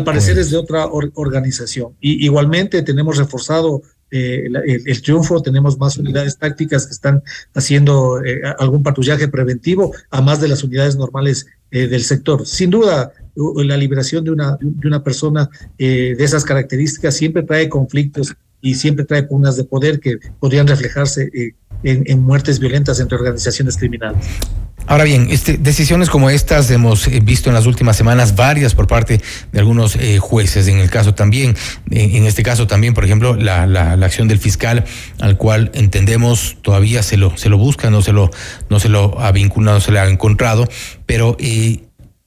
parecer 0.05 0.39
es 0.39 0.51
de 0.51 0.57
otra 0.57 0.87
organización. 0.87 1.95
Y 2.01 2.25
igualmente 2.25 2.83
tenemos 2.83 3.17
reforzado 3.17 3.83
eh, 4.11 4.49
el, 4.87 5.03
triunfo, 5.03 5.43
tenemos 5.43 5.79
más 5.79 5.99
unidades 5.99 6.39
tácticas 6.39 6.87
que 6.87 6.93
están 6.93 7.23
haciendo 7.55 8.25
eh, 8.25 8.41
algún 8.59 8.83
patrullaje 8.83 9.29
preventivo, 9.29 9.95
a 10.11 10.23
más 10.23 10.41
de 10.41 10.49
las 10.49 10.65
unidades 10.65 10.97
normales 10.97 11.47
del 11.71 12.03
sector. 12.03 12.47
Sin 12.47 12.71
duda, 12.71 13.13
la 13.35 13.77
liberación 13.77 14.25
de 14.25 14.31
una, 14.31 14.57
de 14.59 14.89
una 14.89 15.05
persona 15.05 15.51
de 15.77 16.17
esas 16.19 16.43
características 16.43 17.15
siempre 17.15 17.43
trae 17.43 17.69
conflictos 17.69 18.35
y 18.63 18.77
siempre 18.77 19.05
trae 19.05 19.25
pugnas 19.25 19.57
de 19.57 19.65
poder 19.65 20.01
que 20.01 20.19
podrían 20.41 20.67
reflejarse 20.67 21.31
en, 21.83 22.21
muertes 22.21 22.59
violentas 22.59 23.01
entre 23.01 23.19
organizaciones 23.19 23.77
criminales. 23.77 24.27
Ahora 24.89 25.05
bien, 25.05 25.29
este, 25.31 25.59
decisiones 25.59 26.09
como 26.09 26.31
estas 26.31 26.71
hemos 26.71 27.09
eh, 27.09 27.21
visto 27.23 27.51
en 27.51 27.55
las 27.55 27.67
últimas 27.67 27.95
semanas 27.95 28.35
varias 28.37 28.75
por 28.75 28.87
parte 28.87 29.21
de 29.53 29.59
algunos 29.59 29.97
eh, 29.97 30.19
jueces. 30.19 30.67
En 30.67 30.79
el 30.79 30.89
caso 30.89 31.15
también, 31.15 31.55
en 31.91 32.25
este 32.25 32.43
caso 32.43 32.67
también, 32.67 32.95
por 32.95 33.05
ejemplo, 33.05 33.37
la, 33.37 33.67
la, 33.67 33.93
acción 33.93 34.29
del 34.29 34.39
fiscal, 34.39 34.87
al 35.21 35.37
cual 35.37 35.71
entendemos 35.75 36.57
todavía 36.63 37.03
se 37.03 37.19
lo 37.19 37.37
se 37.37 37.51
lo 37.51 37.59
busca, 37.59 37.91
no 37.91 38.01
se 38.01 38.13
lo 38.13 38.31
no 38.71 38.81
se 38.81 38.89
lo 38.89 39.21
ha 39.21 39.31
vinculado, 39.31 39.77
no 39.77 39.81
se 39.83 39.93
le 39.93 39.99
ha 39.99 40.09
encontrado. 40.09 40.67
Pero 41.05 41.37
eh, 41.39 41.83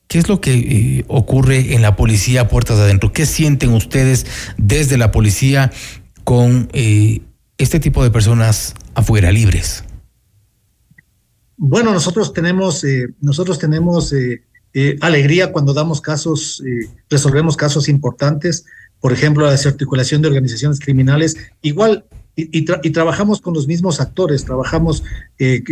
¿Qué 0.07 0.20
es 0.20 0.28
lo 0.28 0.41
que 0.41 1.05
ocurre 1.07 1.74
en 1.74 1.82
la 1.82 1.95
policía 1.95 2.49
puertas 2.49 2.78
adentro? 2.78 3.14
¿Qué 3.14 3.26
sienten 3.26 3.72
ustedes 3.72 4.26
desde 4.57 4.97
la 4.97 5.09
policía 5.09 5.72
con 6.26 6.70
este 7.57 7.80
tipo 7.80 8.03
de 8.03 8.12
personas 8.12 8.76
afuera, 8.93 9.32
libres? 9.32 9.86
Bueno, 11.64 11.93
nosotros 11.93 12.34
tenemos, 12.34 12.84
eh, 12.84 13.09
nosotros 13.22 13.59
tenemos 13.59 14.12
eh, 14.14 14.41
eh, 14.74 14.97
alegría 14.99 15.51
cuando 15.51 15.76
damos 15.76 16.01
casos, 16.01 16.64
resolvemos 17.07 17.55
casos 17.55 17.88
importantes, 17.88 18.66
por 18.99 19.14
ejemplo, 19.14 19.45
la 19.45 19.51
desarticulación 19.51 20.24
de 20.24 20.30
organizaciones 20.30 20.80
criminales. 20.80 21.38
Igual 21.62 22.05
y, 22.36 22.91
trabajamos 22.91 23.41
con 23.41 23.53
los 23.53 23.67
mismos 23.67 23.99
actores, 23.99 24.45
trabajamos, 24.45 25.03
eh, 25.38 25.63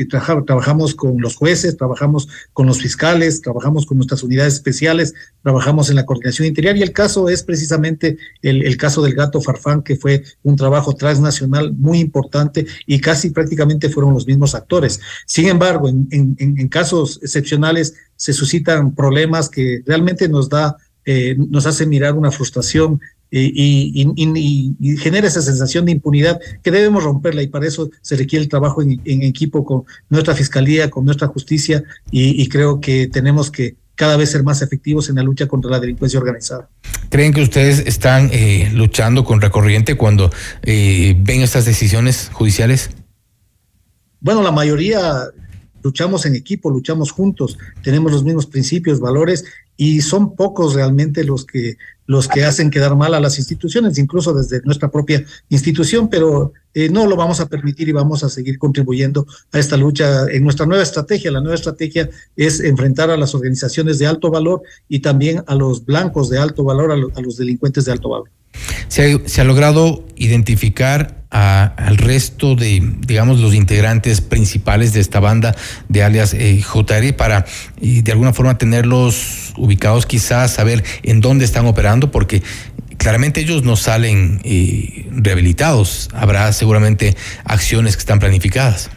trabajamos 0.45 0.93
con 0.93 1.21
los 1.21 1.35
jueces, 1.35 1.77
trabajamos 1.77 2.27
con 2.53 2.67
los 2.67 2.79
fiscales, 2.79 3.41
trabajamos 3.41 3.85
con 3.85 3.97
nuestras 3.97 4.23
unidades 4.23 4.55
especiales, 4.55 5.13
trabajamos 5.41 5.89
en 5.89 5.95
la 5.95 6.05
coordinación 6.05 6.47
interior 6.47 6.75
y 6.75 6.81
el 6.81 6.91
caso 6.91 7.29
es 7.29 7.43
precisamente 7.43 8.17
el, 8.41 8.77
caso 8.77 9.01
del 9.01 9.13
gato 9.13 9.41
Farfán, 9.41 9.83
que 9.83 9.95
fue 9.95 10.23
un 10.43 10.55
trabajo 10.55 10.93
transnacional 10.95 11.73
muy 11.73 11.99
importante 11.99 12.65
y 12.85 12.99
casi 12.99 13.29
prácticamente 13.29 13.89
fueron 13.89 14.13
los 14.13 14.27
mismos 14.27 14.53
actores. 14.53 14.99
Sin 15.25 15.47
embargo, 15.47 15.87
en, 15.87 16.07
en 16.39 16.67
casos 16.67 17.19
excepcionales 17.21 17.93
se 18.15 18.33
suscitan 18.33 18.93
problemas 18.95 19.49
que 19.49 19.81
realmente 19.85 20.27
nos 20.27 20.49
da 20.49 20.77
eh, 21.11 21.35
nos 21.37 21.65
hace 21.65 21.87
mirar 21.87 22.13
una 22.13 22.29
frustración 22.29 23.01
eh, 23.31 23.51
y, 23.53 24.97
genera 24.97 25.27
esa 25.27 25.41
sensación 25.41 25.85
de 25.85 25.91
impunidad 25.91 26.39
que 26.63 26.71
debemos 26.71 27.03
romperla 27.03 27.43
y 27.43 27.47
para 27.47 27.67
eso 27.67 27.89
se 28.01 28.15
requiere 28.15 28.43
el 28.43 28.49
trabajo 28.49 28.81
en, 28.81 28.99
equipo 29.05 29.63
con 29.63 29.83
nuestra 30.09 30.33
fiscalía, 30.35 30.89
con 30.89 31.05
nuestra 31.05 31.27
justicia 31.27 31.83
y, 32.11 32.47
creo 32.49 32.81
que 32.81 33.07
tenemos 33.07 33.51
que 33.51 33.75
cada 33.95 34.17
vez 34.17 34.31
ser 34.31 34.43
más 34.43 34.61
efectivos 34.61 35.09
en 35.09 35.15
la 35.15 35.23
lucha 35.23 35.47
contra 35.47 35.69
la 35.69 35.79
delincuencia 35.79 36.19
organizada. 36.19 36.69
¿Creen 37.09 37.33
que 37.33 37.41
ustedes 37.41 37.79
están 37.85 38.29
eh, 38.31 38.71
luchando 38.73 39.23
con 39.25 39.41
recorriente 39.41 39.95
cuando 39.95 40.31
ven 40.63 41.41
estas 41.41 41.65
decisiones 41.65 42.29
judiciales? 42.31 42.89
Bueno, 44.21 44.41
la 44.41 44.51
mayoría 44.51 45.25
luchamos 45.83 46.25
en 46.25 46.35
equipo, 46.35 46.69
luchamos 46.69 47.11
juntos, 47.11 47.57
tenemos 47.83 48.11
los 48.11 48.23
mismos 48.23 48.45
principios, 48.45 48.99
valores 48.99 49.45
y 49.77 50.01
son 50.01 50.35
pocos 50.35 50.73
realmente 50.73 51.23
los 51.23 51.45
que 51.45 51.77
los 52.09 52.27
que 52.27 52.43
hacen 52.43 52.71
quedar 52.71 52.95
mal 52.95 53.13
a 53.13 53.19
las 53.19 53.37
instituciones, 53.37 53.99
incluso 53.99 54.33
desde 54.33 54.63
nuestra 54.63 54.89
propia 54.89 55.23
institución, 55.49 56.09
pero 56.09 56.53
eh, 56.73 56.89
no 56.89 57.05
lo 57.05 57.15
vamos 57.15 57.39
a 57.39 57.47
permitir 57.47 57.87
y 57.87 57.91
vamos 57.91 58.23
a 58.23 58.29
seguir 58.29 58.57
contribuyendo 58.57 59.27
a 59.51 59.59
esta 59.59 59.77
lucha 59.77 60.25
en 60.27 60.43
nuestra 60.43 60.65
nueva 60.65 60.81
estrategia. 60.81 61.29
La 61.29 61.39
nueva 61.39 61.53
estrategia 61.53 62.09
es 62.35 62.61
enfrentar 62.61 63.11
a 63.11 63.17
las 63.17 63.35
organizaciones 63.35 63.99
de 63.99 64.07
alto 64.07 64.31
valor 64.31 64.63
y 64.87 65.01
también 65.01 65.43
a 65.45 65.53
los 65.53 65.85
blancos 65.85 66.31
de 66.31 66.39
alto 66.39 66.63
valor, 66.63 66.91
a 66.91 67.21
los 67.21 67.37
delincuentes 67.37 67.85
de 67.85 67.91
alto 67.91 68.09
valor. 68.09 68.31
Se 68.87 69.41
ha, 69.41 69.43
logrado 69.43 70.03
identificar 70.15 71.18
al 71.29 71.97
resto 71.97 72.55
de, 72.55 72.81
digamos, 73.05 73.39
los 73.39 73.53
integrantes 73.53 74.21
principales 74.21 74.93
de 74.93 74.99
esta 74.99 75.19
banda 75.19 75.55
de 75.87 76.03
alias 76.03 76.33
eh, 76.33 76.61
JR 76.61 77.13
para 77.15 77.45
eh, 77.81 78.01
de 78.01 78.11
alguna 78.11 78.33
forma 78.33 78.57
tenerlos 78.57 79.53
ubicados, 79.57 80.05
quizás 80.05 80.53
saber 80.53 80.83
en 81.03 81.21
dónde 81.21 81.45
están 81.45 81.67
operando, 81.67 82.11
porque 82.11 82.41
claramente 82.97 83.41
ellos 83.41 83.63
no 83.63 83.75
salen 83.75 84.41
eh, 84.43 85.07
rehabilitados. 85.11 86.09
Habrá 86.13 86.51
seguramente 86.51 87.15
acciones 87.43 87.95
que 87.95 87.99
están 87.99 88.19
planificadas. 88.19 88.89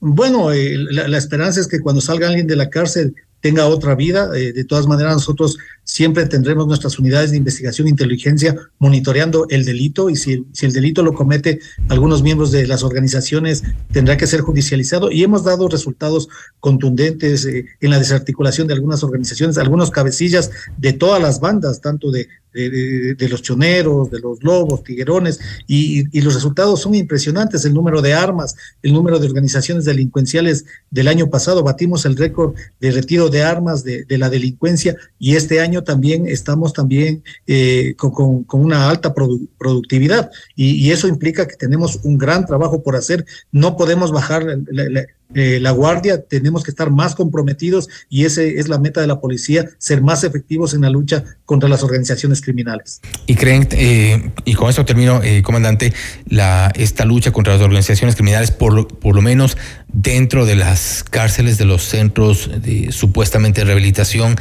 Bueno, 0.00 0.50
la, 0.50 1.16
esperanza 1.16 1.60
es 1.60 1.68
que 1.68 1.80
cuando 1.80 2.02
salga 2.02 2.28
alguien 2.28 2.46
de 2.46 2.56
la 2.56 2.68
cárcel 2.68 3.14
tenga 3.40 3.66
otra 3.66 3.94
vida. 3.94 4.28
de 4.28 4.64
todas 4.64 4.86
maneras, 4.86 5.14
nosotros 5.14 5.56
siempre 5.84 6.26
tendremos 6.26 6.66
nuestras 6.66 6.98
unidades 6.98 7.30
de 7.30 7.36
investigación 7.36 7.86
e 7.86 7.90
inteligencia 7.90 8.56
monitoreando 8.78 9.46
el 9.50 9.64
delito 9.64 10.10
y 10.10 10.16
si, 10.16 10.44
si 10.52 10.66
el 10.66 10.72
delito 10.72 11.02
lo 11.02 11.12
comete 11.12 11.60
algunos 11.88 12.22
miembros 12.22 12.50
de 12.50 12.66
las 12.66 12.82
organizaciones 12.82 13.62
tendrá 13.92 14.16
que 14.16 14.26
ser 14.26 14.40
judicializado 14.40 15.10
y 15.10 15.22
hemos 15.22 15.44
dado 15.44 15.68
resultados 15.68 16.28
contundentes 16.60 17.44
eh, 17.46 17.66
en 17.80 17.90
la 17.90 17.98
desarticulación 17.98 18.66
de 18.66 18.74
algunas 18.74 19.02
organizaciones, 19.02 19.58
algunos 19.58 19.90
cabecillas 19.90 20.50
de 20.78 20.92
todas 20.92 21.20
las 21.20 21.40
bandas, 21.40 21.80
tanto 21.80 22.10
de, 22.10 22.28
de, 22.54 23.28
los 23.28 23.42
choneros, 23.42 24.10
de 24.10 24.20
los 24.20 24.42
lobos, 24.42 24.84
tiguerones, 24.84 25.40
y, 25.66 26.04
y, 26.16 26.22
los 26.22 26.34
resultados 26.34 26.80
son 26.80 26.94
impresionantes. 26.94 27.64
El 27.64 27.74
número 27.74 28.00
de 28.00 28.14
armas, 28.14 28.54
el 28.82 28.92
número 28.92 29.18
de 29.18 29.26
organizaciones 29.26 29.84
delincuenciales 29.84 30.64
del 30.90 31.08
año 31.08 31.28
pasado, 31.30 31.64
batimos 31.64 32.06
el 32.06 32.16
récord 32.16 32.54
de 32.80 32.92
retiro 32.92 33.28
de 33.28 33.42
armas 33.42 33.82
de, 33.82 34.06
la 34.08 34.30
delincuencia 34.30 34.96
y 35.18 35.34
este 35.34 35.60
año 35.60 35.73
también 35.82 36.26
estamos 36.28 36.72
también 36.72 37.22
eh, 37.46 37.94
con, 37.96 38.44
con, 38.44 38.60
una 38.60 38.88
alta 38.88 39.14
productividad 39.14 40.30
y, 40.54 40.74
y, 40.74 40.92
eso 40.92 41.08
implica 41.08 41.46
que 41.46 41.56
tenemos 41.56 42.00
un 42.04 42.18
gran 42.18 42.46
trabajo 42.46 42.82
por 42.82 42.96
hacer. 42.96 43.24
No 43.50 43.76
podemos 43.76 44.12
bajar 44.12 44.44
la, 44.44 45.06
eh, 45.34 45.58
la 45.60 45.72
guardia, 45.72 46.22
tenemos 46.22 46.62
que 46.62 46.70
estar 46.70 46.90
más 46.90 47.16
comprometidos 47.16 47.88
y 48.08 48.24
esa 48.24 48.42
es 48.42 48.68
la 48.68 48.78
meta 48.78 49.00
de 49.00 49.08
la 49.08 49.20
policía, 49.20 49.68
ser 49.78 50.00
más 50.00 50.22
efectivos 50.22 50.74
en 50.74 50.82
la 50.82 50.90
lucha 50.90 51.24
contra 51.44 51.68
las 51.68 51.82
organizaciones 51.82 52.40
criminales. 52.40 53.00
Y 53.26 53.34
creen, 53.34 53.66
eh, 53.72 54.30
y 54.44 54.54
con 54.54 54.70
esto 54.70 54.84
termino, 54.84 55.20
eh, 55.24 55.42
comandante, 55.42 55.92
la, 56.28 56.70
esta 56.76 57.04
lucha 57.04 57.32
contra 57.32 57.54
las 57.54 57.62
organizaciones 57.62 58.14
criminales, 58.14 58.52
por, 58.52 58.86
por 58.98 59.16
lo 59.16 59.22
menos 59.22 59.56
dentro 59.88 60.46
de 60.46 60.54
las 60.54 61.02
cárceles, 61.02 61.58
de 61.58 61.64
los 61.64 61.82
centros 61.82 62.50
de 62.62 62.92
supuestamente 62.92 63.64
rehabilitación, 63.64 64.36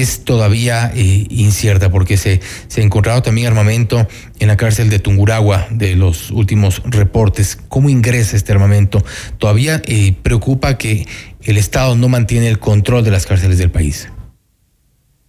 es 0.00 0.24
todavía 0.24 0.90
eh, 0.94 1.26
incierta 1.28 1.90
porque 1.90 2.16
se, 2.16 2.40
se 2.68 2.80
ha 2.80 2.84
encontrado 2.84 3.22
también 3.22 3.48
armamento 3.48 4.06
en 4.38 4.48
la 4.48 4.56
cárcel 4.56 4.88
de 4.88 4.98
Tunguragua 4.98 5.66
de 5.70 5.96
los 5.96 6.30
últimos 6.30 6.82
reportes. 6.84 7.58
¿Cómo 7.68 7.88
ingresa 7.88 8.36
este 8.36 8.52
armamento? 8.52 9.04
Todavía 9.38 9.82
eh, 9.86 10.14
preocupa 10.22 10.78
que 10.78 11.06
el 11.42 11.58
Estado 11.58 11.96
no 11.96 12.08
mantiene 12.08 12.48
el 12.48 12.58
control 12.58 13.04
de 13.04 13.10
las 13.10 13.26
cárceles 13.26 13.58
del 13.58 13.70
país. 13.70 14.08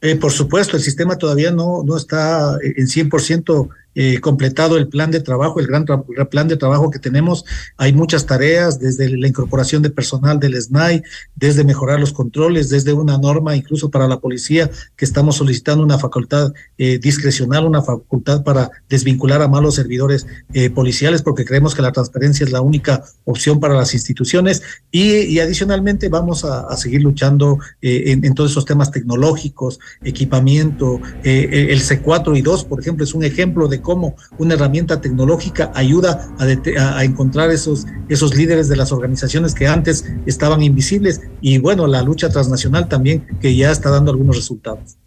Eh, 0.01 0.15
por 0.17 0.31
supuesto, 0.31 0.77
el 0.77 0.83
sistema 0.83 1.17
todavía 1.17 1.51
no, 1.51 1.83
no 1.83 1.97
está 1.97 2.57
en 2.61 2.87
100% 2.87 3.69
eh, 3.95 4.19
completado 4.21 4.77
el 4.77 4.87
plan 4.87 5.11
de 5.11 5.19
trabajo, 5.19 5.59
el 5.59 5.67
gran 5.67 5.85
plan 5.85 6.47
de 6.47 6.57
trabajo 6.57 6.89
que 6.89 6.97
tenemos. 6.97 7.45
Hay 7.77 7.93
muchas 7.93 8.25
tareas, 8.25 8.79
desde 8.79 9.07
la 9.15 9.27
incorporación 9.27 9.83
de 9.83 9.91
personal 9.91 10.39
del 10.39 10.59
SNAI, 10.59 11.03
desde 11.35 11.63
mejorar 11.63 11.99
los 11.99 12.11
controles, 12.11 12.69
desde 12.69 12.93
una 12.93 13.19
norma 13.19 13.55
incluso 13.55 13.91
para 13.91 14.07
la 14.07 14.19
policía, 14.19 14.71
que 14.95 15.05
estamos 15.05 15.35
solicitando 15.35 15.83
una 15.83 15.99
facultad 15.99 16.53
eh, 16.79 16.97
discrecional, 16.97 17.65
una 17.65 17.83
facultad 17.83 18.43
para 18.43 18.71
desvincular 18.89 19.43
a 19.43 19.47
malos 19.47 19.75
servidores 19.75 20.25
eh, 20.53 20.71
policiales, 20.71 21.21
porque 21.21 21.45
creemos 21.45 21.75
que 21.75 21.83
la 21.83 21.91
transparencia 21.91 22.45
es 22.45 22.51
la 22.51 22.61
única 22.61 23.03
opción 23.25 23.59
para 23.59 23.75
las 23.75 23.93
instituciones. 23.93 24.63
Y, 24.91 25.39
adicionalmente 25.43 26.09
vamos 26.09 26.45
a, 26.45 26.75
seguir 26.77 27.01
luchando 27.01 27.59
en, 27.81 28.23
en, 28.23 28.33
todos 28.33 28.51
esos 28.51 28.65
temas 28.65 28.91
tecnológicos, 28.91 29.79
equipamiento. 30.03 30.99
el 31.23 31.81
C4 31.81 32.37
y 32.37 32.41
2, 32.41 32.65
por 32.65 32.79
ejemplo, 32.79 33.03
es 33.03 33.13
un 33.13 33.23
ejemplo 33.23 33.67
de 33.67 33.82
cómo 33.83 34.15
una 34.39 34.55
herramienta 34.55 34.99
tecnológica 34.99 35.71
ayuda 35.75 36.27
a, 36.39 37.03
encontrar 37.03 37.51
esos, 37.51 37.85
esos 38.09 38.33
líderes 38.35 38.69
de 38.69 38.75
las 38.75 38.91
organizaciones 38.91 39.53
que 39.53 39.67
antes 39.67 40.05
estaban 40.25 40.63
invisibles 40.63 41.21
y 41.41 41.59
bueno, 41.59 41.85
la 41.85 42.01
lucha 42.01 42.29
transnacional 42.29 42.87
también 42.87 43.27
que 43.39 43.55
ya 43.55 43.69
está 43.69 43.91
dando 43.91 44.09
algunos 44.09 44.35
resultados. 44.35 44.97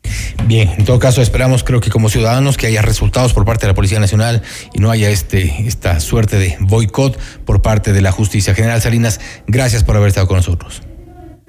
Bien, 0.46 0.70
en 0.78 0.84
todo 0.84 1.00
caso 1.00 1.22
esperamos, 1.22 1.64
creo 1.64 1.80
que 1.80 1.90
como 1.90 2.08
ciudadanos, 2.08 2.56
que 2.56 2.68
haya 2.68 2.82
resultados 2.82 3.32
por 3.32 3.44
parte 3.44 3.66
de 3.66 3.72
la 3.72 3.74
Policía 3.74 3.98
Nacional 3.98 4.42
y 4.72 4.78
no 4.78 4.90
haya 4.90 5.10
este, 5.10 5.66
esta 5.66 5.98
suerte 5.98 6.38
de 6.38 6.56
boicot 6.60 7.18
por 7.44 7.62
parte 7.62 7.92
de 7.92 8.02
la 8.02 8.12
justicia. 8.12 8.54
General 8.54 8.80
Salinas, 8.80 9.20
gracias 9.48 9.82
por 9.82 9.96
haber 9.96 10.08
estado 10.08 10.28
con 10.28 10.36
nosotros. 10.36 10.82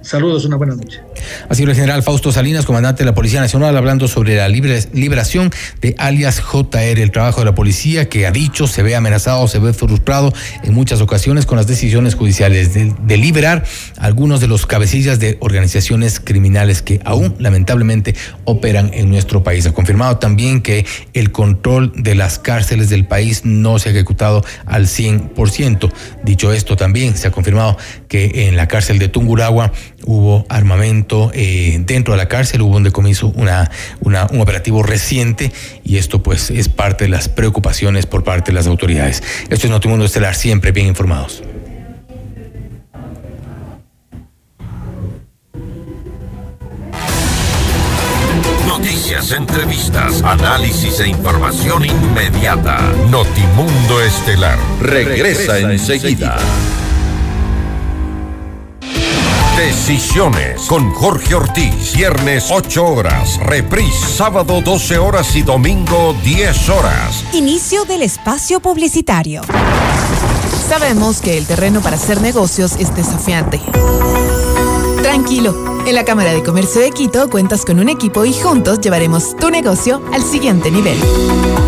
Saludos, 0.07 0.45
una 0.45 0.55
buena 0.55 0.73
noche. 0.73 1.01
Así 1.49 1.63
el 1.63 1.75
general 1.75 2.01
Fausto 2.01 2.31
Salinas, 2.31 2.65
comandante 2.65 3.03
de 3.03 3.07
la 3.07 3.13
Policía 3.13 3.41
Nacional, 3.41 3.75
hablando 3.75 4.07
sobre 4.07 4.37
la 4.37 4.47
liberación 4.47 5.51
de 5.81 5.95
alias 5.97 6.39
JR, 6.39 6.97
el 6.97 7.11
trabajo 7.11 7.41
de 7.41 7.45
la 7.45 7.53
policía 7.53 8.07
que 8.07 8.25
ha 8.25 8.31
dicho 8.31 8.67
se 8.67 8.83
ve 8.83 8.95
amenazado, 8.95 9.49
se 9.49 9.59
ve 9.59 9.73
frustrado 9.73 10.33
en 10.63 10.73
muchas 10.73 11.01
ocasiones 11.01 11.45
con 11.45 11.57
las 11.57 11.67
decisiones 11.67 12.15
judiciales 12.15 12.73
de, 12.73 13.17
liberar 13.17 13.65
algunos 13.97 14.39
de 14.39 14.47
los 14.47 14.65
cabecillas 14.65 15.19
de 15.19 15.35
organizaciones 15.41 16.21
criminales 16.21 16.81
que 16.81 17.01
aún 17.03 17.35
lamentablemente 17.37 18.15
operan 18.45 18.91
en 18.93 19.09
nuestro 19.09 19.43
país. 19.43 19.67
Ha 19.67 19.73
confirmado 19.73 20.19
también 20.19 20.61
que 20.61 20.85
el 21.15 21.33
control 21.33 21.91
de 21.93 22.15
las 22.15 22.39
cárceles 22.39 22.87
del 22.89 23.05
país 23.05 23.41
no 23.43 23.77
se 23.77 23.89
ha 23.89 23.91
ejecutado 23.91 24.41
al 24.65 24.85
100%. 24.85 25.91
Dicho 26.23 26.53
esto 26.53 26.77
también, 26.77 27.17
se 27.17 27.27
ha 27.27 27.31
confirmado 27.31 27.75
que 28.07 28.47
en 28.47 28.55
la 28.55 28.69
cárcel 28.69 28.99
de 28.99 29.09
Tunguragua 29.09 29.73
hubo 30.07 30.45
armamento 30.49 31.31
eh, 31.33 31.77
dentro 31.81 32.13
de 32.13 32.17
la 32.17 32.27
cárcel, 32.27 32.61
hubo 32.61 32.77
un 32.77 32.83
decomiso, 32.83 33.27
una, 33.35 33.69
una, 33.99 34.25
un 34.31 34.41
operativo 34.41 34.81
reciente 34.81 35.51
y 35.83 35.97
esto 35.97 36.23
pues 36.23 36.49
es 36.49 36.69
parte 36.69 37.03
de 37.03 37.09
las 37.09 37.29
preocupaciones 37.29 38.05
por 38.05 38.23
parte 38.23 38.51
de 38.51 38.55
las 38.55 38.67
autoridades. 38.67 39.21
Esto 39.49 39.67
es 39.67 39.69
Notimundo 39.69 40.05
Estelar, 40.05 40.33
siempre 40.33 40.71
bien 40.71 40.87
informados. 40.87 41.43
Noticias, 48.65 49.31
entrevistas, 49.31 50.21
análisis 50.23 50.99
e 51.01 51.09
información 51.09 51.83
inmediata. 51.83 52.79
Notimundo 53.09 54.01
Estelar 54.01 54.57
regresa, 54.79 55.59
enseguida. 55.59 56.37
Decisiones 59.57 60.67
con 60.67 60.91
Jorge 60.93 61.33
Ortiz. 61.33 61.93
Viernes 61.95 62.49
8 62.51 62.85
horas. 62.85 63.39
Reprise 63.39 64.05
sábado 64.05 64.61
12 64.61 64.99
horas 64.99 65.35
y 65.35 65.41
domingo 65.41 66.15
10 66.23 66.69
horas. 66.69 67.23
Inicio 67.33 67.83
del 67.85 68.03
espacio 68.03 68.59
publicitario. 68.59 69.41
Sabemos 70.69 71.21
que 71.21 71.39
el 71.39 71.47
terreno 71.47 71.81
para 71.81 71.95
hacer 71.95 72.21
negocios 72.21 72.75
es 72.77 72.95
desafiante. 72.95 73.59
Tranquilo. 75.01 75.76
En 75.87 75.95
la 75.95 76.03
Cámara 76.03 76.33
de 76.33 76.43
Comercio 76.43 76.81
de 76.81 76.91
Quito 76.91 77.29
cuentas 77.29 77.63
con 77.63 77.79
un 77.79 77.87
equipo 77.87 78.25
y 78.25 78.33
juntos 78.33 78.81
llevaremos 78.81 79.37
tu 79.37 79.49
negocio 79.49 80.01
al 80.11 80.21
siguiente 80.21 80.69
nivel. 80.69 80.97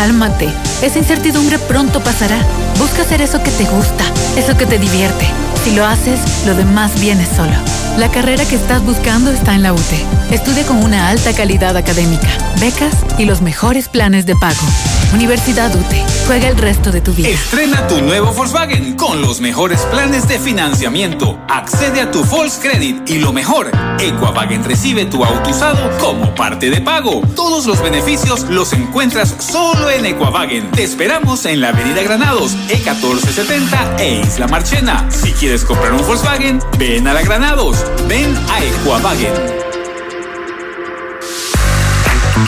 cálmate, 0.00 0.48
esa 0.80 0.98
incertidumbre 0.98 1.58
pronto 1.58 2.00
pasará. 2.00 2.38
Busca 2.78 3.02
hacer 3.02 3.20
eso 3.20 3.42
que 3.42 3.50
te 3.50 3.64
gusta, 3.64 4.02
eso 4.34 4.56
que 4.56 4.64
te 4.64 4.78
divierte. 4.78 5.26
Si 5.62 5.74
lo 5.74 5.84
haces, 5.84 6.18
lo 6.46 6.54
demás 6.54 6.98
viene 6.98 7.26
solo. 7.26 7.52
La 7.98 8.10
carrera 8.10 8.46
que 8.46 8.54
estás 8.54 8.82
buscando 8.82 9.30
está 9.30 9.54
en 9.54 9.62
la 9.62 9.74
UTE. 9.74 10.06
Estudia 10.30 10.64
con 10.64 10.82
una 10.82 11.10
alta 11.10 11.34
calidad 11.34 11.76
académica, 11.76 12.28
becas 12.58 12.94
y 13.18 13.26
los 13.26 13.42
mejores 13.42 13.90
planes 13.90 14.24
de 14.24 14.36
pago. 14.36 14.66
Universidad 15.12 15.74
UTE. 15.74 16.04
Juega 16.26 16.48
el 16.48 16.56
resto 16.56 16.92
de 16.92 17.00
tu 17.00 17.12
vida. 17.12 17.28
Estrena 17.28 17.86
tu 17.88 18.00
nuevo 18.00 18.32
Volkswagen 18.32 18.96
con 18.96 19.20
los 19.20 19.40
mejores 19.40 19.80
planes 19.90 20.28
de 20.28 20.38
financiamiento. 20.38 21.38
Accede 21.48 22.00
a 22.00 22.10
tu 22.10 22.22
Volks 22.24 22.60
Credit 22.62 23.08
y 23.10 23.18
lo 23.18 23.32
mejor, 23.32 23.70
Equavagen 23.98 24.64
recibe 24.64 25.06
tu 25.06 25.24
auto 25.24 25.50
usado 25.50 25.90
como 25.98 26.34
parte 26.34 26.70
de 26.70 26.80
pago. 26.80 27.22
Todos 27.34 27.66
los 27.66 27.82
beneficios 27.82 28.42
los 28.42 28.72
encuentras 28.72 29.34
solo 29.40 29.90
en 29.90 30.06
Equavagen. 30.06 30.70
Te 30.70 30.84
esperamos 30.84 31.44
en 31.46 31.60
la 31.60 31.70
Avenida 31.70 32.02
Granados, 32.02 32.56
E1470 32.68 33.98
e 33.98 34.20
Isla 34.20 34.46
Marchena. 34.46 35.10
Si 35.10 35.32
quieres 35.32 35.64
comprar 35.64 35.92
un 35.92 36.06
Volkswagen, 36.06 36.60
ven 36.78 37.08
a 37.08 37.14
la 37.14 37.22
Granados. 37.22 37.84
Ven 38.08 38.36
a 38.48 38.64
Equavagen. 38.64 39.69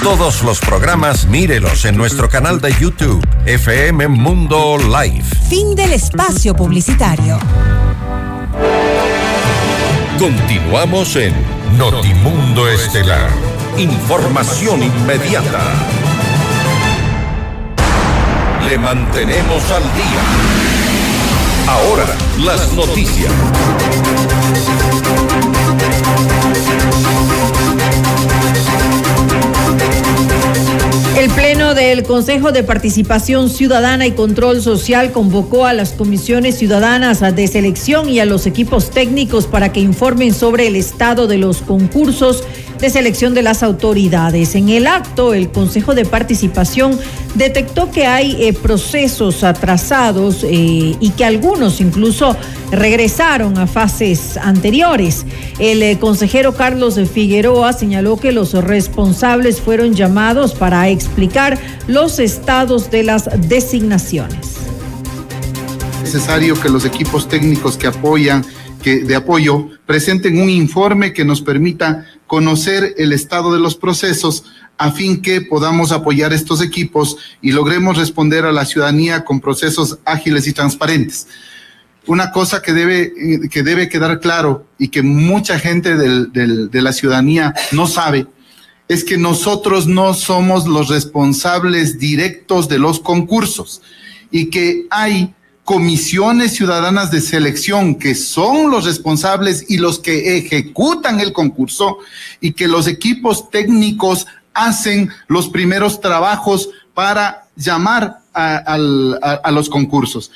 Todos 0.02 0.42
los 0.42 0.58
programas 0.58 1.26
mírelos 1.26 1.84
en 1.84 1.96
nuestro 1.96 2.28
canal 2.28 2.60
de 2.60 2.74
YouTube, 2.74 3.24
FM 3.46 4.08
Mundo 4.08 4.76
Live. 4.76 5.22
Fin 5.48 5.76
del 5.76 5.92
espacio 5.92 6.56
publicitario. 6.56 7.38
Continuamos 10.18 11.14
en 11.14 11.32
Notimundo 11.78 12.68
Estelar. 12.68 13.30
Información 13.78 14.82
inmediata. 14.82 15.72
Le 18.68 18.78
mantenemos 18.78 19.70
al 19.70 19.82
día. 19.94 20.22
Ahora, 21.68 22.06
las 22.38 22.72
noticias. 22.72 23.30
El 31.22 31.30
Pleno 31.30 31.74
del 31.74 32.02
Consejo 32.02 32.50
de 32.50 32.64
Participación 32.64 33.48
Ciudadana 33.48 34.08
y 34.08 34.10
Control 34.10 34.60
Social 34.60 35.12
convocó 35.12 35.66
a 35.66 35.72
las 35.72 35.92
comisiones 35.92 36.58
ciudadanas 36.58 37.20
de 37.20 37.46
selección 37.46 38.08
y 38.08 38.18
a 38.18 38.24
los 38.24 38.44
equipos 38.44 38.90
técnicos 38.90 39.46
para 39.46 39.72
que 39.72 39.78
informen 39.78 40.34
sobre 40.34 40.66
el 40.66 40.74
estado 40.74 41.28
de 41.28 41.38
los 41.38 41.58
concursos 41.58 42.42
de 42.82 42.90
selección 42.90 43.32
de 43.32 43.42
las 43.42 43.62
autoridades. 43.62 44.56
En 44.56 44.68
el 44.68 44.88
acto, 44.88 45.34
el 45.34 45.50
Consejo 45.50 45.94
de 45.94 46.04
Participación 46.04 46.98
detectó 47.36 47.92
que 47.92 48.06
hay 48.06 48.36
eh, 48.42 48.52
procesos 48.52 49.44
atrasados 49.44 50.42
eh, 50.42 50.96
y 50.98 51.10
que 51.16 51.24
algunos 51.24 51.80
incluso 51.80 52.36
regresaron 52.72 53.56
a 53.56 53.68
fases 53.68 54.36
anteriores. 54.36 55.24
El 55.60 55.80
eh, 55.80 55.98
consejero 56.00 56.56
Carlos 56.56 56.98
Figueroa 57.08 57.72
señaló 57.72 58.16
que 58.16 58.32
los 58.32 58.52
responsables 58.52 59.60
fueron 59.60 59.94
llamados 59.94 60.52
para 60.52 60.88
explicar 60.88 61.60
los 61.86 62.18
estados 62.18 62.90
de 62.90 63.04
las 63.04 63.30
designaciones. 63.48 64.56
Es 66.02 66.14
necesario 66.14 66.60
que 66.60 66.68
los 66.68 66.84
equipos 66.84 67.28
técnicos 67.28 67.76
que 67.76 67.86
apoyan 67.86 68.44
de 68.82 69.16
apoyo 69.16 69.68
presenten 69.86 70.40
un 70.40 70.50
informe 70.50 71.12
que 71.12 71.24
nos 71.24 71.40
permita 71.40 72.06
conocer 72.26 72.94
el 72.98 73.12
estado 73.12 73.52
de 73.52 73.60
los 73.60 73.76
procesos 73.76 74.44
a 74.78 74.90
fin 74.90 75.22
que 75.22 75.40
podamos 75.40 75.92
apoyar 75.92 76.32
estos 76.32 76.60
equipos 76.60 77.16
y 77.40 77.52
logremos 77.52 77.96
responder 77.96 78.44
a 78.44 78.52
la 78.52 78.64
ciudadanía 78.64 79.24
con 79.24 79.40
procesos 79.40 79.98
ágiles 80.04 80.46
y 80.46 80.52
transparentes. 80.52 81.28
Una 82.06 82.32
cosa 82.32 82.62
que 82.62 82.72
debe, 82.72 83.12
que 83.48 83.62
debe 83.62 83.88
quedar 83.88 84.18
claro 84.18 84.66
y 84.78 84.88
que 84.88 85.02
mucha 85.02 85.58
gente 85.58 85.96
del, 85.96 86.32
de 86.32 86.82
la 86.82 86.92
ciudadanía 86.92 87.54
no 87.70 87.86
sabe 87.86 88.26
es 88.88 89.04
que 89.04 89.16
nosotros 89.16 89.86
no 89.86 90.12
somos 90.12 90.66
los 90.66 90.88
responsables 90.88 91.98
directos 91.98 92.68
de 92.68 92.78
los 92.78 92.98
concursos 92.98 93.80
y 94.30 94.50
que 94.50 94.86
hay 94.90 95.34
comisiones 95.64 96.54
ciudadanas 96.54 97.10
de 97.10 97.20
selección 97.20 97.94
que 97.94 98.14
son 98.14 98.70
los 98.70 98.84
responsables 98.84 99.66
y 99.68 99.78
los 99.78 99.98
que 99.98 100.36
ejecutan 100.38 101.20
el 101.20 101.32
concurso 101.32 101.98
y 102.40 102.52
que 102.52 102.66
los 102.66 102.86
equipos 102.88 103.48
técnicos 103.50 104.26
hacen 104.54 105.10
los 105.28 105.48
primeros 105.48 106.00
trabajos 106.00 106.70
para 106.94 107.46
llamar 107.56 108.18
a, 108.34 108.78
los 109.52 109.68
concursos. 109.68 110.30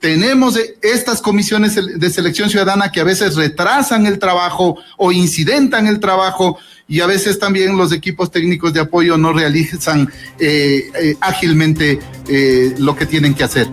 Tenemos 0.00 0.58
estas 0.80 1.20
comisiones 1.20 1.74
de 1.74 2.10
selección 2.10 2.48
ciudadana 2.48 2.90
que 2.90 3.00
a 3.00 3.04
veces 3.04 3.36
retrasan 3.36 4.06
el 4.06 4.18
trabajo 4.18 4.78
o 4.96 5.12
incidentan 5.12 5.86
el 5.86 6.00
trabajo 6.00 6.58
y 6.88 7.00
a 7.00 7.06
veces 7.06 7.38
también 7.38 7.76
los 7.76 7.92
equipos 7.92 8.30
técnicos 8.30 8.72
de 8.72 8.80
apoyo 8.80 9.16
no 9.18 9.32
realizan 9.32 10.10
eh, 10.38 10.90
eh, 10.94 11.16
ágilmente 11.20 11.98
eh, 12.28 12.74
lo 12.78 12.96
que 12.96 13.06
tienen 13.06 13.34
que 13.34 13.44
hacer. 13.44 13.68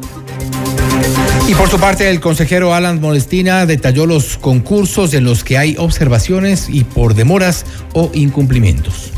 Y 1.50 1.56
por 1.56 1.68
su 1.68 1.80
parte, 1.80 2.08
el 2.08 2.20
consejero 2.20 2.76
Alan 2.76 3.02
Molestina 3.02 3.66
detalló 3.66 4.06
los 4.06 4.38
concursos 4.38 5.16
en 5.16 5.24
los 5.24 5.44
que 5.44 5.58
hay 5.58 5.76
observaciones 5.80 6.70
y 6.70 6.84
por 6.84 7.16
demoras 7.16 7.66
o 7.96 8.12
incumplimientos. 8.14 9.10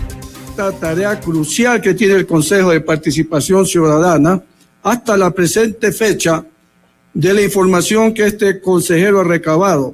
Esta 0.51 0.71
tarea 0.71 1.19
crucial 1.19 1.81
que 1.81 1.93
tiene 1.93 2.13
el 2.13 2.25
Consejo 2.25 2.69
de 2.69 2.79
Participación 2.79 3.65
Ciudadana 3.65 4.41
hasta 4.81 5.17
la 5.17 5.31
presente 5.31 5.91
fecha 5.91 6.45
de 7.13 7.33
la 7.33 7.41
información 7.41 8.13
que 8.13 8.27
este 8.27 8.61
consejero 8.61 9.19
ha 9.19 9.25
recabado. 9.25 9.93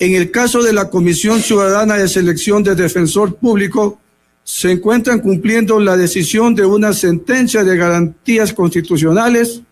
En 0.00 0.16
el 0.16 0.32
caso 0.32 0.64
de 0.64 0.72
la 0.72 0.90
Comisión 0.90 1.40
Ciudadana 1.40 1.94
de 1.94 2.08
Selección 2.08 2.64
de 2.64 2.74
Defensor 2.74 3.36
Público, 3.36 4.00
se 4.42 4.72
encuentran 4.72 5.20
cumpliendo 5.20 5.78
la 5.78 5.96
decisión 5.96 6.56
de 6.56 6.64
una 6.64 6.92
sentencia 6.92 7.62
de 7.62 7.76
garantías 7.76 8.52
constitucionales 8.52 9.62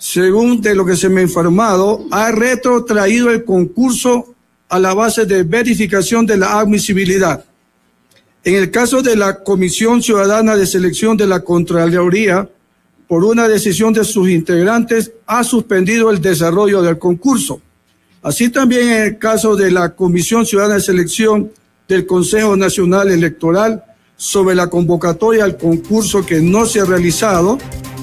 según 0.00 0.62
de 0.62 0.74
lo 0.74 0.86
que 0.86 0.96
se 0.96 1.10
me 1.10 1.20
ha 1.20 1.24
informado, 1.24 2.06
ha 2.10 2.32
retrotraído 2.32 3.30
el 3.30 3.44
concurso 3.44 4.34
a 4.70 4.78
la 4.78 4.94
base 4.94 5.26
de 5.26 5.42
verificación 5.42 6.24
de 6.24 6.38
la 6.38 6.58
admisibilidad. 6.58 7.44
En 8.42 8.54
el 8.54 8.70
caso 8.70 9.02
de 9.02 9.14
la 9.14 9.44
Comisión 9.44 10.02
Ciudadana 10.02 10.56
de 10.56 10.66
Selección 10.66 11.18
de 11.18 11.26
la 11.26 11.40
Contraloría, 11.40 12.48
por 13.08 13.24
una 13.24 13.46
decisión 13.46 13.92
de 13.92 14.04
sus 14.04 14.30
integrantes, 14.30 15.12
ha 15.26 15.44
suspendido 15.44 16.10
el 16.10 16.22
desarrollo 16.22 16.80
del 16.80 16.98
concurso. 16.98 17.60
Así 18.22 18.48
también 18.48 18.88
en 18.88 19.02
el 19.02 19.18
caso 19.18 19.54
de 19.54 19.70
la 19.70 19.94
Comisión 19.94 20.46
Ciudadana 20.46 20.76
de 20.76 20.80
Selección 20.80 21.52
del 21.86 22.06
Consejo 22.06 22.56
Nacional 22.56 23.10
Electoral 23.10 23.84
sobre 24.16 24.54
la 24.54 24.70
convocatoria 24.70 25.44
al 25.44 25.58
concurso 25.58 26.24
que 26.24 26.40
no 26.40 26.64
se 26.64 26.80
ha 26.80 26.86
realizado, 26.86 27.58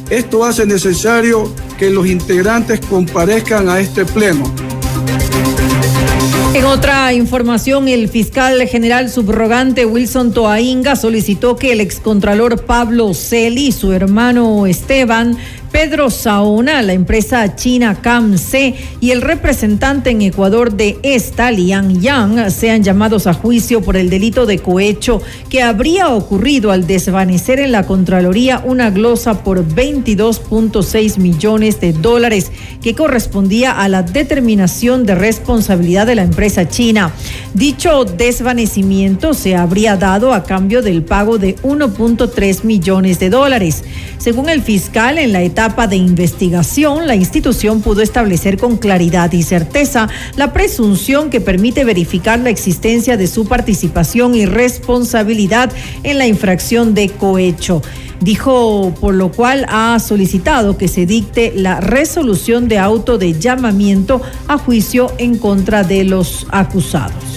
esto 0.10 0.46
hace 0.46 0.66
necesario 0.66 1.52
que 1.78 1.90
los 1.90 2.08
integrantes 2.08 2.80
comparezcan 2.80 3.70
a 3.70 3.80
este 3.80 4.06
pleno. 4.06 4.52
En 6.54 6.66
otra 6.66 7.14
información, 7.14 7.88
el 7.88 8.10
fiscal 8.10 8.68
general 8.68 9.10
subrogante 9.12 9.86
Wilson 9.86 10.32
Toainga 10.32 10.96
solicitó 10.96 11.56
que 11.56 11.72
el 11.72 11.82
excontralor 11.82 12.66
Pablo 12.66 13.14
Celi 13.14 13.68
y 13.68 13.72
su 13.72 13.94
hermano 13.94 14.66
Esteban 14.66 15.38
Pedro 15.78 16.10
Saona, 16.10 16.82
la 16.82 16.94
empresa 16.94 17.56
china 17.56 18.02
CAMC 18.02 18.74
y 19.00 19.12
el 19.12 19.22
representante 19.22 20.10
en 20.10 20.24
Ecuador 20.24 20.74
de 20.74 20.98
esta, 21.04 21.52
Liang 21.52 22.02
Yang, 22.02 22.50
sean 22.50 22.82
llamados 22.82 23.28
a 23.28 23.36
juicio 23.36 23.84
por 23.84 23.96
el 23.96 24.10
delito 24.10 24.48
de 24.48 24.58
cohecho 24.58 25.22
que 25.52 25.62
habría 25.62 26.10
ocurrido 26.10 26.72
al 26.72 26.88
desvanecer 26.88 27.60
en 27.60 27.72
la 27.72 27.86
Contraloría 27.86 28.60
una 28.66 28.90
glosa 28.90 29.44
por 29.44 29.64
22.6 29.68 31.20
millones 31.20 31.80
de 31.80 31.94
dólares 31.94 32.52
que 32.82 32.96
correspondía 32.96 33.72
a 33.80 33.88
la 33.88 34.02
determinación 34.02 35.06
de 35.06 35.14
responsabilidad 35.14 36.08
de 36.08 36.16
la 36.16 36.24
empresa 36.24 36.68
china. 36.68 37.14
Dicho 37.54 38.04
desvanecimiento 38.04 39.36
se 39.36 39.56
habría 39.56 39.96
dado 39.96 40.34
a 40.34 40.44
cambio 40.44 40.82
del 40.82 41.04
pago 41.04 41.38
de 41.38 41.56
1.3 41.58 42.64
millones 42.64 43.20
de 43.20 43.30
dólares. 43.30 43.84
Según 44.18 44.50
el 44.50 44.64
fiscal, 44.64 45.20
en 45.20 45.32
la 45.32 45.44
etapa 45.44 45.67
de 45.68 45.98
investigación, 45.98 47.08
la 47.08 47.16
institución 47.16 47.82
pudo 47.82 48.02
establecer 48.02 48.58
con 48.58 48.78
claridad 48.78 49.32
y 49.34 49.44
certeza 49.44 50.08
la 50.38 50.54
presunción 50.54 51.30
que 51.30 51.42
permite 51.42 51.84
verificar 51.84 52.40
la 52.40 52.50
existencia 52.50 53.18
de 53.18 53.28
su 53.28 53.46
participación 53.46 54.34
y 54.34 54.46
responsabilidad 54.46 55.72
en 56.04 56.18
la 56.18 56.26
infracción 56.26 56.94
de 56.94 57.10
cohecho. 57.10 57.82
Dijo, 58.22 58.94
por 59.00 59.14
lo 59.14 59.32
cual 59.32 59.66
ha 59.70 60.00
solicitado 60.00 60.78
que 60.78 60.88
se 60.88 61.06
dicte 61.06 61.52
la 61.54 61.82
resolución 61.82 62.68
de 62.68 62.80
auto 62.80 63.18
de 63.18 63.38
llamamiento 63.38 64.22
a 64.48 64.58
juicio 64.58 65.12
en 65.18 65.38
contra 65.38 65.84
de 65.84 66.06
los 66.06 66.48
acusados. 66.50 67.37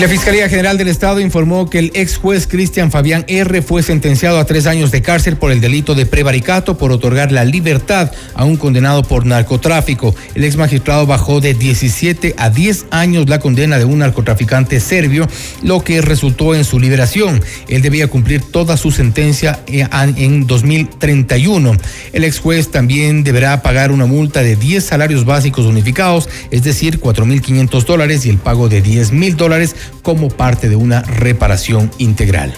La 0.00 0.06
Fiscalía 0.06 0.48
General 0.48 0.78
del 0.78 0.86
Estado 0.86 1.18
informó 1.18 1.68
que 1.68 1.80
el 1.80 1.90
ex 1.92 2.18
juez 2.18 2.46
Cristian 2.46 2.92
Fabián 2.92 3.24
R. 3.26 3.62
fue 3.62 3.82
sentenciado 3.82 4.38
a 4.38 4.44
tres 4.44 4.68
años 4.68 4.92
de 4.92 5.02
cárcel 5.02 5.36
por 5.36 5.50
el 5.50 5.60
delito 5.60 5.96
de 5.96 6.06
prevaricato 6.06 6.78
por 6.78 6.92
otorgar 6.92 7.32
la 7.32 7.44
libertad 7.44 8.12
a 8.34 8.44
un 8.44 8.56
condenado 8.56 9.02
por 9.02 9.26
narcotráfico. 9.26 10.14
El 10.36 10.44
ex 10.44 10.56
magistrado 10.56 11.04
bajó 11.04 11.40
de 11.40 11.54
17 11.54 12.36
a 12.38 12.48
10 12.48 12.86
años 12.92 13.28
la 13.28 13.40
condena 13.40 13.76
de 13.76 13.86
un 13.86 13.98
narcotraficante 13.98 14.78
serbio, 14.78 15.26
lo 15.62 15.82
que 15.82 16.00
resultó 16.00 16.54
en 16.54 16.62
su 16.62 16.78
liberación. 16.78 17.42
Él 17.66 17.82
debía 17.82 18.06
cumplir 18.06 18.42
toda 18.42 18.76
su 18.76 18.92
sentencia 18.92 19.64
en 19.66 20.46
2031. 20.46 21.76
El 22.12 22.22
ex 22.22 22.38
juez 22.38 22.70
también 22.70 23.24
deberá 23.24 23.62
pagar 23.62 23.90
una 23.90 24.06
multa 24.06 24.44
de 24.44 24.54
10 24.54 24.84
salarios 24.84 25.24
básicos 25.24 25.66
unificados, 25.66 26.28
es 26.52 26.62
decir, 26.62 27.00
4.500 27.00 27.84
dólares 27.84 28.26
y 28.26 28.30
el 28.30 28.38
pago 28.38 28.68
de 28.68 28.80
10 28.80 29.10
mil 29.10 29.36
dólares 29.36 29.74
como 30.02 30.28
parte 30.28 30.68
de 30.68 30.76
una 30.76 31.02
reparación 31.02 31.90
integral. 31.98 32.52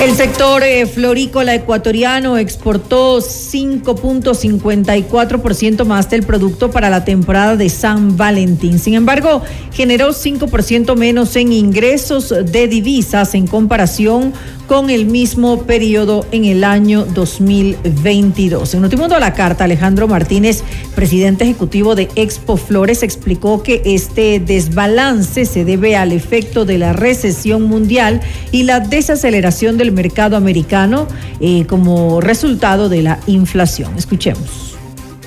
El 0.00 0.16
sector 0.16 0.62
eh, 0.62 0.86
florícola 0.86 1.54
ecuatoriano 1.54 2.38
exportó 2.38 3.18
5.54% 3.18 5.84
más 5.84 6.08
del 6.08 6.22
producto 6.22 6.70
para 6.70 6.88
la 6.88 7.04
temporada 7.04 7.56
de 7.56 7.68
San 7.68 8.16
Valentín. 8.16 8.78
Sin 8.78 8.94
embargo, 8.94 9.42
generó 9.72 10.14
5% 10.14 10.96
menos 10.96 11.36
en 11.36 11.52
ingresos 11.52 12.30
de 12.30 12.66
divisas 12.66 13.34
en 13.34 13.46
comparación 13.46 14.32
con 14.70 14.88
el 14.88 15.06
mismo 15.06 15.64
periodo 15.66 16.24
en 16.30 16.44
el 16.44 16.62
año 16.62 17.04
2022. 17.04 18.72
En 18.74 18.82
Notimundo 18.82 19.16
a 19.16 19.18
la 19.18 19.34
Carta, 19.34 19.64
Alejandro 19.64 20.06
Martínez, 20.06 20.62
presidente 20.94 21.42
ejecutivo 21.42 21.96
de 21.96 22.08
Expo 22.14 22.56
Flores, 22.56 23.02
explicó 23.02 23.64
que 23.64 23.82
este 23.84 24.38
desbalance 24.38 25.44
se 25.44 25.64
debe 25.64 25.96
al 25.96 26.12
efecto 26.12 26.64
de 26.64 26.78
la 26.78 26.92
recesión 26.92 27.64
mundial 27.64 28.20
y 28.52 28.62
la 28.62 28.78
desaceleración 28.78 29.76
del 29.76 29.90
mercado 29.90 30.36
americano 30.36 31.08
eh, 31.40 31.66
como 31.66 32.20
resultado 32.20 32.88
de 32.88 33.02
la 33.02 33.18
inflación. 33.26 33.98
Escuchemos. 33.98 34.78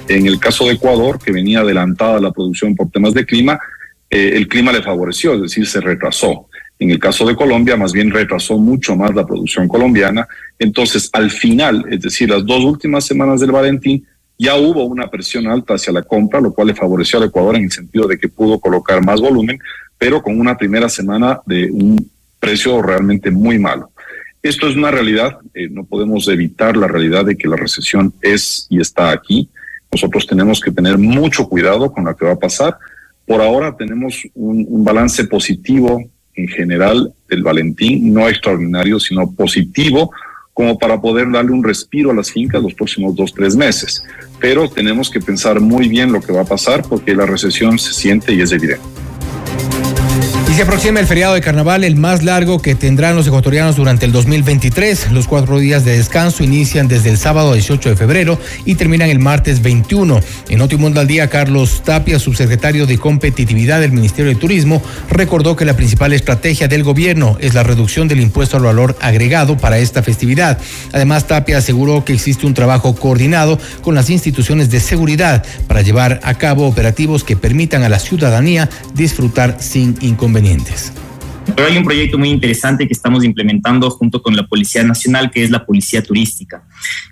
En 0.08 0.26
el 0.26 0.40
caso 0.40 0.68
de 0.68 0.76
Ecuador, 0.76 1.20
que 1.22 1.34
venía 1.34 1.60
adelantada 1.60 2.22
la 2.22 2.32
producción 2.32 2.78
por 2.78 2.90
temas 2.92 3.14
de 3.14 3.26
clima, 3.26 3.60
eh, 4.10 4.38
el 4.38 4.48
clima 4.48 4.72
le 4.72 4.82
favoreció, 4.82 5.34
es 5.34 5.42
decir, 5.42 5.68
se 5.68 5.82
retrasó. 5.82 6.48
En 6.80 6.90
el 6.90 7.00
caso 7.00 7.26
de 7.26 7.36
Colombia, 7.36 7.78
más 7.78 7.94
bien 7.94 8.12
retrasó 8.12 8.58
mucho 8.58 8.96
más 8.96 9.14
la 9.14 9.26
producción 9.26 9.68
colombiana. 9.68 10.28
Entonces, 10.60 11.10
al 11.14 11.32
final, 11.32 11.86
es 11.90 12.02
decir, 12.02 12.30
las 12.30 12.46
dos 12.46 12.64
últimas 12.64 13.06
semanas 13.06 13.40
del 13.40 13.52
Valentín, 13.52 14.06
ya 14.38 14.56
hubo 14.56 14.84
una 14.86 15.10
presión 15.10 15.48
alta 15.48 15.76
hacia 15.76 15.94
la 15.94 16.02
compra, 16.02 16.42
lo 16.42 16.54
cual 16.54 16.68
le 16.68 16.76
favoreció 16.76 17.20
al 17.20 17.26
Ecuador 17.26 17.56
en 17.56 17.66
el 17.66 17.72
sentido 17.72 18.08
de 18.08 18.18
que 18.18 18.28
pudo 18.28 18.60
colocar 18.60 19.04
más 19.04 19.22
volumen, 19.22 19.60
pero 19.98 20.22
con 20.22 20.40
una 20.40 20.58
primera 20.58 20.90
semana 20.90 21.40
de 21.46 21.72
un 21.72 22.12
precio 22.40 22.82
realmente 22.82 23.32
muy 23.32 23.60
malo. 23.60 23.92
Esto 24.42 24.68
es 24.68 24.76
una 24.76 24.92
realidad, 24.92 25.38
eh, 25.54 25.70
no 25.70 25.86
podemos 25.86 26.28
evitar 26.28 26.76
la 26.76 26.88
realidad 26.88 27.24
de 27.24 27.38
que 27.38 27.48
la 27.48 27.56
recesión 27.56 28.14
es 28.22 28.68
y 28.70 28.82
está 28.82 29.12
aquí. 29.12 29.48
Nosotros 29.90 30.28
tenemos 30.28 30.60
que 30.60 30.72
tener 30.72 30.98
mucho 30.98 31.48
cuidado 31.48 31.94
con 31.94 32.04
lo 32.04 32.16
que 32.16 32.26
va 32.26 32.34
a 32.34 32.40
pasar. 32.40 32.78
Por 33.26 33.42
ahora 33.42 33.78
tenemos 33.78 34.22
un, 34.34 34.66
un 34.68 34.84
balance 34.84 35.24
positivo 35.26 36.04
en 36.36 36.48
general 36.48 37.14
del 37.30 37.44
Valentín, 37.44 38.14
no 38.14 38.28
extraordinario, 38.28 39.00
sino 39.00 39.32
positivo, 39.32 40.12
como 40.54 40.78
para 40.78 41.02
poder 41.02 41.32
darle 41.32 41.52
un 41.52 41.64
respiro 41.64 42.12
a 42.12 42.14
las 42.14 42.32
fincas 42.32 42.62
los 42.62 42.74
próximos 42.74 43.16
dos, 43.16 43.34
tres 43.34 43.56
meses. 43.56 44.04
Pero 44.40 44.70
tenemos 44.70 45.10
que 45.10 45.20
pensar 45.20 45.60
muy 45.60 45.88
bien 45.88 46.12
lo 46.12 46.22
que 46.22 46.32
va 46.32 46.42
a 46.42 46.46
pasar 46.46 46.84
porque 46.88 47.16
la 47.16 47.26
recesión 47.26 47.80
se 47.80 47.94
siente 47.94 48.34
y 48.34 48.42
es 48.42 48.52
evidente. 48.52 48.84
Y 50.54 50.56
se 50.56 50.62
aproxima 50.62 51.00
el 51.00 51.08
feriado 51.08 51.34
de 51.34 51.42
carnaval, 51.42 51.84
el 51.84 51.96
más 51.96 52.22
largo 52.22 52.62
que 52.62 52.76
tendrán 52.76 53.16
los 53.16 53.26
ecuatorianos 53.26 53.76
durante 53.76 54.06
el 54.06 54.12
2023. 54.12 55.10
Los 55.10 55.28
cuatro 55.28 55.58
días 55.58 55.84
de 55.84 55.98
descanso 55.98 56.44
inician 56.44 56.88
desde 56.88 57.10
el 57.10 57.18
sábado 57.18 57.54
18 57.54 57.90
de 57.90 57.96
febrero 57.96 58.38
y 58.64 58.76
terminan 58.76 59.10
el 59.10 59.18
martes 59.18 59.64
21. 59.64 60.20
En 60.50 60.60
Notimundo 60.60 61.00
al 61.00 61.08
Día, 61.08 61.28
Carlos 61.28 61.82
Tapia, 61.84 62.20
subsecretario 62.20 62.86
de 62.86 63.00
Competitividad 63.00 63.82
del 63.82 63.94
Ministerio 63.94 64.30
de 64.32 64.40
Turismo, 64.40 64.80
recordó 65.10 65.56
que 65.56 65.66
la 65.66 65.76
principal 65.76 66.14
estrategia 66.14 66.68
del 66.68 66.84
gobierno 66.84 67.36
es 67.40 67.56
la 67.56 67.64
reducción 67.64 68.08
del 68.08 68.22
impuesto 68.22 68.56
al 68.58 68.64
valor 68.64 68.96
agregado 69.02 69.58
para 69.58 69.80
esta 69.80 70.04
festividad. 70.04 70.60
Además, 70.92 71.26
Tapia 71.26 71.58
aseguró 71.58 72.06
que 72.06 72.14
existe 72.14 72.46
un 72.46 72.54
trabajo 72.54 72.94
coordinado 72.94 73.58
con 73.82 73.96
las 73.96 74.12
instituciones 74.12 74.70
de 74.70 74.82
seguridad 74.82 75.44
para 75.66 75.82
llevar 75.82 76.20
a 76.22 76.36
cabo 76.36 76.68
operativos 76.68 77.24
que 77.24 77.36
permitan 77.36 77.82
a 77.82 77.90
la 77.90 77.98
ciudadanía 77.98 78.70
disfrutar 78.94 79.58
sin 79.60 79.98
inconvenientes. 80.02 80.43
Pero 81.56 81.68
hay 81.68 81.78
un 81.78 81.84
proyecto 81.84 82.18
muy 82.18 82.30
interesante 82.30 82.88
que 82.88 82.94
estamos 82.94 83.24
implementando 83.24 83.90
junto 83.90 84.22
con 84.22 84.36
la 84.36 84.48
Policía 84.48 84.84
Nacional, 84.84 85.32
que 85.32 85.44
es 85.44 85.50
la 85.50 85.66
Policía 85.66 86.02
Turística. 86.02 86.64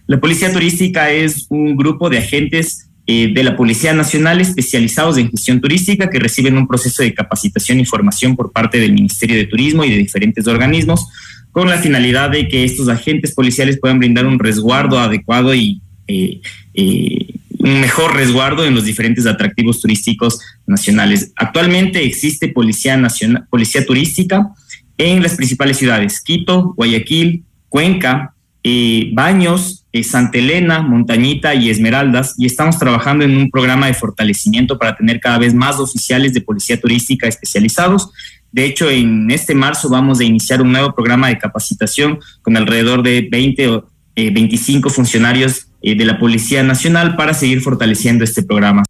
La 0.08 0.20
Policía 0.20 0.52
Turística 0.52 1.12
es 1.12 1.46
un 1.50 1.76
grupo 1.76 2.10
de 2.10 2.18
agentes 2.18 2.90
eh, 3.08 3.32
de 3.34 3.44
la 3.44 3.56
Policía 3.56 3.94
Nacional 3.94 4.42
especializados 4.42 5.18
en 5.18 5.30
gestión 5.30 5.60
turística 5.60 6.10
que 6.10 6.20
reciben 6.20 6.58
un 6.58 6.68
proceso 6.68 7.04
de 7.04 7.14
capacitación 7.14 7.80
y 7.80 7.86
formación 7.86 8.36
por 8.36 8.52
parte 8.52 8.80
del 8.80 8.94
Ministerio 8.94 9.38
de 9.38 9.48
Turismo 9.48 9.84
y 9.84 9.92
de 9.92 9.98
diferentes 9.98 10.48
organismos 10.48 11.08
con 11.52 11.68
la 11.70 11.78
finalidad 11.78 12.30
de 12.30 12.48
que 12.48 12.64
estos 12.64 12.88
agentes 12.88 13.34
policiales 13.34 13.80
puedan 13.80 14.00
brindar 14.00 14.26
un 14.26 14.40
resguardo 14.40 15.00
adecuado 15.00 15.54
y 15.54 15.82
eh, 16.08 16.42
eh, 16.74 17.36
un 17.64 17.80
mejor 17.80 18.16
resguardo 18.16 18.66
en 18.66 18.74
los 18.74 18.86
diferentes 18.86 19.26
atractivos 19.28 19.80
turísticos 19.80 20.40
nacionales. 20.66 21.32
Actualmente 21.36 22.04
existe 22.04 22.48
policía 22.48 22.98
nacional, 22.98 23.46
policía 23.50 23.86
turística 23.86 24.50
en 24.98 25.22
las 25.22 25.36
principales 25.36 25.78
ciudades: 25.78 26.22
Quito, 26.22 26.74
Guayaquil, 26.76 27.44
Cuenca, 27.70 28.34
eh, 28.64 29.12
Baños, 29.14 29.86
eh, 29.92 30.04
Santa 30.04 30.40
Elena, 30.40 30.82
Montañita 30.82 31.54
y 31.54 31.70
Esmeraldas. 31.70 32.34
Y 32.38 32.48
estamos 32.48 32.80
trabajando 32.80 33.26
en 33.26 33.38
un 33.38 33.52
programa 33.52 33.88
de 33.88 33.94
fortalecimiento 33.94 34.80
para 34.80 34.96
tener 34.96 35.20
cada 35.20 35.38
vez 35.38 35.54
más 35.54 35.80
oficiales 35.80 36.34
de 36.34 36.42
policía 36.42 36.80
turística 36.80 37.28
especializados. 37.28 38.10
De 38.52 38.66
hecho, 38.66 38.90
en 38.90 39.30
este 39.32 39.56
marzo 39.56 39.88
vamos 39.88 40.20
a 40.20 40.24
iniciar 40.24 40.62
un 40.62 40.72
nuevo 40.72 40.94
programa 40.94 41.30
de 41.30 41.38
capacitación 41.38 42.20
con 42.42 42.58
alrededor 42.58 43.02
de 43.02 43.28
20 43.32 43.82
o 44.18 44.34
25 44.34 44.90
funcionarios 44.90 45.68
eh, 45.82 45.96
de 45.96 46.06
la 46.06 46.20
Policía 46.20 46.64
Nacional 46.64 47.16
para 47.16 47.34
seguir 47.34 47.62
fortaleciendo 47.62 48.24
este 48.24 48.44
programa. 48.44 48.84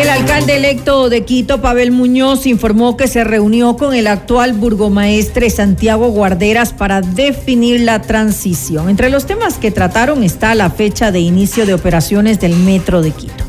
El 0.00 0.08
alcalde 0.08 0.56
electo 0.56 1.08
de 1.10 1.24
Quito, 1.24 1.60
Pavel 1.60 1.92
Muñoz, 1.92 2.46
informó 2.46 2.96
que 2.96 3.06
se 3.06 3.22
reunió 3.22 3.76
con 3.76 3.94
el 3.94 4.08
actual 4.08 4.52
burgomaestre 4.52 5.48
Santiago 5.48 6.08
Guarderas 6.08 6.72
para 6.72 7.02
definir 7.02 7.80
la 7.82 8.02
transición. 8.02 8.88
Entre 8.88 9.10
los 9.10 9.26
temas 9.26 9.58
que 9.58 9.70
trataron 9.70 10.24
está 10.24 10.54
la 10.54 10.70
fecha 10.70 11.12
de 11.12 11.20
inicio 11.20 11.66
de 11.66 11.74
operaciones 11.74 12.40
del 12.40 12.56
Metro 12.56 13.00
de 13.00 13.12
Quito. 13.12 13.44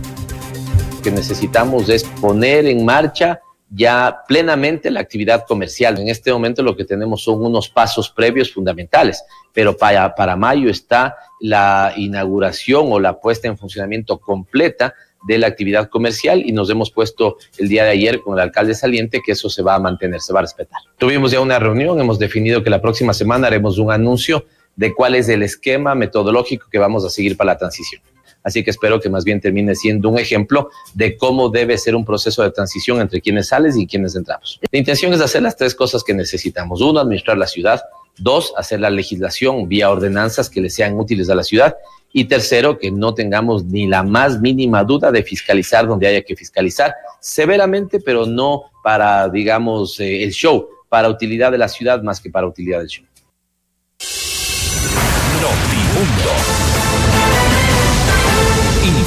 Lo 0.96 1.02
que 1.02 1.12
necesitamos 1.12 1.90
es 1.90 2.04
poner 2.04 2.68
en 2.68 2.86
marcha 2.86 3.40
ya 3.76 4.20
plenamente 4.28 4.92
la 4.92 5.00
actividad 5.00 5.46
comercial. 5.48 6.00
En 6.00 6.10
este 6.10 6.32
momento 6.32 6.62
lo 6.62 6.76
que 6.76 6.86
tenemos 6.86 7.24
son 7.24 7.44
unos 7.44 7.70
pasos 7.70 8.10
previos 8.10 8.54
fundamentales, 8.54 9.24
pero 9.52 9.76
para, 9.76 10.14
para 10.16 10.36
mayo 10.36 10.70
está 10.70 11.16
la 11.40 11.94
inauguración 11.98 12.92
o 12.92 13.00
la 13.00 13.20
puesta 13.20 13.48
en 13.48 13.58
funcionamiento 13.58 14.20
completa 14.20 14.94
de 15.26 15.38
la 15.38 15.48
actividad 15.48 15.90
comercial 15.90 16.44
y 16.46 16.52
nos 16.52 16.70
hemos 16.70 16.92
puesto 16.92 17.38
el 17.58 17.70
día 17.70 17.86
de 17.86 17.92
ayer 17.92 18.20
con 18.20 18.34
el 18.34 18.42
alcalde 18.42 18.76
saliente 18.76 19.22
que 19.26 19.32
eso 19.32 19.50
se 19.50 19.64
va 19.64 19.76
a 19.76 19.80
mantener, 19.80 20.22
se 20.22 20.34
va 20.34 20.40
a 20.40 20.44
respetar. 20.44 20.82
Tuvimos 20.98 21.32
ya 21.32 21.40
una 21.40 21.60
reunión, 21.60 22.00
hemos 22.00 22.20
definido 22.20 22.64
que 22.64 22.70
la 22.70 22.82
próxima 22.82 23.14
semana 23.14 23.48
haremos 23.48 23.78
un 23.80 23.92
anuncio 23.92 24.46
de 24.76 24.94
cuál 24.94 25.16
es 25.16 25.30
el 25.30 25.44
esquema 25.44 25.96
metodológico 25.96 26.68
que 26.70 26.80
vamos 26.80 27.06
a 27.06 27.10
seguir 27.10 27.38
para 27.38 27.54
la 27.54 27.58
transición. 27.58 28.02
Así 28.44 28.64
que 28.64 28.72
espero 28.72 29.00
que 29.00 29.10
más 29.10 29.24
bien 29.24 29.40
termine 29.40 29.74
siendo 29.76 30.10
un 30.10 30.20
ejemplo 30.20 30.70
de 30.94 31.18
cómo 31.18 31.50
debe 31.50 31.78
ser 31.78 31.96
un 31.96 32.04
proceso 32.04 32.44
de 32.44 32.52
transición 32.52 33.00
entre 33.00 33.22
quienes 33.22 33.48
sales 33.48 33.78
y 33.78 33.88
quienes 33.88 34.16
entramos. 34.16 34.60
La 34.72 34.80
intención 34.80 35.14
es 35.14 35.22
hacer 35.22 35.42
las 35.42 35.56
tres 35.56 35.74
cosas 35.74 36.04
que 36.04 36.14
necesitamos. 36.14 36.82
Uno, 36.82 37.00
administrar 37.00 37.38
la 37.38 37.48
ciudad. 37.48 37.82
Dos, 38.18 38.54
hacer 38.58 38.80
la 38.80 38.90
legislación 38.90 39.68
vía 39.68 39.90
ordenanzas 39.90 40.50
que 40.50 40.62
le 40.62 40.70
sean 40.70 41.00
útiles 41.00 41.30
a 41.30 41.36
la 41.36 41.44
ciudad. 41.44 41.76
Y 42.12 42.26
tercero, 42.26 42.78
que 42.78 42.92
no 42.92 43.16
tengamos 43.16 43.66
ni 43.66 43.88
la 43.88 44.04
más 44.04 44.40
mínima 44.40 44.84
duda 44.84 45.12
de 45.12 45.24
fiscalizar 45.24 45.88
donde 45.88 46.08
haya 46.08 46.22
que 46.22 46.36
fiscalizar 46.36 46.94
severamente, 47.20 48.00
pero 48.00 48.28
no 48.28 48.66
para, 48.84 49.30
digamos, 49.30 50.00
eh, 50.00 50.24
el 50.24 50.32
show, 50.32 50.68
para 50.90 51.10
utilidad 51.10 51.52
de 51.52 51.58
la 51.58 51.68
ciudad 51.68 52.04
más 52.04 52.20
que 52.20 52.30
para 52.30 52.46
utilidad 52.46 52.80
del 52.80 52.88
show. 52.88 53.06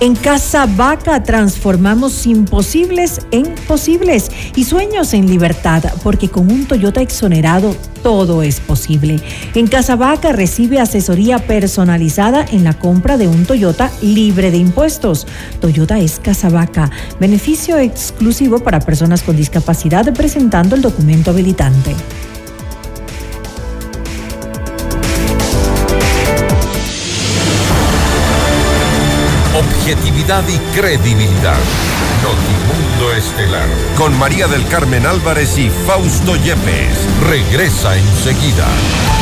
En 0.02 0.16
Casa 0.16 0.66
Vaca 0.66 1.22
transformamos 1.22 2.26
imposibles 2.26 3.22
en 3.30 3.54
posibles 3.68 4.32
y 4.56 4.64
sueños 4.64 5.14
en 5.14 5.28
libertad, 5.28 5.84
porque 6.02 6.28
con 6.28 6.52
un 6.52 6.66
Toyota 6.66 7.02
exonerado 7.02 7.76
todo 8.02 8.42
es 8.42 8.60
posible. 8.62 9.22
En 9.54 9.68
Casa 9.68 9.96
Vaca 9.96 10.32
recibe 10.32 10.80
asesoría 10.80 11.38
personalizada 11.38 12.44
en 12.52 12.64
la 12.64 12.74
compra 12.74 13.18
de 13.18 13.28
un 13.28 13.46
Toyota 13.46 13.92
libre 14.02 14.50
de 14.50 14.58
impuestos. 14.58 15.28
Toyota 15.60 16.00
es 16.00 16.18
Casa 16.18 16.50
Vaca, 16.50 16.90
beneficio 17.20 17.78
exclusivo 17.78 18.58
para 18.58 18.80
personas 18.80 19.22
con 19.22 19.38
discapacidad 19.38 20.12
presentando 20.16 20.76
el 20.76 20.82
documento 20.82 21.30
habilitante. 21.30 21.96
Objetividad 29.92 30.48
y 30.48 30.58
credibilidad. 30.74 32.01
Notimundo 32.22 33.14
Estelar. 33.18 33.68
Con 33.98 34.16
María 34.20 34.48
del 34.48 34.68
Carmen 34.68 35.08
Álvarez 35.08 35.58
y 35.58 35.72
Fausto 35.88 36.36
Yepes. 36.36 36.96
Regresa 37.28 37.98
enseguida. 37.98 38.68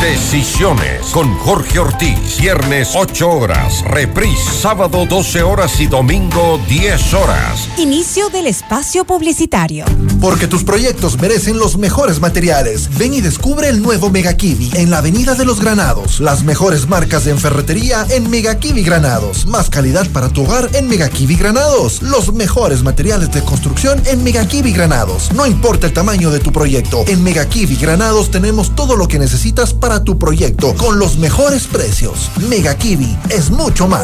Decisiones 0.01 1.05
con 1.13 1.33
Jorge 1.37 1.79
Ortiz. 1.79 2.37
Viernes 2.41 2.91
8 2.95 3.29
horas. 3.29 3.83
Reprise 3.85 4.51
sábado 4.51 5.05
12 5.05 5.43
horas 5.43 5.79
y 5.79 5.87
domingo 5.87 6.59
10 6.67 7.13
horas. 7.13 7.69
Inicio 7.77 8.29
del 8.29 8.47
espacio 8.47 9.05
publicitario. 9.05 9.85
Porque 10.19 10.47
tus 10.47 10.65
proyectos 10.65 11.17
merecen 11.19 11.57
los 11.57 11.77
mejores 11.77 12.19
materiales. 12.19 12.89
Ven 12.97 13.13
y 13.13 13.21
descubre 13.21 13.69
el 13.69 13.81
nuevo 13.81 14.09
Mega 14.09 14.35
Kiwi 14.35 14.71
en 14.73 14.91
la 14.91 14.97
Avenida 14.97 15.35
de 15.35 15.45
los 15.45 15.61
Granados. 15.61 16.19
Las 16.19 16.43
mejores 16.43 16.89
marcas 16.89 17.23
de 17.23 17.35
ferretería 17.35 18.05
en 18.09 18.29
Mega 18.29 18.59
Kiwi 18.59 18.83
Granados. 18.83 19.45
Más 19.45 19.69
calidad 19.69 20.05
para 20.09 20.27
tu 20.27 20.43
hogar 20.43 20.69
en 20.73 20.89
Mega 20.89 21.07
Kiwi 21.07 21.35
Granados. 21.35 22.01
Los 22.01 22.33
mejores 22.33 22.83
materiales 22.83 22.88
de 22.95 23.43
construcción 23.45 24.01
en 24.07 24.23
Mega 24.23 24.45
Kiwi 24.45 24.73
Granados. 24.73 25.31
No 25.33 25.45
importa 25.45 25.87
el 25.87 25.93
tamaño 25.93 26.31
de 26.31 26.39
tu 26.39 26.51
proyecto, 26.51 27.03
en 27.07 27.23
Mega 27.23 27.45
Kiwi 27.45 27.75
Granados 27.75 28.31
tenemos 28.31 28.75
todo 28.75 28.95
lo 28.95 29.07
que 29.07 29.19
necesitas 29.19 29.73
para 29.73 30.03
tu 30.03 30.17
proyecto 30.17 30.75
con 30.75 30.97
los 30.97 31.17
mejores 31.17 31.67
precios. 31.67 32.29
Mega 32.49 32.75
Kiwi 32.75 33.17
es 33.29 33.51
mucho 33.51 33.87
más. 33.87 34.03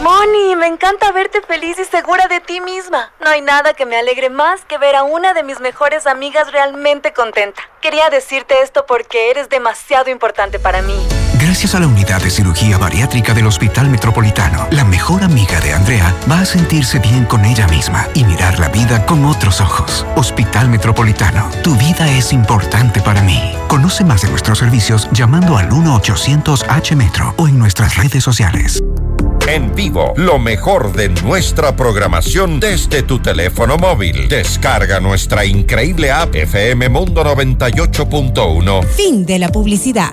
Moni, 0.00 0.56
me 0.56 0.68
encanta 0.68 1.10
verte 1.12 1.42
feliz 1.42 1.76
y 1.78 1.84
segura 1.84 2.28
de 2.28 2.40
ti 2.40 2.60
misma. 2.60 3.12
No 3.20 3.30
hay 3.30 3.40
nada 3.40 3.74
que 3.74 3.84
me 3.84 3.96
alegre 3.96 4.30
más 4.30 4.64
que 4.64 4.78
ver 4.78 4.94
a 4.94 5.02
una 5.02 5.34
de 5.34 5.42
mis 5.42 5.60
mejores 5.60 6.06
amigas 6.06 6.50
realmente 6.52 7.12
contenta. 7.12 7.62
Quería 7.80 8.10
decirte 8.10 8.54
esto 8.62 8.84
porque 8.86 9.30
eres 9.30 9.48
demasiado 9.48 10.08
importante 10.08 10.58
para 10.58 10.82
mí. 10.82 10.96
Gracias 11.42 11.74
a 11.74 11.80
la 11.80 11.88
unidad 11.88 12.22
de 12.22 12.30
cirugía 12.30 12.78
bariátrica 12.78 13.34
del 13.34 13.46
Hospital 13.46 13.90
Metropolitano, 13.90 14.68
la 14.70 14.84
mejor 14.84 15.24
amiga 15.24 15.60
de 15.60 15.72
Andrea 15.72 16.14
va 16.30 16.40
a 16.40 16.44
sentirse 16.46 17.00
bien 17.00 17.24
con 17.24 17.44
ella 17.44 17.66
misma 17.72 18.06
y 18.14 18.24
mirar 18.24 18.60
la 18.60 18.68
vida 18.68 19.04
con 19.06 19.24
otros 19.24 19.60
ojos. 19.60 20.06
Hospital 20.16 20.68
Metropolitano, 20.68 21.50
tu 21.64 21.74
vida 21.76 22.10
es 22.16 22.32
importante 22.32 23.00
para 23.00 23.22
mí. 23.22 23.40
Conoce 23.66 24.04
más 24.04 24.22
de 24.22 24.28
nuestros 24.28 24.58
servicios 24.58 25.08
llamando 25.12 25.56
al 25.56 25.70
1-800-H-Metro 25.70 27.34
o 27.38 27.48
en 27.48 27.58
nuestras 27.58 27.96
redes 27.96 28.22
sociales. 28.22 28.82
En 29.48 29.74
vivo, 29.74 30.12
lo 30.16 30.38
mejor 30.38 30.92
de 30.92 31.08
nuestra 31.08 31.74
programación 31.74 32.60
desde 32.60 33.02
tu 33.02 33.18
teléfono 33.18 33.76
móvil. 33.76 34.28
Descarga 34.28 35.00
nuestra 35.00 35.44
increíble 35.44 36.12
app 36.12 36.34
FM 36.34 36.88
Mundo 36.88 37.24
98.1. 37.24 38.84
Fin 38.84 39.26
de 39.26 39.38
la 39.38 39.48
publicidad. 39.48 40.12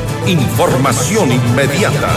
Información 0.27 1.31
inmediata. 1.31 2.09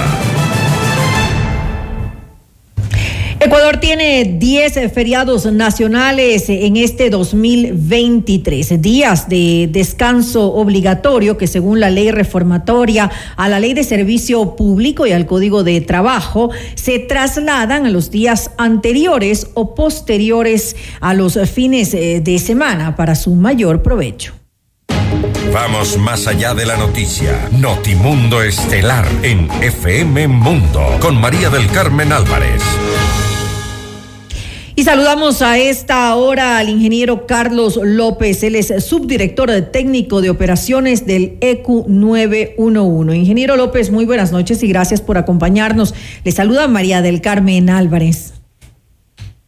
Ecuador 3.40 3.78
tiene 3.78 4.36
10 4.38 4.92
feriados 4.92 5.46
nacionales 5.46 6.48
en 6.48 6.76
este 6.76 7.09
2023, 7.09 8.80
días 8.80 9.28
de 9.28 9.68
descanso 9.70 10.52
obligatorio 10.52 11.38
que 11.38 11.46
según 11.46 11.80
la 11.80 11.90
ley 11.90 12.11
reformatoria 12.11 13.11
a 13.36 13.48
la 13.48 13.59
ley 13.59 13.72
de 13.72 13.84
servicio 13.84 14.55
público 14.55 15.07
y 15.07 15.12
al 15.12 15.26
código 15.26 15.64
de 15.64 15.80
trabajo 15.80 16.50
se 16.74 16.98
trasladan 16.98 17.86
a 17.86 17.90
los 17.90 18.11
días 18.11 18.50
anteriores 18.59 19.48
o 19.55 19.74
posteriores 19.74 20.76
a 21.00 21.14
los 21.14 21.38
fines 21.50 21.94
eh, 21.94 22.20
de 22.22 22.38
semana 22.38 22.96
para 22.96 23.14
su 23.14 23.34
mayor 23.34 23.82
provecho. 23.82 24.43
Vamos 25.55 25.96
más 25.96 26.26
allá 26.26 26.52
de 26.52 26.66
la 26.66 26.76
noticia. 26.76 27.48
Notimundo 27.52 28.42
Estelar 28.42 29.05
en 29.22 29.48
FM 29.62 30.26
Mundo 30.26 30.80
con 31.00 31.20
María 31.20 31.48
del 31.48 31.68
Carmen 31.68 32.12
Álvarez. 32.12 32.61
Y 34.74 34.82
saludamos 34.82 35.42
a 35.42 35.57
esta 35.57 36.12
hora 36.16 36.59
al 36.59 36.68
ingeniero 36.68 37.28
Carlos 37.28 37.78
López, 37.80 38.42
él 38.42 38.57
es 38.57 38.84
subdirector 38.84 39.52
técnico 39.70 40.22
de 40.22 40.30
operaciones 40.30 41.07
del 41.07 41.38
EQ 41.40 41.86
911. 41.86 43.16
Ingeniero 43.16 43.55
López, 43.55 43.92
muy 43.92 44.07
buenas 44.07 44.32
noches 44.32 44.61
y 44.64 44.68
gracias 44.68 45.00
por 45.02 45.18
acompañarnos. 45.18 45.94
Le 46.24 46.32
saluda 46.32 46.66
María 46.66 47.00
del 47.00 47.20
Carmen 47.20 47.70
Álvarez. 47.70 48.42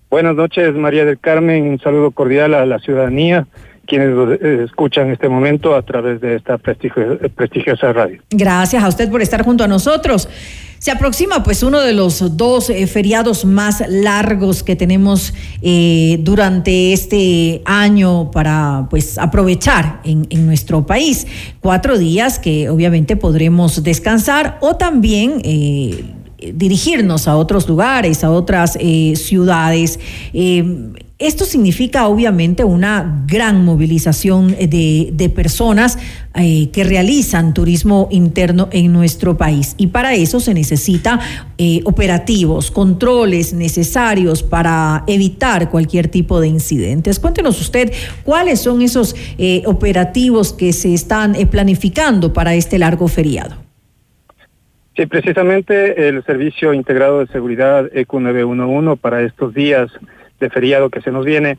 Buenas 0.09 0.36
noches, 0.36 0.72
María 0.76 1.04
del 1.04 1.18
Carmen. 1.18 1.66
Un 1.66 1.80
saludo 1.80 2.12
cordial 2.12 2.54
a 2.54 2.64
la 2.64 2.78
ciudadanía 2.78 3.48
quienes 3.87 4.41
eh, 4.41 4.64
escuchan 4.64 5.11
este 5.11 5.28
momento 5.28 5.74
a 5.74 5.82
través 5.82 6.20
de 6.20 6.37
esta 6.37 6.59
prestigio, 6.59 7.18
prestigiosa 7.34 7.93
radio. 7.93 8.20
Gracias 8.30 8.82
a 8.82 8.89
usted 8.89 9.11
por 9.11 9.22
estar 9.22 9.43
junto 9.43 9.64
a 9.64 9.68
nosotros. 9.68 10.28
Se 10.78 10.91
aproxima 10.91 11.43
pues 11.43 11.62
uno 11.62 11.80
de 11.80 11.93
los 11.93 12.37
dos 12.37 12.68
eh, 12.68 12.87
feriados 12.87 13.45
más 13.45 13.82
largos 13.89 14.62
que 14.62 14.76
tenemos 14.76 15.32
eh, 15.62 16.18
durante 16.20 16.93
este 16.93 17.62
año 17.64 18.30
para 18.30 18.87
pues 18.91 19.18
aprovechar 19.18 20.01
en, 20.05 20.47
nuestro 20.47 20.84
país. 20.84 21.26
Cuatro 21.61 21.99
días 21.99 22.39
que 22.39 22.68
obviamente 22.68 23.16
podremos 23.16 23.82
descansar 23.82 24.59
o 24.61 24.76
también 24.76 25.41
eh, 25.45 26.05
dirigirnos 26.39 27.28
a 27.28 27.37
otros 27.37 27.68
lugares, 27.68 28.24
a 28.24 28.30
otras 28.30 28.78
ciudades. 29.14 29.99
Esto 31.18 31.47
significa 31.47 32.09
obviamente 32.09 32.62
una 32.62 33.24
gran 33.26 33.64
movilización 33.64 34.51
de, 34.51 35.32
personas 35.34 35.97
eh, 36.34 36.68
que 36.72 36.84
realizan 36.84 37.55
turismo 37.55 38.09
interno 38.11 38.68
en 38.70 38.93
nuestro 38.93 39.39
país 39.39 39.74
y 39.78 39.87
para 39.87 40.14
eso 40.14 40.41
se 40.41 40.53
necesita 40.53 41.18
eh, 41.57 41.80
operativos, 41.84 42.70
controles 42.70 43.55
necesarios 43.55 44.43
para 44.43 45.05
evitar 45.07 45.70
cualquier 45.70 46.09
tipo 46.09 46.39
de 46.39 46.49
incidentes. 46.49 47.18
Cuéntenos 47.18 47.62
usted 47.62 47.95
cuáles 48.22 48.61
son 48.61 48.82
esos 48.82 49.16
eh, 49.39 49.62
operativos 49.64 50.53
que 50.53 50.74
se 50.74 50.93
están 50.93 51.32
planificando 51.51 52.34
para 52.34 52.55
este 52.55 52.78
largo 52.78 53.09
feriado. 53.09 53.65
Sí, 54.97 55.05
precisamente 55.05 56.09
el 56.09 56.24
Servicio 56.24 56.72
Integrado 56.72 57.18
de 57.18 57.26
Seguridad 57.26 57.90
EQ 57.92 58.14
911 58.14 58.99
para 58.99 59.20
estos 59.20 59.53
días 59.53 59.90
de 60.40 60.49
feriado 60.49 60.88
que 60.88 61.03
se 61.03 61.11
nos 61.11 61.26
viene, 61.26 61.59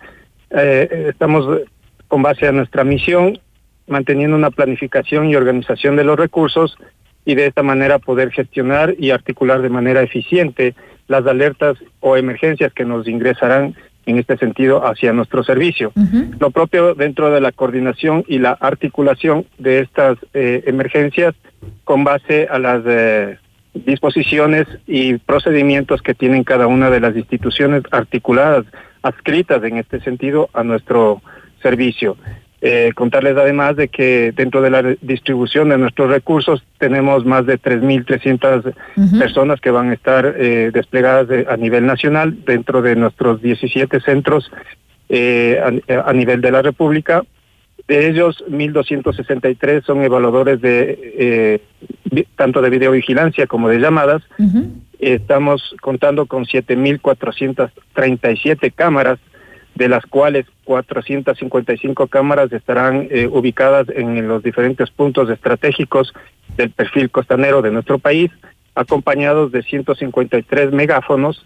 eh, 0.49 1.05
estamos 1.09 1.61
con 2.07 2.23
base 2.23 2.47
a 2.47 2.51
nuestra 2.51 2.83
misión 2.83 3.39
manteniendo 3.85 4.35
una 4.35 4.49
planificación 4.49 5.29
y 5.29 5.35
organización 5.35 5.95
de 5.95 6.03
los 6.03 6.17
recursos 6.17 6.77
y 7.25 7.35
de 7.35 7.45
esta 7.45 7.61
manera 7.61 7.99
poder 7.99 8.31
gestionar 8.31 8.95
y 8.97 9.11
articular 9.11 9.61
de 9.61 9.69
manera 9.69 10.01
eficiente 10.01 10.73
las 11.07 11.25
alertas 11.27 11.77
o 11.99 12.17
emergencias 12.17 12.73
que 12.73 12.85
nos 12.85 13.07
ingresarán 13.07 13.75
en 14.07 14.17
este 14.17 14.37
sentido 14.37 14.85
hacia 14.85 15.13
nuestro 15.13 15.43
servicio. 15.43 15.91
Lo 16.39 16.49
propio 16.49 16.95
dentro 16.95 17.29
de 17.29 17.41
la 17.41 17.51
coordinación 17.51 18.23
y 18.27 18.39
la 18.39 18.51
articulación 18.53 19.45
de 19.57 19.81
estas 19.81 20.17
eh, 20.33 20.63
emergencias 20.65 21.35
con 21.83 22.03
base 22.03 22.47
a 22.49 22.59
las 22.59 22.83
eh, 22.85 23.37
disposiciones 23.73 24.67
y 24.85 25.17
procedimientos 25.17 26.01
que 26.01 26.13
tienen 26.13 26.43
cada 26.43 26.67
una 26.67 26.89
de 26.89 26.99
las 26.99 27.15
instituciones 27.15 27.83
articuladas, 27.91 28.65
adscritas 29.01 29.63
en 29.63 29.77
este 29.77 29.99
sentido 30.01 30.49
a 30.53 30.63
nuestro 30.63 31.21
servicio. 31.61 32.17
Eh, 32.59 32.91
contarles 32.95 33.37
además 33.37 33.75
de 33.75 33.87
que 33.87 34.33
dentro 34.35 34.63
de 34.63 34.71
la 34.71 34.81
distribución 35.01 35.69
de 35.69 35.77
nuestros 35.77 36.09
recursos 36.09 36.63
tenemos 36.79 37.23
más 37.23 37.45
de 37.45 37.59
3.300 37.59 38.73
personas 39.19 39.61
que 39.61 39.69
van 39.69 39.91
a 39.91 39.93
estar 39.93 40.33
eh, 40.35 40.71
desplegadas 40.73 41.27
a 41.47 41.55
nivel 41.55 41.85
nacional 41.85 42.43
dentro 42.45 42.81
de 42.81 42.95
nuestros 42.95 43.43
17 43.43 43.99
centros 44.01 44.51
eh, 45.09 45.61
a, 45.87 46.09
a, 46.09 46.13
nivel 46.13 46.41
de 46.41 46.51
la 46.51 46.63
República 46.63 47.23
de 47.87 48.09
ellos, 48.09 48.43
1.263 48.49 49.85
son 49.85 50.03
evaluadores 50.03 50.59
de 50.59 51.13
eh, 51.17 51.61
tanto 52.35 52.61
de 52.61 52.69
videovigilancia 52.69 53.47
como 53.47 53.69
de 53.69 53.79
llamadas. 53.79 54.23
Estamos 54.99 55.73
contando 55.81 56.25
con 56.25 56.43
7.437 56.45 58.73
cámaras, 58.73 59.19
de 59.75 59.87
las 59.87 60.05
cuales 60.05 60.45
455 60.65 62.07
cámaras 62.07 62.51
estarán 62.51 63.07
eh, 63.09 63.29
ubicadas 63.31 63.87
en 63.89 64.27
los 64.27 64.43
diferentes 64.43 64.89
puntos 64.89 65.29
estratégicos 65.29 66.13
del 66.57 66.71
perfil 66.71 67.09
costanero 67.09 67.61
de 67.61 67.71
nuestro 67.71 67.99
país, 67.99 68.31
acompañados 68.75 69.49
de 69.51 69.63
153 69.63 70.73
megáfonos 70.73 71.45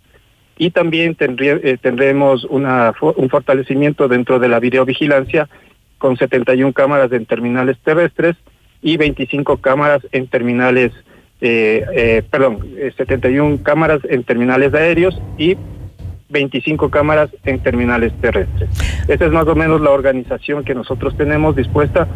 y 0.57 0.71
también 0.71 1.15
eh, 1.19 1.77
tendremos 1.81 2.45
una, 2.45 2.95
un 3.15 3.29
fortalecimiento 3.29 4.07
dentro 4.07 4.39
de 4.39 4.47
la 4.47 4.59
videovigilancia 4.59 5.47
con 6.01 6.17
71 6.17 6.73
cámaras 6.73 7.11
en 7.11 7.27
terminales 7.27 7.77
terrestres 7.83 8.35
y 8.81 8.97
25 8.97 9.57
cámaras 9.57 10.01
en 10.11 10.27
terminales, 10.27 10.91
eh, 11.41 11.85
eh, 11.93 12.23
perdón, 12.29 12.59
71 12.97 13.55
eh, 13.55 13.59
cámaras 13.61 14.01
en 14.09 14.23
terminales 14.23 14.73
aéreos 14.73 15.21
y 15.37 15.55
25 16.29 16.89
cámaras 16.89 17.29
en 17.45 17.59
terminales 17.59 18.13
terrestres. 18.19 18.69
Esa 19.07 19.25
es 19.25 19.31
más 19.31 19.45
o 19.45 19.53
menos 19.53 19.79
la 19.79 19.91
organización 19.91 20.63
que 20.63 20.73
nosotros 20.73 21.15
tenemos 21.15 21.55
dispuesta 21.55 22.07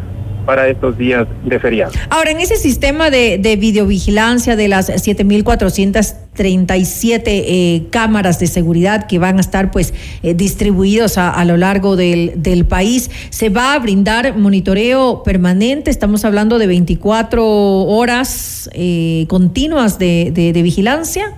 para 0.46 0.68
estos 0.68 0.96
días 0.96 1.26
de 1.44 1.58
feriado. 1.58 1.92
Ahora, 2.08 2.30
en 2.30 2.40
ese 2.40 2.56
sistema 2.56 3.10
de, 3.10 3.38
de 3.38 3.56
videovigilancia 3.56 4.56
de 4.56 4.68
las 4.68 4.88
7.437 4.88 7.22
eh, 7.26 7.82
cámaras 7.90 8.38
de 8.38 8.46
seguridad 8.46 9.06
que 9.06 9.18
van 9.18 9.38
a 9.38 9.40
estar 9.40 9.70
pues 9.70 9.92
eh, 10.22 10.34
distribuidos 10.34 11.18
a, 11.18 11.30
a, 11.30 11.44
lo 11.44 11.56
largo 11.56 11.96
del, 11.96 12.32
del, 12.36 12.64
país, 12.64 13.10
¿se 13.30 13.48
va 13.50 13.74
a 13.74 13.78
brindar 13.78 14.38
monitoreo 14.38 15.22
permanente? 15.24 15.90
Estamos 15.90 16.24
hablando 16.24 16.58
de 16.58 16.68
24 16.68 17.44
horas 17.44 18.70
eh, 18.72 19.26
continuas 19.28 19.98
de, 19.98 20.30
de, 20.32 20.52
de, 20.52 20.62
vigilancia. 20.62 21.34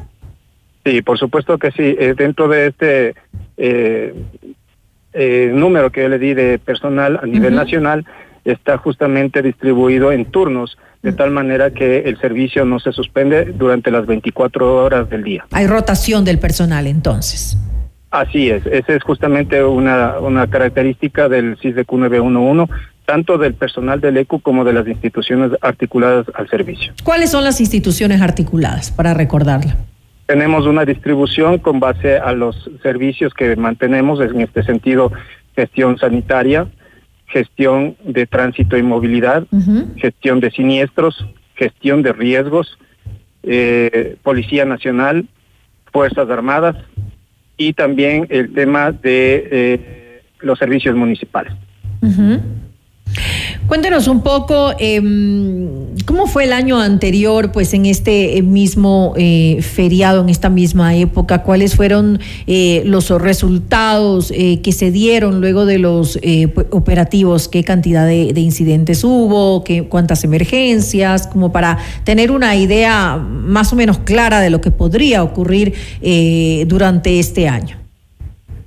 Sí, 0.85 1.01
por 1.03 1.19
supuesto 1.19 1.59
que 1.59 1.73
sí. 1.73 1.97
Eh, 1.99 2.15
dentro 2.17 2.49
de 2.49 2.69
este 2.69 3.15
eh, 5.13 5.51
número 5.53 5.91
que 5.91 6.03
yo 6.03 6.09
le 6.09 6.19
di 6.19 6.35
de 6.35 6.59
personal 6.59 7.19
a 7.21 7.27
nivel 7.27 7.55
uh 7.55 7.57
-huh. 7.57 7.65
nacional, 7.65 8.05
está 8.53 8.79
justamente 8.79 9.43
distribuido 9.43 10.13
en 10.13 10.25
turnos, 10.27 10.79
de 11.03 11.13
tal 11.13 11.31
manera 11.31 11.71
que 11.71 12.01
el 12.01 12.19
servicio 12.19 12.65
no 12.65 12.81
se 12.81 12.93
suspende 12.93 13.47
durante 13.47 13.91
las 13.91 14.07
24 14.07 14.85
horas 14.85 15.09
del 15.09 15.23
día. 15.23 15.47
Hay 15.53 15.67
rotación 15.67 16.25
del 16.25 16.39
personal 16.39 16.87
entonces. 16.87 17.57
Así 18.11 18.49
es, 18.49 18.65
esa 18.67 18.95
es 18.95 19.03
justamente 19.03 19.63
una, 19.63 20.19
una 20.19 20.47
característica 20.47 21.29
del 21.29 21.59
CISDQ 21.59 21.93
911, 21.93 22.73
tanto 23.05 23.37
del 23.37 23.55
personal 23.55 24.01
del 24.01 24.17
ECU 24.17 24.41
como 24.41 24.65
de 24.65 24.73
las 24.73 24.89
instituciones 24.89 25.53
articuladas 25.61 26.27
al 26.35 26.49
servicio. 26.49 26.93
¿Cuáles 27.05 27.31
son 27.31 27.45
las 27.45 27.61
instituciones 27.61 28.23
articuladas, 28.23 28.91
para 28.91 29.13
recordarla? 29.13 29.77
Tenemos 30.27 30.67
una 30.67 30.85
distribución 30.85 31.59
con 31.59 31.81
base 31.81 32.19
a 32.19 32.33
los 32.33 32.71
servicios 32.83 33.33
que 33.35 33.57
mantenemos, 33.57 34.21
en 34.21 34.41
este 34.41 34.63
sentido, 34.63 35.13
gestión 35.55 35.99
sanitaria, 35.99 36.67
gestión 37.29 37.97
de 38.05 38.27
tránsito 38.27 38.77
y 38.77 38.83
movilidad, 38.83 39.47
uh 39.51 39.59
-huh. 39.59 39.97
gestión 39.97 40.41
de 40.41 40.51
siniestros, 40.51 41.27
gestión 41.55 42.03
de 42.03 42.13
riesgos, 42.13 42.79
eh, 43.43 44.17
Policía 44.23 44.65
Nacional, 44.65 45.27
Fuerzas 45.93 46.29
Armadas 46.31 46.77
y 47.57 47.73
también 47.73 48.27
el 48.31 48.53
tema 48.53 48.93
de 48.93 49.49
eh, 49.51 50.23
los 50.41 50.59
servicios 50.59 50.95
municipales. 50.95 51.53
Uh 52.01 52.07
-huh. 52.09 52.41
Cuéntenos 53.69 54.09
un 54.09 54.23
poco 54.23 54.73
eh, 54.79 54.99
cómo 56.07 56.27
fue 56.27 56.45
el 56.45 56.55
año 56.55 56.81
anterior, 56.81 57.53
pues 57.53 57.75
en 57.75 57.85
este 57.85 58.41
mismo 58.41 59.13
eh, 59.19 59.61
feriado, 59.61 60.23
en 60.23 60.31
esta 60.31 60.49
misma 60.49 60.97
época, 60.97 61.43
cuáles 61.43 61.77
fueron 61.77 62.19
eh, 62.47 62.83
los 62.87 63.11
resultados 63.11 64.31
eh, 64.31 64.63
que 64.63 64.73
se 64.73 64.91
dieron 64.91 65.43
luego 65.43 65.67
de 65.67 65.79
los 65.79 66.19
eh, 66.23 66.51
operativos, 66.71 67.47
qué 67.49 67.63
cantidad 67.63 68.07
de, 68.07 68.33
de 68.33 68.41
incidentes 68.41 69.05
hubo, 69.05 69.63
qué, 69.65 69.85
cuántas 69.85 70.25
emergencias, 70.25 71.27
como 71.27 71.53
para 71.53 71.77
tener 72.05 72.31
una 72.31 72.57
idea 72.57 73.19
más 73.19 73.71
o 73.75 73.77
menos 73.77 73.99
clara 73.99 74.41
de 74.41 74.49
lo 74.49 74.63
que 74.63 74.71
podría 74.71 75.23
ocurrir 75.23 75.75
eh, 76.01 76.65
durante 76.69 77.19
este 77.21 77.49
año. 77.49 77.77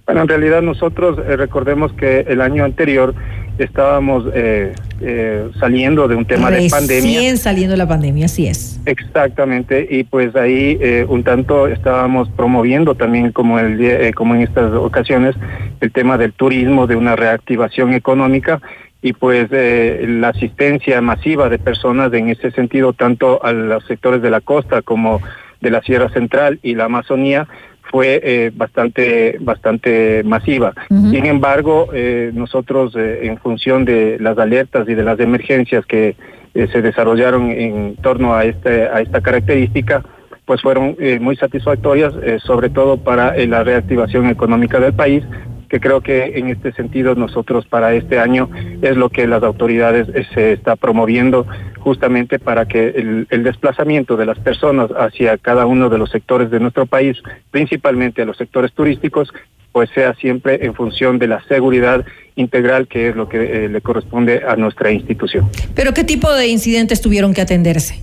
Bueno, 0.06 0.22
en 0.22 0.28
realidad 0.28 0.62
nosotros 0.62 1.18
eh, 1.20 1.38
recordemos 1.38 1.92
que 1.94 2.20
el 2.28 2.42
año 2.42 2.66
anterior 2.66 3.16
estábamos 3.64 4.26
eh, 4.34 4.74
eh, 5.02 5.50
saliendo 5.60 6.08
de 6.08 6.16
un 6.16 6.26
tema 6.26 6.50
Recién 6.50 6.70
de 6.70 6.70
pandemia. 6.70 7.20
Recién 7.20 7.38
saliendo 7.38 7.72
de 7.72 7.78
la 7.78 7.88
pandemia, 7.88 8.26
así 8.26 8.48
es. 8.48 8.80
Exactamente, 8.86 9.88
y 9.90 10.04
pues 10.04 10.36
ahí 10.36 10.78
eh, 10.82 11.06
un 11.08 11.24
tanto 11.24 11.68
estábamos 11.68 12.30
promoviendo 12.30 12.96
también 12.96 13.32
como, 13.32 13.60
el, 13.60 13.80
eh, 13.80 14.14
como 14.14 14.36
en 14.36 14.42
estas 14.42 14.74
ocasiones 14.74 15.36
el 15.80 15.92
tema 15.92 16.18
del 16.18 16.34
turismo, 16.34 16.88
de 16.88 16.96
una 16.96 17.16
reactivación 17.16 17.94
económica 17.94 18.62
y 19.02 19.14
pues 19.14 19.48
eh, 19.52 20.06
la 20.08 20.30
asistencia 20.30 21.02
masiva 21.02 21.50
de 21.50 21.58
personas 21.58 22.14
en 22.14 22.30
ese 22.30 22.52
sentido, 22.52 22.94
tanto 22.94 23.44
a 23.44 23.52
los 23.52 23.86
sectores 23.86 24.22
de 24.22 24.30
la 24.30 24.42
costa 24.42 24.82
como 24.82 25.22
de 25.60 25.72
la 25.72 25.82
Sierra 25.82 26.10
Central 26.10 26.60
y 26.62 26.76
la 26.76 26.86
Amazonía, 26.86 27.48
fue 27.90 28.22
eh, 28.24 28.52
bastante 28.54 29.38
bastante 29.40 30.24
masiva. 30.24 30.74
Uh 30.90 30.96
-huh. 30.96 31.12
Sin 31.12 31.26
embargo, 31.26 31.88
eh, 31.94 32.32
nosotros 32.34 32.96
eh, 32.96 33.20
en 33.24 33.38
función 33.38 33.86
de 33.86 34.18
las 34.20 34.38
alertas 34.38 34.88
y 34.88 34.96
de 34.96 35.04
las 35.04 35.20
emergencias 35.20 35.86
que 35.86 36.16
eh, 36.54 36.68
se 36.72 36.82
desarrollaron 36.82 37.52
en 37.52 37.96
torno 38.02 38.34
a 38.34 38.46
este 38.46 38.88
a 38.88 39.02
esta 39.02 39.22
característica, 39.22 40.04
pues 40.46 40.62
fueron 40.62 40.96
eh, 41.00 41.20
muy 41.20 41.36
satisfactorias, 41.38 42.14
sobre 42.44 42.70
todo 42.70 42.98
para 42.98 43.36
la 43.46 43.64
reactivación 43.64 44.28
económica 44.28 44.80
del 44.80 44.94
país 44.94 45.24
que 45.70 45.80
creo 45.80 46.02
que 46.02 46.38
en 46.38 46.50
este 46.50 46.74
sentido 46.74 47.16
nosotros 47.16 47.66
para 47.66 47.94
este 47.94 48.20
año 48.20 48.50
es 48.82 48.98
lo 48.98 49.08
que 49.08 49.26
las 49.26 49.42
autoridades 49.42 50.06
se 50.34 50.52
está 50.52 50.76
promoviendo 50.76 51.46
justamente 51.82 52.40
para 52.40 52.66
que 52.68 52.90
el, 52.90 53.28
el, 53.30 53.44
desplazamiento 53.44 54.16
de 54.16 54.26
las 54.26 54.40
personas 54.40 54.90
hacia 54.92 55.38
cada 55.38 55.66
uno 55.66 55.90
de 55.90 55.98
los 55.98 56.10
sectores 56.10 56.50
de 56.50 56.60
nuestro 56.60 56.86
país, 56.86 57.18
principalmente 57.50 58.22
a 58.22 58.26
los 58.26 58.38
sectores 58.38 58.72
turísticos, 58.74 59.34
pues 59.72 59.90
sea 59.92 60.14
siempre 60.16 60.66
en 60.66 60.74
función 60.74 61.18
de 61.18 61.28
la 61.28 61.44
seguridad 61.48 62.06
integral 62.36 62.88
que 62.88 63.10
es 63.10 63.16
lo 63.16 63.28
que 63.28 63.66
eh, 63.66 63.70
le 63.70 63.82
corresponde 63.82 64.44
a 64.48 64.56
nuestra 64.56 64.92
institución. 64.92 65.50
¿Pero 65.76 65.94
qué 65.94 66.04
tipo 66.04 66.32
de 66.34 66.48
incidentes 66.48 67.02
tuvieron 67.02 67.34
que 67.34 67.42
atenderse? 67.42 68.02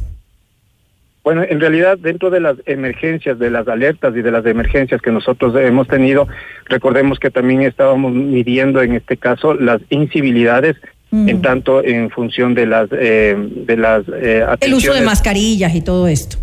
Bueno, 1.25 1.43
en 1.47 1.61
realidad 1.61 1.99
dentro 1.99 2.31
de 2.31 2.41
las 2.41 2.57
emergencias, 2.65 3.39
de 3.39 3.51
las 3.51 3.69
alertas 3.69 4.17
y 4.17 4.23
de 4.23 4.31
las 4.31 4.47
emergencias 4.47 5.03
que 5.03 5.11
nosotros 5.11 5.55
hemos 5.57 5.87
tenido, 5.87 6.27
recordemos 6.65 7.19
que 7.19 7.31
también 7.31 7.63
estábamos 7.63 8.13
midiendo 8.13 8.81
en 8.81 8.95
este 8.95 9.19
caso 9.19 9.53
las 9.53 9.83
incivilidades 9.91 10.77
mm. 11.11 11.29
en 11.29 11.43
tanto 11.43 11.85
en 11.85 12.11
función 12.11 12.55
de 12.55 12.67
las 12.67 12.89
eh, 12.93 13.37
de 13.39 13.77
las 13.77 14.05
eh, 14.15 14.45
el 14.61 14.75
uso 14.75 14.95
de 14.95 15.03
mascarillas 15.03 15.75
y 15.75 15.81
todo 15.81 16.09
esto. 16.09 16.39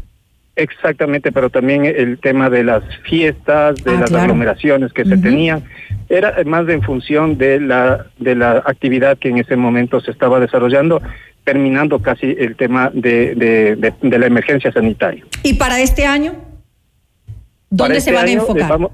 Exactamente, 0.55 1.33
pero 1.33 1.49
también 1.49 1.83
el 1.83 2.17
tema 2.17 2.49
de 2.49 2.63
las 2.63 2.83
fiestas, 3.03 3.75
de 3.83 3.91
ah, 3.91 3.99
las 4.01 4.13
aglomeraciones 4.13 4.93
que 4.93 5.03
se 5.03 5.17
tenían, 5.17 5.65
era 6.07 6.33
más 6.45 6.67
en 6.69 6.81
función 6.81 7.37
de 7.37 7.59
la 7.59 8.05
de 8.17 8.35
la 8.35 8.63
actividad 8.65 9.17
que 9.17 9.29
en 9.29 9.39
ese 9.39 9.57
momento 9.57 9.99
se 9.99 10.11
estaba 10.11 10.39
desarrollando 10.39 11.01
terminando 11.45 12.01
casi 12.01 12.35
el 12.37 12.55
tema 12.55 12.91
de, 12.91 13.35
de, 13.35 14.19
la 14.19 14.25
emergencia 14.25 14.71
sanitaria. 14.71 15.23
¿Y 15.43 15.53
para 15.53 15.79
este 15.79 16.05
año? 16.05 16.33
¿Dónde 17.69 18.01
se 18.01 18.09
este 18.09 18.13
van 18.13 18.27
a 18.27 18.31
enfocar? 18.31 18.69
Vamos, 18.69 18.91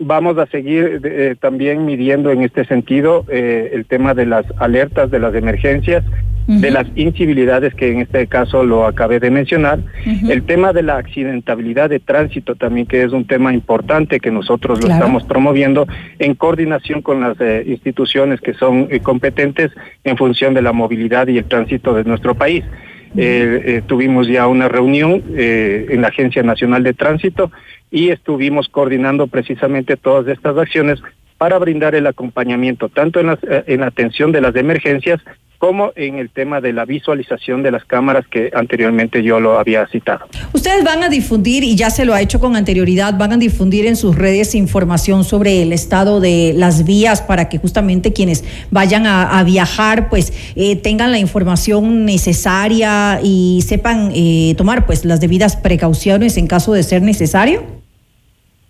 a 0.00 0.46
seguir 0.46 1.00
eh, 1.04 1.36
también 1.40 1.84
midiendo 1.84 2.30
en 2.30 2.42
este 2.42 2.64
sentido 2.64 3.24
eh, 3.28 3.70
el 3.72 3.86
tema 3.86 4.14
de 4.14 4.26
las 4.26 4.44
alertas 4.58 5.10
de 5.10 5.20
las 5.20 5.34
emergencias 5.34 6.04
de 6.46 6.70
las 6.70 6.86
incivilidades 6.94 7.74
que 7.74 7.90
en 7.90 8.00
este 8.00 8.26
caso 8.26 8.64
lo 8.64 8.86
acabé 8.86 9.18
de 9.18 9.30
mencionar, 9.30 9.78
el 10.04 10.42
tema 10.42 10.74
de 10.74 10.82
la 10.82 10.98
accidentabilidad 10.98 11.88
de 11.88 12.00
tránsito 12.00 12.54
también 12.54 12.86
que 12.86 13.02
es 13.02 13.12
un 13.12 13.26
tema 13.26 13.54
importante 13.54 14.20
que 14.20 14.30
nosotros 14.30 14.82
lo 14.84 14.90
estamos 14.90 15.24
promoviendo 15.24 15.86
en 16.18 16.34
coordinación 16.34 17.00
con 17.00 17.22
las 17.22 17.40
eh, 17.40 17.64
instituciones 17.66 18.42
que 18.42 18.52
son 18.52 18.88
eh, 18.90 19.00
competentes 19.00 19.70
en 20.04 20.18
función 20.18 20.52
de 20.52 20.60
la 20.60 20.72
movilidad 20.72 21.28
y 21.28 21.38
el 21.38 21.44
tránsito 21.46 21.94
de 21.94 22.04
nuestro 22.04 22.34
país. 22.34 22.62
Tuvimos 23.86 24.26
ya 24.26 24.48
una 24.48 24.68
reunión 24.68 25.22
en 25.36 26.02
la 26.02 26.08
Agencia 26.08 26.42
Nacional 26.42 26.82
de 26.82 26.94
Tránsito 26.94 27.52
y 27.94 28.10
estuvimos 28.10 28.68
coordinando 28.68 29.28
precisamente 29.28 29.96
todas 29.96 30.26
estas 30.26 30.58
acciones 30.58 31.00
para 31.38 31.58
brindar 31.58 31.94
el 31.94 32.08
acompañamiento 32.08 32.88
tanto 32.88 33.20
en, 33.20 33.38
en 33.66 33.80
la 33.80 33.86
atención 33.86 34.32
de 34.32 34.40
las 34.40 34.56
emergencias 34.56 35.20
como 35.58 35.92
en 35.94 36.18
el 36.18 36.28
tema 36.28 36.60
de 36.60 36.72
la 36.72 36.84
visualización 36.84 37.62
de 37.62 37.70
las 37.70 37.84
cámaras 37.84 38.26
que 38.26 38.50
anteriormente 38.52 39.22
yo 39.22 39.38
lo 39.38 39.60
había 39.60 39.86
citado. 39.86 40.26
Ustedes 40.52 40.82
van 40.82 41.04
a 41.04 41.08
difundir, 41.08 41.62
y 41.62 41.76
ya 41.76 41.88
se 41.88 42.04
lo 42.04 42.14
ha 42.14 42.20
hecho 42.20 42.40
con 42.40 42.56
anterioridad, 42.56 43.16
van 43.16 43.32
a 43.32 43.36
difundir 43.36 43.86
en 43.86 43.94
sus 43.94 44.16
redes 44.16 44.56
información 44.56 45.22
sobre 45.22 45.62
el 45.62 45.72
estado 45.72 46.18
de 46.18 46.52
las 46.56 46.84
vías 46.84 47.22
para 47.22 47.48
que 47.48 47.58
justamente 47.58 48.12
quienes 48.12 48.44
vayan 48.72 49.06
a, 49.06 49.42
viajar 49.44 50.08
pues 50.08 50.32
eh, 50.56 50.74
tengan 50.74 51.12
la 51.12 51.18
información 51.18 52.04
necesaria 52.04 53.20
y 53.22 53.62
sepan 53.62 54.10
eh, 54.14 54.54
tomar 54.56 54.84
pues 54.84 55.04
las 55.04 55.20
debidas 55.20 55.56
precauciones 55.56 56.36
en 56.36 56.48
caso 56.48 56.72
de 56.72 56.82
ser 56.82 57.00
necesario. 57.00 57.83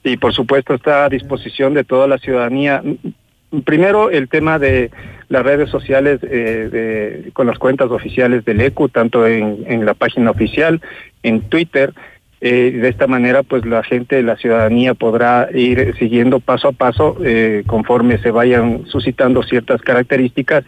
Sí, 0.05 0.19
por 0.19 0.35
supuesto 0.35 0.75
está 0.75 1.07
a 1.07 1.09
disposición 1.09 1.73
de 1.73 1.83
toda 1.83 2.07
la 2.07 2.19
ciudadanía. 2.19 2.83
Primero, 3.65 4.11
el 4.11 4.29
tema 4.29 4.59
de 4.59 4.91
las 5.29 5.43
redes 5.43 5.71
sociales 5.71 6.21
eh, 6.23 7.31
con 7.33 7.47
las 7.47 7.59
cuentas 7.59 7.91
oficiales 7.91 8.45
del 8.45 8.61
ECU, 8.61 8.91
tanto 8.91 9.27
en, 9.27 9.87
la 9.87 9.95
página 9.95 10.31
oficial, 10.31 10.83
en 11.23 11.41
Twitter. 11.43 11.95
Eh, 12.43 12.73
de 12.73 12.89
esta 12.91 13.07
manera, 13.07 13.43
pues 13.43 13.65
la 13.65 13.83
gente, 13.83 14.23
la 14.23 14.37
ciudadanía 14.37 14.93
podrá 14.93 15.49
ir 15.55 15.95
siguiendo 15.99 16.41
paso 16.41 16.69
a 16.69 16.73
paso 16.73 17.17
eh, 17.25 17.63
conforme 17.67 18.19
se 18.19 18.31
vayan 18.31 18.85
suscitando 18.87 19.43
ciertas 19.43 19.81
características 19.81 20.65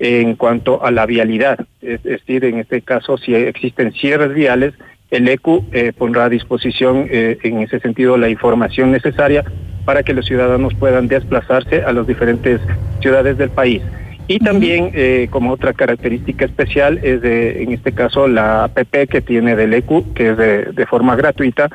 en 0.00 0.34
cuanto 0.34 0.84
a 0.84 0.90
la 0.90 1.06
vialidad. 1.06 1.60
Es, 1.80 2.02
decir, 2.02 2.44
en 2.44 2.58
este 2.58 2.82
caso, 2.82 3.16
si 3.16 3.36
existen 3.36 3.92
cierres 3.92 4.34
viales, 4.34 4.74
el 5.12 5.28
ECU 5.28 5.64
pondrá 5.96 6.24
a 6.24 6.28
disposición 6.28 7.06
en 7.08 7.60
ese 7.60 7.78
sentido 7.78 8.16
la 8.16 8.28
información 8.28 8.90
necesaria 8.90 9.44
para 9.84 10.02
que 10.02 10.14
los 10.14 10.26
ciudadanos 10.26 10.74
puedan 10.74 11.08
desplazarse 11.08 11.82
a 11.82 11.92
las 11.92 12.06
diferentes 12.06 12.60
ciudades 13.00 13.38
del 13.38 13.50
país. 13.50 13.82
Y 14.28 14.38
también, 14.38 14.92
eh, 14.94 15.28
como 15.30 15.52
otra 15.52 15.72
característica 15.72 16.44
especial, 16.44 17.00
es 17.02 17.20
de, 17.20 17.62
en 17.62 17.72
este 17.72 17.92
caso, 17.92 18.28
la 18.28 18.64
APP 18.64 19.08
que 19.08 19.20
tiene 19.20 19.56
del 19.56 19.74
ECU, 19.74 20.12
que 20.14 20.30
es 20.30 20.36
de, 20.36 20.64
de 20.66 20.86
forma 20.86 21.16
gratuita, 21.16 21.68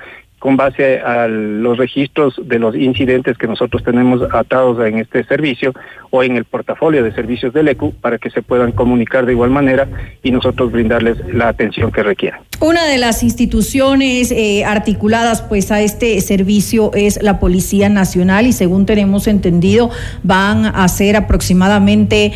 con 0.47 0.55
base 0.55 1.01
a 1.01 1.27
los 1.27 1.77
registros 1.77 2.39
de 2.41 2.57
los 2.57 2.73
incidentes 2.73 3.37
que 3.37 3.47
nosotros 3.47 3.83
tenemos 3.83 4.21
atados 4.31 4.79
en 4.87 4.97
este 4.99 5.25
servicio 5.25 5.73
o 6.09 6.23
en 6.23 6.37
el 6.37 6.45
portafolio 6.45 7.03
de 7.03 7.11
servicios 7.11 7.51
del 7.51 7.67
ECU 7.67 7.91
para 7.91 8.17
que 8.17 8.29
se 8.29 8.41
puedan 8.41 8.71
comunicar 8.71 9.25
de 9.25 9.33
igual 9.33 9.49
manera 9.49 9.89
y 10.23 10.31
nosotros 10.31 10.71
brindarles 10.71 11.17
la 11.33 11.49
atención 11.49 11.91
que 11.91 12.01
requieran. 12.01 12.39
Una 12.59 12.85
de 12.85 12.97
las 12.97 13.21
instituciones 13.21 14.31
eh, 14.31 14.65
articuladas 14.65 15.43
pues 15.43 15.71
a 15.71 15.81
este 15.81 16.19
servicio 16.21 16.91
es 16.95 17.21
la 17.21 17.39
Policía 17.39 17.87
Nacional 17.87 18.47
y 18.47 18.53
según 18.53 18.87
tenemos 18.87 19.27
entendido 19.27 19.91
van 20.23 20.65
a 20.65 20.87
ser 20.87 21.17
aproximadamente 21.17 22.31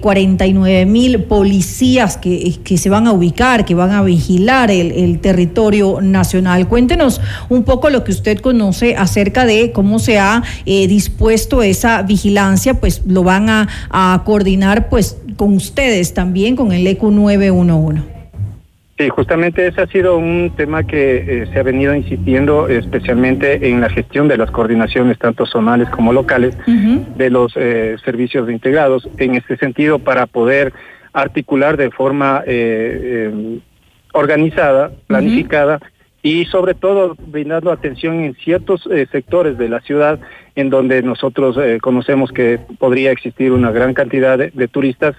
49 0.00 0.80
eh, 0.80 0.86
mil 0.86 1.24
policías 1.24 2.16
que, 2.16 2.54
que, 2.64 2.78
se 2.78 2.88
van 2.88 3.06
a 3.06 3.12
ubicar, 3.12 3.66
que 3.66 3.74
van 3.74 3.90
a 3.90 4.02
vigilar 4.02 4.70
el, 4.70 4.92
el 4.92 5.18
territorio 5.18 6.00
nacional. 6.00 6.68
Cuéntenos 6.68 7.20
un 7.50 7.55
poco 7.64 7.90
lo 7.90 8.04
que 8.04 8.12
usted 8.12 8.38
conoce 8.38 8.96
acerca 8.96 9.46
de 9.46 9.72
cómo 9.72 9.98
se 9.98 10.18
ha 10.18 10.42
eh, 10.64 10.86
dispuesto 10.88 11.62
esa 11.62 12.02
vigilancia, 12.02 12.74
pues 12.74 13.02
lo 13.06 13.22
van 13.22 13.48
a, 13.48 13.66
coordinar 14.24 14.88
pues 14.88 15.20
con 15.36 15.54
ustedes 15.54 16.14
también, 16.14 16.56
con 16.56 16.72
el 16.72 16.86
ECU 16.86 17.10
911. 17.10 18.02
Sí, 18.98 19.08
justamente 19.10 19.66
ese 19.66 19.82
ha 19.82 19.86
sido 19.88 20.16
un 20.16 20.52
tema 20.56 20.84
que 20.84 21.42
eh, 21.42 21.46
se 21.52 21.58
ha 21.58 21.62
venido 21.62 21.94
insistiendo 21.94 22.66
especialmente 22.68 23.68
en 23.68 23.80
la 23.80 23.90
gestión 23.90 24.26
de 24.26 24.38
las 24.38 24.50
coordinaciones 24.50 25.18
tanto 25.18 25.44
zonales 25.44 25.88
como 25.90 26.14
locales 26.14 26.56
de 26.66 27.30
los 27.30 27.52
eh, 27.56 27.96
servicios 28.04 28.48
integrados. 28.50 29.06
En 29.18 29.34
este 29.34 29.58
sentido, 29.58 29.98
para 29.98 30.26
poder 30.26 30.72
articular 31.12 31.76
de 31.76 31.90
forma 31.90 32.42
organizada, 34.12 34.90
planificada, 35.06 35.80
y 36.26 36.44
sobre 36.46 36.74
todo 36.74 37.14
brindando 37.28 37.70
atención 37.70 38.24
en 38.24 38.34
ciertos 38.34 38.84
eh, 38.90 39.06
sectores 39.12 39.56
de 39.58 39.68
la 39.68 39.78
ciudad 39.78 40.18
en 40.56 40.70
donde 40.70 41.00
nosotros 41.00 41.56
eh, 41.56 41.78
conocemos 41.80 42.32
que 42.32 42.58
podría 42.80 43.12
existir 43.12 43.52
una 43.52 43.70
gran 43.70 43.94
cantidad 43.94 44.36
de, 44.36 44.66
turistas 44.66 45.14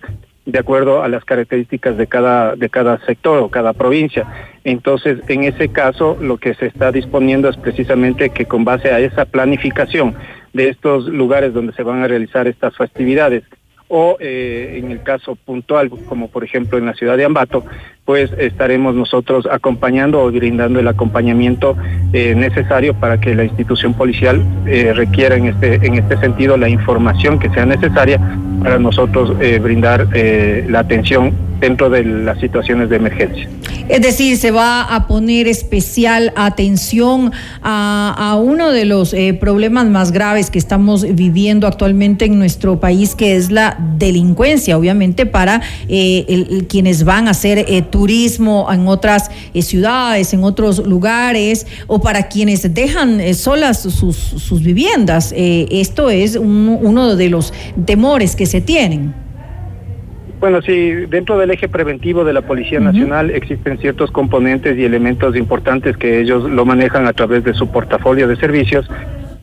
de 0.45 0.59
acuerdo 0.59 1.03
a 1.03 1.07
las 1.07 1.23
características 1.23 1.95
de 1.95 2.07
cada 2.07 2.57
de 2.57 2.69
cada 2.69 2.99
sector 3.05 3.39
o 3.39 3.47
cada 3.47 3.71
provincia. 3.71 4.27
Entonces, 4.65 5.19
en 5.29 5.45
ese 5.45 5.69
caso, 5.69 6.17
lo 6.19 6.35
que 6.39 6.55
se 6.55 6.65
está 6.65 6.91
disponiendo 6.91 7.47
es 7.47 7.55
precisamente 7.55 8.31
que 8.31 8.43
con 8.43 8.65
base 8.65 8.91
a 8.91 8.99
esa 8.99 9.23
planificación 9.23 10.13
de 10.51 10.67
estos 10.67 11.07
lugares 11.07 11.53
donde 11.53 11.71
se 11.71 11.83
van 11.83 12.03
a 12.03 12.09
realizar 12.09 12.49
estas 12.49 12.75
festividades 12.75 13.43
o 13.87 14.17
eh, 14.19 14.81
en 14.83 14.91
el 14.91 15.01
caso 15.03 15.35
puntual, 15.35 15.89
como 15.89 16.29
por 16.29 16.43
ejemplo 16.43 16.77
en 16.77 16.85
la 16.85 16.93
ciudad 16.93 17.15
de 17.15 17.23
Ambato, 17.23 17.63
pues 18.07 18.31
estaremos 18.39 18.95
nosotros 18.95 19.45
acompañando 19.51 20.21
o 20.21 20.31
brindando 20.31 20.79
el 20.79 20.87
acompañamiento 20.87 21.75
eh, 22.13 22.35
necesario 22.35 22.93
para 22.93 23.19
que 23.19 23.35
la 23.35 23.43
institución 23.43 23.93
policial 23.93 24.45
eh, 24.65 24.93
requiera 24.95 25.35
en 25.35 25.47
este, 25.47 25.85
en 25.85 25.95
este 25.95 26.15
sentido 26.15 26.55
la 26.55 26.69
información 26.69 27.37
que 27.37 27.49
sea 27.49 27.65
necesaria 27.65 28.17
para 28.61 28.79
nosotros 28.79 29.33
eh, 29.39 29.59
brindar 29.59 30.07
eh, 30.13 30.65
la 30.69 30.79
atención 30.79 31.33
dentro 31.59 31.89
de 31.89 32.03
las 32.03 32.39
situaciones 32.39 32.89
de 32.89 32.97
emergencia. 32.97 33.49
Es 33.89 34.01
decir, 34.01 34.37
se 34.37 34.51
va 34.51 34.83
a 34.83 35.07
poner 35.07 35.47
especial 35.47 36.31
atención 36.35 37.31
a, 37.63 38.39
uno 38.39 38.71
de 38.71 38.85
los 38.85 39.13
eh, 39.13 39.33
problemas 39.33 39.87
más 39.87 40.11
graves 40.11 40.51
que 40.51 40.59
estamos 40.59 41.03
viviendo 41.15 41.65
actualmente 41.65 42.25
en 42.25 42.37
nuestro 42.37 42.79
país, 42.79 43.15
que 43.15 43.35
es 43.35 43.49
la 43.49 43.77
delincuencia, 43.97 44.77
obviamente 44.77 45.25
para 45.25 45.61
quienes 45.87 47.05
van 47.05 47.27
a 47.27 47.31
hacer 47.31 47.65
turismo 47.97 48.67
en 48.71 48.87
otras 48.87 49.31
ciudades, 49.53 50.31
en 50.33 50.43
otros 50.43 50.85
lugares, 50.85 51.65
o 51.87 51.99
para 51.99 52.27
quienes 52.27 52.71
dejan 52.73 53.33
solas 53.33 53.81
sus, 53.81 54.15
sus 54.15 54.61
viviendas. 54.61 55.33
esto 55.35 56.11
es 56.11 56.35
uno 56.35 57.15
de 57.15 57.29
los 57.29 57.53
temores 57.85 58.35
que 58.35 58.45
se 58.45 58.61
tienen. 58.61 59.13
Bueno, 60.39 60.61
sí, 60.61 60.91
dentro 61.09 61.39
del 61.39 61.49
eje 61.49 61.67
preventivo 61.67 62.23
de 62.23 62.33
la 62.33 62.43
Policía 62.43 62.79
Nacional 62.79 63.31
existen 63.31 63.79
ciertos 63.79 64.11
componentes 64.11 64.77
y 64.77 64.85
elementos 64.85 65.35
importantes 65.35 65.97
que 65.97 66.19
ellos 66.19 66.43
lo 66.43 66.63
manejan 66.63 67.07
a 67.07 67.13
través 67.13 67.43
de 67.43 67.55
su 67.55 67.71
portafolio 67.71 68.27
de 68.27 68.35
servicios 68.35 68.87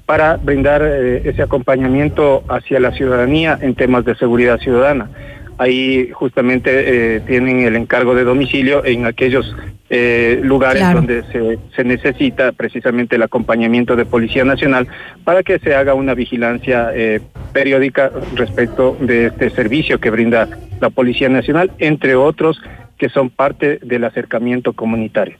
para 0.06 0.36
brindar 0.36 0.82
eh, 0.84 1.22
ese 1.24 1.42
acompañamiento 1.42 2.44
hacia 2.48 2.78
la 2.78 2.92
ciudadanía 2.92 3.58
en 3.60 3.74
temas 3.74 4.04
de 4.04 4.14
seguridad 4.14 4.58
ciudadana. 4.60 5.10
Ahí 5.58 6.10
justamente 6.12 7.16
eh, 7.16 7.20
tienen 7.20 7.60
el 7.60 7.76
encargo 7.76 8.14
de 8.14 8.24
domicilio 8.24 8.84
en 8.84 9.06
aquellos 9.06 9.54
eh, 9.90 10.40
lugares 10.42 10.80
Claro. 10.82 10.98
donde 10.98 11.22
se, 11.30 11.58
se 11.76 11.84
necesita 11.84 12.50
precisamente 12.52 13.16
el 13.16 13.22
acompañamiento 13.22 13.94
de 13.94 14.04
Policía 14.04 14.44
Nacional 14.44 14.88
para 15.22 15.42
que 15.42 15.58
se 15.60 15.74
haga 15.74 15.94
una 15.94 16.14
vigilancia 16.14 16.90
eh, 16.94 17.20
periódica 17.52 18.10
respecto 18.34 18.96
de 19.00 19.26
este 19.26 19.50
servicio 19.50 20.00
que 20.00 20.10
brinda 20.10 20.48
la 20.80 20.90
Policía 20.90 21.28
Nacional, 21.28 21.70
entre 21.78 22.16
otros 22.16 22.60
que 22.98 23.08
son 23.08 23.30
parte 23.30 23.78
del 23.82 24.04
acercamiento 24.04 24.72
comunitario. 24.72 25.36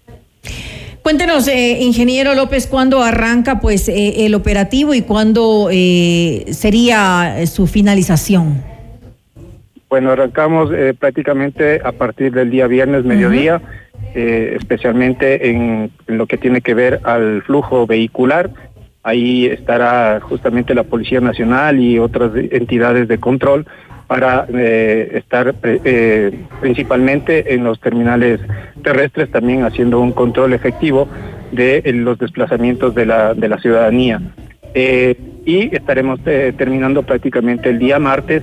Cuéntenos, 1.03 1.49
eh, 1.49 1.79
ingeniero 1.81 2.35
López, 2.35 2.67
¿cuándo 2.67 3.03
arranca 3.03 3.61
pues 3.61 3.89
el 3.89 4.35
operativo 4.35 4.95
y 4.95 5.03
cuándo 5.03 5.69
eh, 5.73 6.45
sería 6.53 7.45
su 7.47 7.67
finalización? 7.67 8.74
Bueno, 9.89 10.11
arrancamos 10.11 10.71
eh, 10.73 10.95
prácticamente 10.99 11.81
a 11.85 11.93
partir 11.93 12.33
del 12.33 12.51
día 12.51 12.67
viernes, 12.67 13.05
mediodía, 13.05 13.61
eh, 14.15 14.55
especialmente 14.57 15.51
en, 15.51 15.91
en 16.09 16.19
lo 16.19 16.27
que 16.27 16.37
tiene 16.37 16.61
que 16.61 16.75
ver 16.75 17.01
al 17.05 17.43
flujo 17.43 17.87
vehicular. 17.87 18.51
Ahí 19.03 19.47
estará 19.47 20.19
justamente 20.21 20.75
la 20.75 20.85
Policía 20.85 21.21
Nacional 21.21 21.79
y 21.79 21.99
otras 21.99 22.33
entidades 22.35 23.07
de 23.07 23.19
control 23.19 23.67
para 24.07 24.47
eh, 24.53 25.11
estar 25.15 25.55
eh, 25.63 25.81
eh, 25.85 26.41
principalmente 26.61 27.55
en 27.55 27.65
los 27.65 27.81
terminales 27.81 28.41
terrestres 28.83 29.31
también 29.31 29.65
haciendo 29.65 30.01
un 30.01 30.13
control 30.13 30.55
efectivo 30.55 31.09
de 31.53 31.83
los 31.95 32.19
desplazamientos 32.19 32.95
de 32.95 33.07
la, 33.07 33.35
de 33.35 33.49
la 33.49 33.59
ciudadanía. 33.59 34.21
Eh, 34.75 35.17
y 35.47 35.75
estaremos 35.75 36.19
eh, 36.27 36.53
terminando 36.57 37.03
prácticamente 37.03 37.69
el 37.71 37.79
día 37.79 37.99
martes, 37.99 38.43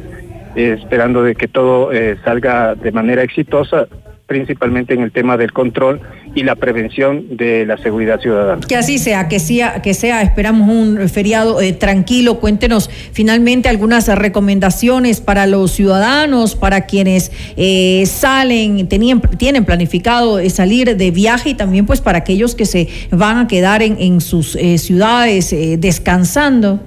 eh, 0.55 0.77
esperando 0.81 1.23
de 1.23 1.35
que 1.35 1.47
todo 1.47 1.91
eh, 1.91 2.17
salga 2.23 2.75
de 2.75 2.91
manera 2.91 3.23
exitosa, 3.23 3.87
principalmente 4.31 4.93
en 4.93 5.01
el 5.01 5.11
tema 5.11 5.35
del 5.35 5.51
control 5.51 5.99
y 6.33 6.43
la 6.43 6.55
prevención 6.55 7.35
de 7.35 7.65
la 7.65 7.77
seguridad 7.77 8.21
ciudadana. 8.21 8.65
Que 8.65 8.77
así 8.77 8.97
sea, 8.97 9.27
que 9.27 9.39
sea, 9.39 9.81
que 9.81 9.93
sea, 9.93 10.21
esperamos 10.21 10.69
un 10.69 11.09
feriado 11.09 11.59
eh, 11.59 11.73
tranquilo. 11.73 12.39
Cuéntenos 12.39 12.89
finalmente 13.11 13.67
algunas 13.67 14.07
recomendaciones 14.07 15.19
para 15.19 15.47
los 15.47 15.71
ciudadanos, 15.71 16.55
para 16.55 16.85
quienes 16.85 17.33
eh, 17.57 18.05
salen, 18.05 18.87
tenían, 18.87 19.19
tienen 19.37 19.65
planificado 19.65 20.39
eh, 20.39 20.49
salir 20.49 20.95
de 20.95 21.11
viaje 21.11 21.49
y 21.49 21.53
también 21.53 21.85
pues 21.85 21.99
para 21.99 22.19
aquellos 22.19 22.55
que 22.55 22.65
se 22.65 22.87
van 23.11 23.37
a 23.37 23.47
quedar 23.47 23.81
en, 23.83 23.97
en 23.99 24.21
sus 24.21 24.57
ciudades 24.77 25.53
descansando. 25.79 26.79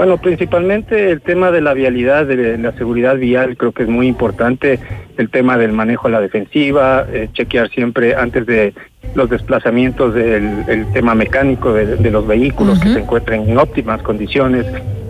Bueno, 0.00 0.16
principalmente 0.16 1.10
el 1.10 1.20
tema 1.20 1.50
de 1.50 1.60
la 1.60 1.74
vialidad, 1.74 2.24
de 2.24 2.56
la 2.56 2.72
seguridad 2.72 3.16
vial, 3.16 3.58
creo 3.58 3.72
que 3.72 3.82
es 3.82 3.88
muy 3.90 4.06
importante. 4.06 4.78
El 5.18 5.28
tema 5.28 5.58
del 5.58 5.72
manejo 5.72 6.08
a 6.08 6.10
la 6.10 6.22
defensiva, 6.22 7.04
eh, 7.12 7.28
chequear 7.34 7.68
siempre 7.68 8.14
antes 8.14 8.46
de 8.46 8.72
los 9.14 9.28
desplazamientos 9.28 10.14
del 10.14 10.64
el 10.68 10.90
tema 10.94 11.14
mecánico 11.14 11.74
de, 11.74 11.96
de 11.96 12.10
los 12.10 12.26
vehículos 12.26 12.80
que 12.80 12.88
se 12.88 13.00
encuentren 13.00 13.46
en 13.46 13.58
óptimas 13.58 14.00
condiciones. 14.00 14.64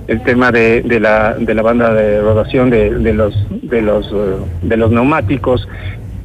El 0.08 0.24
tema 0.24 0.50
de, 0.50 0.82
de 0.82 0.98
la, 0.98 1.34
de 1.34 1.54
la 1.54 1.62
banda 1.62 1.94
de 1.94 2.20
rodación 2.20 2.68
de, 2.70 2.90
de 2.90 3.14
los 3.14 3.32
de 3.48 3.82
los 3.82 4.10
eh, 4.12 4.44
de 4.62 4.76
los 4.76 4.90
neumáticos. 4.90 5.68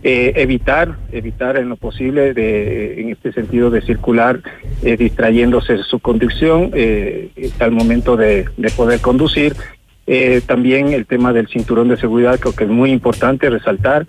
Eh, 0.07 0.34
evitar, 0.36 0.98
evitar 1.11 1.57
en 1.57 1.68
lo 1.68 1.77
posible 1.77 2.36
de, 2.36 3.02
en 3.02 3.10
este 3.10 3.34
sentido 3.34 3.72
de 3.72 3.82
circular 3.82 4.40
eh, 4.84 4.98
distrayéndose 4.98 5.80
su 5.80 5.98
conducción 5.99 6.69
eh, 6.76 7.30
al 7.57 7.72
momento 7.72 8.15
de, 8.15 8.45
de 8.56 8.69
poder 8.69 8.99
conducir. 9.02 9.56
Eh, 10.06 10.41
también 10.45 10.94
el 10.94 11.07
tema 11.07 11.34
del 11.34 11.48
cinturón 11.48 11.88
de 11.88 11.98
seguridad 11.98 12.40
creo 12.40 12.53
que 12.56 12.65
es 12.65 12.69
muy 12.69 12.91
importante 12.91 13.49
resaltar, 13.49 14.06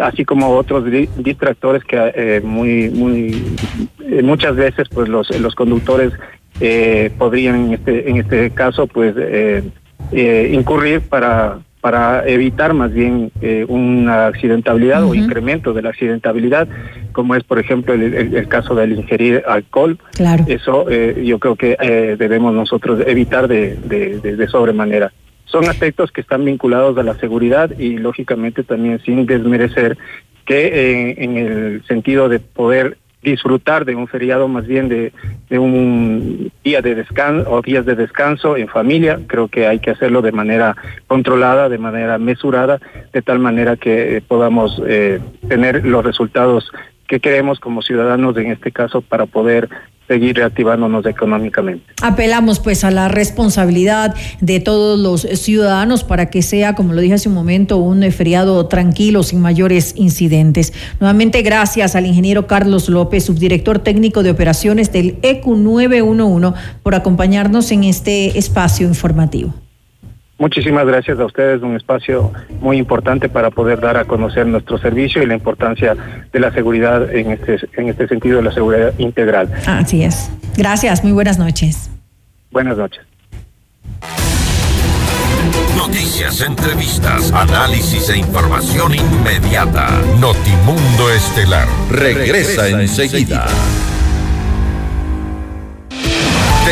así 0.00 0.24
como 0.24 0.48
otros 0.56 0.90
di- 0.90 1.10
distractores 1.18 1.84
que 1.84 1.98
eh, 1.98 2.40
eh, 2.42 4.22
muchas 4.22 4.56
veces 4.56 4.88
pues 4.88 5.10
los, 5.10 5.28
los 5.38 5.54
conductores 5.54 6.14
eh, 6.58 7.10
podrían 7.18 7.66
en 7.66 7.72
este, 7.74 8.08
en 8.08 8.16
este 8.16 8.50
caso 8.52 8.86
pues 8.86 9.14
eh, 9.18 9.62
eh, 10.10 10.50
incurrir 10.54 11.02
para 11.02 11.58
para 11.84 12.26
evitar 12.26 12.72
más 12.72 12.94
bien 12.94 13.30
eh, 13.42 13.66
una 13.68 14.24
accidentabilidad 14.28 15.04
o 15.04 15.14
incremento 15.14 15.74
de 15.74 15.82
la 15.82 15.90
accidentabilidad, 15.90 16.66
como 17.12 17.34
es 17.34 17.44
por 17.44 17.58
ejemplo 17.58 17.92
el, 17.92 18.02
el- 18.14 18.34
el 18.34 18.48
caso 18.48 18.74
del 18.74 18.92
ingerir 18.92 19.42
alcohol. 19.46 19.98
Claro. 20.14 20.46
Eso 20.48 20.86
eh, 20.88 21.22
yo 21.26 21.38
creo 21.38 21.56
que 21.56 21.76
eh, 21.78 22.16
debemos 22.18 22.54
nosotros 22.54 23.00
evitar 23.06 23.48
de, 23.48 23.76
de, 23.84 24.18
de- 24.18 24.34
de 24.36 24.48
sobremanera. 24.48 25.12
Son 25.44 25.68
aspectos 25.68 26.10
que 26.10 26.22
están 26.22 26.42
vinculados 26.46 26.96
a 26.96 27.02
la 27.02 27.16
seguridad 27.16 27.70
y 27.78 27.98
lógicamente 27.98 28.62
también 28.64 28.98
sin 29.04 29.26
desmerecer 29.26 29.98
que 30.46 30.60
eh, 30.68 31.14
en 31.18 31.36
el 31.36 31.82
sentido 31.86 32.30
de 32.30 32.38
poder 32.40 32.96
disfrutar 33.24 33.84
de 33.84 33.96
un 33.96 34.06
feriado 34.06 34.46
más 34.46 34.66
bien 34.66 34.88
de, 34.88 35.12
de 35.48 35.58
un 35.58 36.52
día 36.62 36.80
de 36.82 36.94
descanso 36.94 37.50
o 37.50 37.62
días 37.62 37.84
de 37.84 37.96
descanso 37.96 38.56
en 38.56 38.68
familia, 38.68 39.18
creo 39.26 39.48
que 39.48 39.66
hay 39.66 39.80
que 39.80 39.90
hacerlo 39.90 40.22
de 40.22 40.30
manera 40.30 40.76
controlada, 41.08 41.68
de 41.68 41.78
manera 41.78 42.18
mesurada, 42.18 42.78
de 43.12 43.22
tal 43.22 43.38
manera 43.38 43.76
que 43.76 44.18
eh, 44.18 44.20
podamos 44.20 44.80
eh, 44.86 45.20
tener 45.48 45.84
los 45.84 46.04
resultados 46.04 46.70
que 47.08 47.20
queremos 47.20 47.60
como 47.60 47.82
ciudadanos 47.82 48.36
en 48.36 48.50
este 48.50 48.72
caso 48.72 49.00
para 49.02 49.26
poder 49.26 49.68
seguir 50.08 50.36
reactivándonos 50.36 51.06
económicamente. 51.06 51.84
Apelamos 52.02 52.60
pues 52.60 52.84
a 52.84 52.90
la 52.90 53.08
responsabilidad 53.08 54.14
de 54.40 54.60
todos 54.60 54.98
los 54.98 55.22
ciudadanos 55.40 56.04
para 56.04 56.28
que 56.28 56.42
sea, 56.42 56.74
como 56.74 56.92
lo 56.92 57.00
dije 57.00 57.14
hace 57.14 57.28
un 57.28 57.34
momento, 57.34 57.78
un 57.78 58.02
feriado 58.12 58.66
tranquilo, 58.66 59.22
sin 59.22 59.40
mayores 59.40 59.94
incidentes. 59.96 60.72
Nuevamente 61.00 61.42
gracias 61.42 61.96
al 61.96 62.06
ingeniero 62.06 62.46
Carlos 62.46 62.88
López, 62.88 63.24
subdirector 63.24 63.78
técnico 63.78 64.22
de 64.22 64.30
operaciones 64.30 64.92
del 64.92 65.16
E 65.22 65.34
EQ 65.34 65.46
911, 65.46 66.58
por 66.82 66.94
acompañarnos 66.94 67.70
en 67.72 67.84
este 67.84 68.38
espacio 68.38 68.86
informativo. 68.86 69.54
Muchísimas 70.38 70.84
gracias 70.84 71.18
a 71.20 71.24
ustedes, 71.24 71.62
un 71.62 71.76
espacio 71.76 72.32
muy 72.60 72.76
importante 72.76 73.28
para 73.28 73.50
poder 73.50 73.80
dar 73.80 73.96
a 73.96 74.04
conocer 74.04 74.46
nuestro 74.46 74.78
servicio 74.78 75.22
y 75.22 75.26
la 75.26 75.34
importancia 75.34 75.96
de 76.32 76.40
la 76.40 76.52
seguridad 76.52 77.14
en 77.14 77.30
este, 77.30 77.58
en 77.76 77.88
este 77.88 78.08
sentido 78.08 78.38
de 78.38 78.42
la 78.42 78.52
seguridad 78.52 78.92
integral. 78.98 79.48
Así 79.66 80.02
es. 80.02 80.30
Gracias, 80.56 81.04
muy 81.04 81.12
buenas 81.12 81.38
noches. 81.38 81.90
Buenas 82.50 82.76
noches. 82.76 83.04
Noticias, 85.76 86.40
entrevistas, 86.40 87.32
análisis 87.32 88.08
e 88.10 88.18
información 88.18 88.94
inmediata. 88.94 89.88
Notimundo 90.20 91.10
Estelar 91.12 91.68
regresa 91.90 92.68
enseguida. 92.68 93.46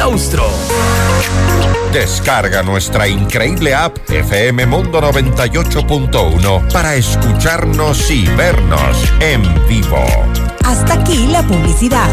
Austro. 0.00 0.44
Descarga 1.92 2.62
nuestra 2.62 3.06
increíble 3.06 3.74
app 3.74 3.98
FM 4.08 4.66
Mundo 4.66 5.00
98.1 5.00 6.72
para 6.72 6.94
escucharnos 6.96 8.10
y 8.10 8.26
vernos 8.28 9.12
en 9.20 9.42
vivo. 9.68 10.04
Hasta 10.64 10.94
aquí 10.94 11.28
la 11.28 11.42
publicidad. 11.42 12.08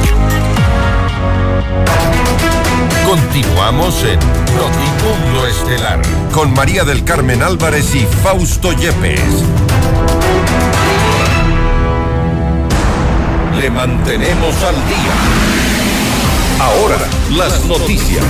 Continuamos 3.06 4.04
en 4.04 4.20
Notimundo 4.56 5.48
Estelar 5.48 6.02
con 6.32 6.54
María 6.54 6.84
del 6.84 7.04
Carmen 7.04 7.42
Álvarez 7.42 7.96
y 7.96 8.06
Fausto 8.22 8.74
Yepes. 8.74 9.44
Le 13.60 13.70
mantenemos 13.70 14.64
al 14.64 14.76
día. 14.76 15.51
Ahora, 16.62 16.98
las 17.32 17.66
noticias. 17.66 18.24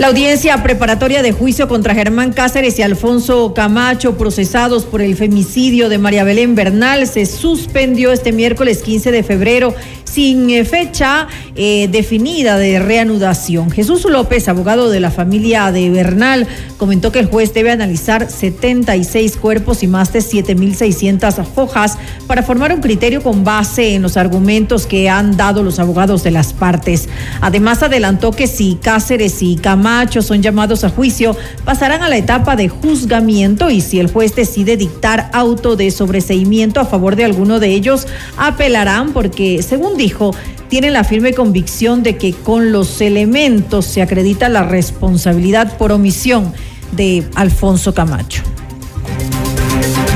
La 0.00 0.08
audiencia 0.08 0.60
preparatoria 0.64 1.22
de 1.22 1.30
juicio 1.30 1.68
contra 1.68 1.94
Germán 1.94 2.32
Cáceres 2.32 2.78
y 2.80 2.82
Alfonso 2.82 3.54
Camacho, 3.54 4.18
procesados 4.18 4.84
por 4.84 5.00
el 5.00 5.14
femicidio 5.16 5.88
de 5.88 5.98
María 5.98 6.24
Belén 6.24 6.56
Bernal, 6.56 7.06
se 7.06 7.26
suspendió 7.26 8.10
este 8.10 8.32
miércoles 8.32 8.82
15 8.82 9.12
de 9.12 9.22
febrero 9.22 9.72
sin 10.16 10.48
eh, 10.48 10.64
fecha 10.64 11.28
eh, 11.56 11.88
definida 11.92 12.56
de 12.56 12.78
reanudación. 12.78 13.70
Jesús 13.70 14.06
López, 14.06 14.48
abogado 14.48 14.88
de 14.88 14.98
la 14.98 15.10
familia 15.10 15.70
de 15.72 15.90
Bernal, 15.90 16.46
comentó 16.78 17.12
que 17.12 17.18
el 17.18 17.26
juez 17.26 17.52
debe 17.52 17.70
analizar 17.70 18.30
76 18.30 19.36
cuerpos 19.36 19.82
y 19.82 19.86
más 19.88 20.14
de 20.14 20.20
7.600 20.20 21.44
fojas 21.44 21.98
para 22.26 22.42
formar 22.42 22.72
un 22.72 22.80
criterio 22.80 23.22
con 23.22 23.44
base 23.44 23.94
en 23.94 24.00
los 24.00 24.16
argumentos 24.16 24.86
que 24.86 25.10
han 25.10 25.36
dado 25.36 25.62
los 25.62 25.78
abogados 25.78 26.22
de 26.22 26.30
las 26.30 26.54
partes. 26.54 27.10
Además, 27.42 27.82
adelantó 27.82 28.32
que 28.32 28.46
si 28.46 28.78
Cáceres 28.80 29.42
y 29.42 29.56
Camacho 29.56 30.22
son 30.22 30.40
llamados 30.40 30.82
a 30.84 30.88
juicio, 30.88 31.36
pasarán 31.66 32.02
a 32.02 32.08
la 32.08 32.16
etapa 32.16 32.56
de 32.56 32.70
juzgamiento 32.70 33.68
y 33.68 33.82
si 33.82 34.00
el 34.00 34.10
juez 34.10 34.34
decide 34.34 34.78
dictar 34.78 35.28
auto 35.34 35.76
de 35.76 35.90
sobreseimiento 35.90 36.80
a 36.80 36.86
favor 36.86 37.16
de 37.16 37.26
alguno 37.26 37.60
de 37.60 37.68
ellos, 37.68 38.06
apelarán 38.38 39.12
porque, 39.12 39.62
según 39.62 39.98
dijo, 40.06 40.30
tienen 40.68 40.92
la 40.92 41.02
firme 41.02 41.34
convicción 41.34 42.02
de 42.02 42.16
que 42.16 42.32
con 42.32 42.70
los 42.70 43.00
elementos 43.00 43.86
se 43.86 44.02
acredita 44.02 44.48
la 44.48 44.62
responsabilidad 44.62 45.76
por 45.78 45.90
omisión 45.90 46.52
de 46.92 47.24
Alfonso 47.34 47.92
Camacho. 47.92 48.42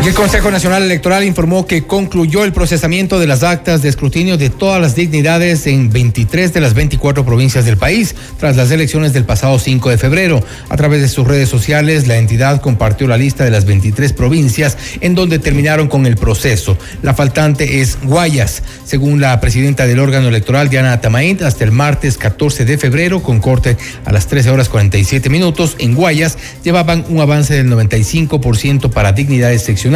El 0.02 0.14
Consejo 0.14 0.51
Nacional 0.51 0.82
Electoral 0.82 1.24
informó 1.24 1.66
que 1.66 1.82
concluyó 1.82 2.43
el 2.44 2.55
procesamiento 2.55 3.20
de 3.20 3.27
las 3.27 3.43
actas 3.43 3.82
de 3.82 3.90
escrutinio 3.90 4.39
de 4.39 4.48
todas 4.48 4.81
las 4.81 4.94
dignidades 4.94 5.66
en 5.66 5.90
23 5.90 6.55
de 6.55 6.60
las 6.60 6.72
24 6.72 7.24
provincias 7.24 7.66
del 7.66 7.77
país 7.77 8.16
tras 8.39 8.56
las 8.56 8.70
elecciones 8.70 9.12
del 9.12 9.27
pasado 9.27 9.59
5 9.59 9.90
de 9.90 9.98
febrero. 9.98 10.43
A 10.70 10.77
través 10.77 11.02
de 11.02 11.09
sus 11.09 11.28
redes 11.28 11.51
sociales, 11.51 12.09
la 12.09 12.16
entidad 12.16 12.62
compartió 12.62 13.06
la 13.09 13.18
lista 13.18 13.44
de 13.44 13.51
las 13.51 13.66
23 13.66 14.14
provincias 14.14 14.78
en 15.02 15.14
donde 15.14 15.39
terminaron 15.39 15.86
con 15.86 16.06
el 16.06 16.16
proceso. 16.16 16.78
La 17.02 17.12
faltante 17.12 17.82
es 17.82 17.98
Guayas. 18.02 18.62
Según 18.85 19.20
la 19.20 19.39
presidenta 19.39 19.86
del 19.86 20.01
órgano 20.01 20.28
electoral, 20.28 20.70
Diana 20.70 21.01
Tamaint, 21.02 21.43
hasta 21.43 21.62
el 21.62 21.72
martes 21.72 22.16
14 22.16 22.64
de 22.64 22.78
febrero, 22.78 23.22
con 23.22 23.39
corte 23.39 23.77
a 24.06 24.12
las 24.12 24.27
13 24.28 24.51
horas 24.51 24.70
47 24.70 25.28
minutos, 25.28 25.77
en 25.78 25.94
Guayas 25.94 26.39
llevaban 26.64 27.05
un 27.10 27.20
avance 27.20 27.55
del 27.55 27.68
95% 27.68 28.90
para 28.90 29.12
dignidades 29.12 29.62
seccionales 29.62 29.89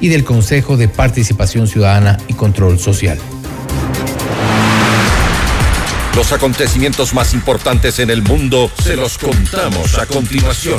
y 0.00 0.08
del 0.08 0.24
Consejo 0.24 0.76
de 0.76 0.88
Participación 0.88 1.66
Ciudadana 1.66 2.16
y 2.28 2.34
Control 2.34 2.78
Social. 2.78 3.18
Los 6.14 6.32
acontecimientos 6.32 7.14
más 7.14 7.32
importantes 7.34 7.98
en 7.98 8.10
el 8.10 8.22
mundo 8.22 8.70
se 8.82 8.96
los 8.96 9.18
contamos 9.18 9.98
a 9.98 10.06
continuación. 10.06 10.78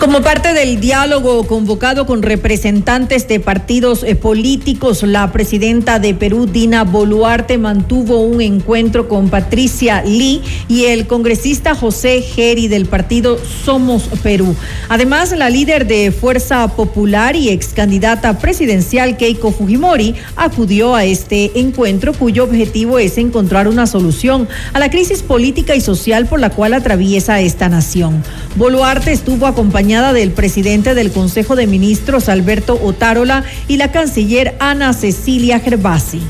Como 0.00 0.22
parte 0.22 0.54
del 0.54 0.80
diálogo 0.80 1.46
convocado 1.46 2.06
con 2.06 2.22
representantes 2.22 3.28
de 3.28 3.38
partidos 3.38 4.02
eh, 4.02 4.16
políticos, 4.16 5.02
la 5.02 5.30
presidenta 5.30 5.98
de 5.98 6.14
Perú, 6.14 6.46
Dina 6.46 6.84
Boluarte, 6.84 7.58
mantuvo 7.58 8.20
un 8.20 8.40
encuentro 8.40 9.08
con 9.08 9.28
Patricia 9.28 10.02
Lee 10.02 10.40
y 10.68 10.86
el 10.86 11.06
congresista 11.06 11.74
José 11.74 12.22
Geri 12.22 12.66
del 12.66 12.86
partido 12.86 13.38
Somos 13.62 14.04
Perú. 14.22 14.56
Además, 14.88 15.32
la 15.36 15.50
líder 15.50 15.86
de 15.86 16.12
Fuerza 16.12 16.66
Popular 16.68 17.36
y 17.36 17.50
ex 17.50 17.74
candidata 17.74 18.38
presidencial 18.38 19.18
Keiko 19.18 19.52
Fujimori 19.52 20.14
acudió 20.34 20.94
a 20.94 21.04
este 21.04 21.60
encuentro 21.60 22.14
cuyo 22.14 22.44
objetivo 22.44 22.98
es 22.98 23.18
encontrar 23.18 23.68
una 23.68 23.86
solución 23.86 24.48
a 24.72 24.78
la 24.78 24.88
crisis 24.88 25.22
política 25.22 25.74
y 25.76 25.82
social 25.82 26.24
por 26.24 26.40
la 26.40 26.48
cual 26.48 26.72
atraviesa 26.72 27.42
esta 27.42 27.68
nación. 27.68 28.24
Boluarte 28.56 29.12
estuvo 29.12 29.46
acompañada 29.46 29.89
del 29.90 30.30
presidente 30.30 30.94
del 30.94 31.10
Consejo 31.10 31.56
de 31.56 31.66
Ministros, 31.66 32.28
Alberto 32.28 32.78
Otárola, 32.80 33.42
y 33.66 33.76
la 33.76 33.90
canciller 33.90 34.54
Ana 34.60 34.92
Cecilia 34.92 35.58
Gervasi. 35.58 36.20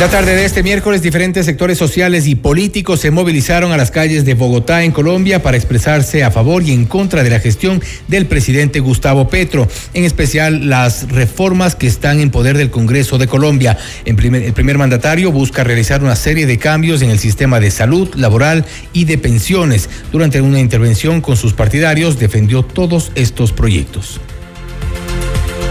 La 0.00 0.08
tarde 0.08 0.34
de 0.34 0.46
este 0.46 0.62
miércoles, 0.62 1.02
diferentes 1.02 1.44
sectores 1.44 1.76
sociales 1.76 2.26
y 2.26 2.34
políticos 2.34 3.00
se 3.00 3.10
movilizaron 3.10 3.70
a 3.70 3.76
las 3.76 3.90
calles 3.90 4.24
de 4.24 4.32
Bogotá, 4.32 4.82
en 4.82 4.92
Colombia, 4.92 5.42
para 5.42 5.58
expresarse 5.58 6.24
a 6.24 6.30
favor 6.30 6.62
y 6.62 6.72
en 6.72 6.86
contra 6.86 7.22
de 7.22 7.28
la 7.28 7.38
gestión 7.38 7.82
del 8.08 8.24
presidente 8.24 8.80
Gustavo 8.80 9.28
Petro, 9.28 9.68
en 9.92 10.04
especial 10.04 10.70
las 10.70 11.10
reformas 11.10 11.74
que 11.74 11.86
están 11.86 12.18
en 12.18 12.30
poder 12.30 12.56
del 12.56 12.70
Congreso 12.70 13.18
de 13.18 13.26
Colombia. 13.26 13.76
En 14.06 14.18
el 14.18 14.54
primer 14.54 14.78
mandatario 14.78 15.32
busca 15.32 15.64
realizar 15.64 16.02
una 16.02 16.16
serie 16.16 16.46
de 16.46 16.56
cambios 16.56 17.02
en 17.02 17.10
el 17.10 17.18
sistema 17.18 17.60
de 17.60 17.70
salud, 17.70 18.08
laboral 18.14 18.64
y 18.94 19.04
de 19.04 19.18
pensiones. 19.18 19.90
Durante 20.12 20.40
una 20.40 20.60
intervención 20.60 21.20
con 21.20 21.36
sus 21.36 21.52
partidarios, 21.52 22.18
defendió 22.18 22.62
todos 22.62 23.12
estos 23.16 23.52
proyectos. 23.52 24.18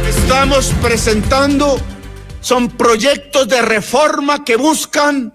Estamos 0.08 0.72
presentando 0.84 1.82
son 2.42 2.70
proyectos 2.70 3.48
de 3.48 3.62
reforma 3.62 4.44
que 4.44 4.56
buscan 4.56 5.34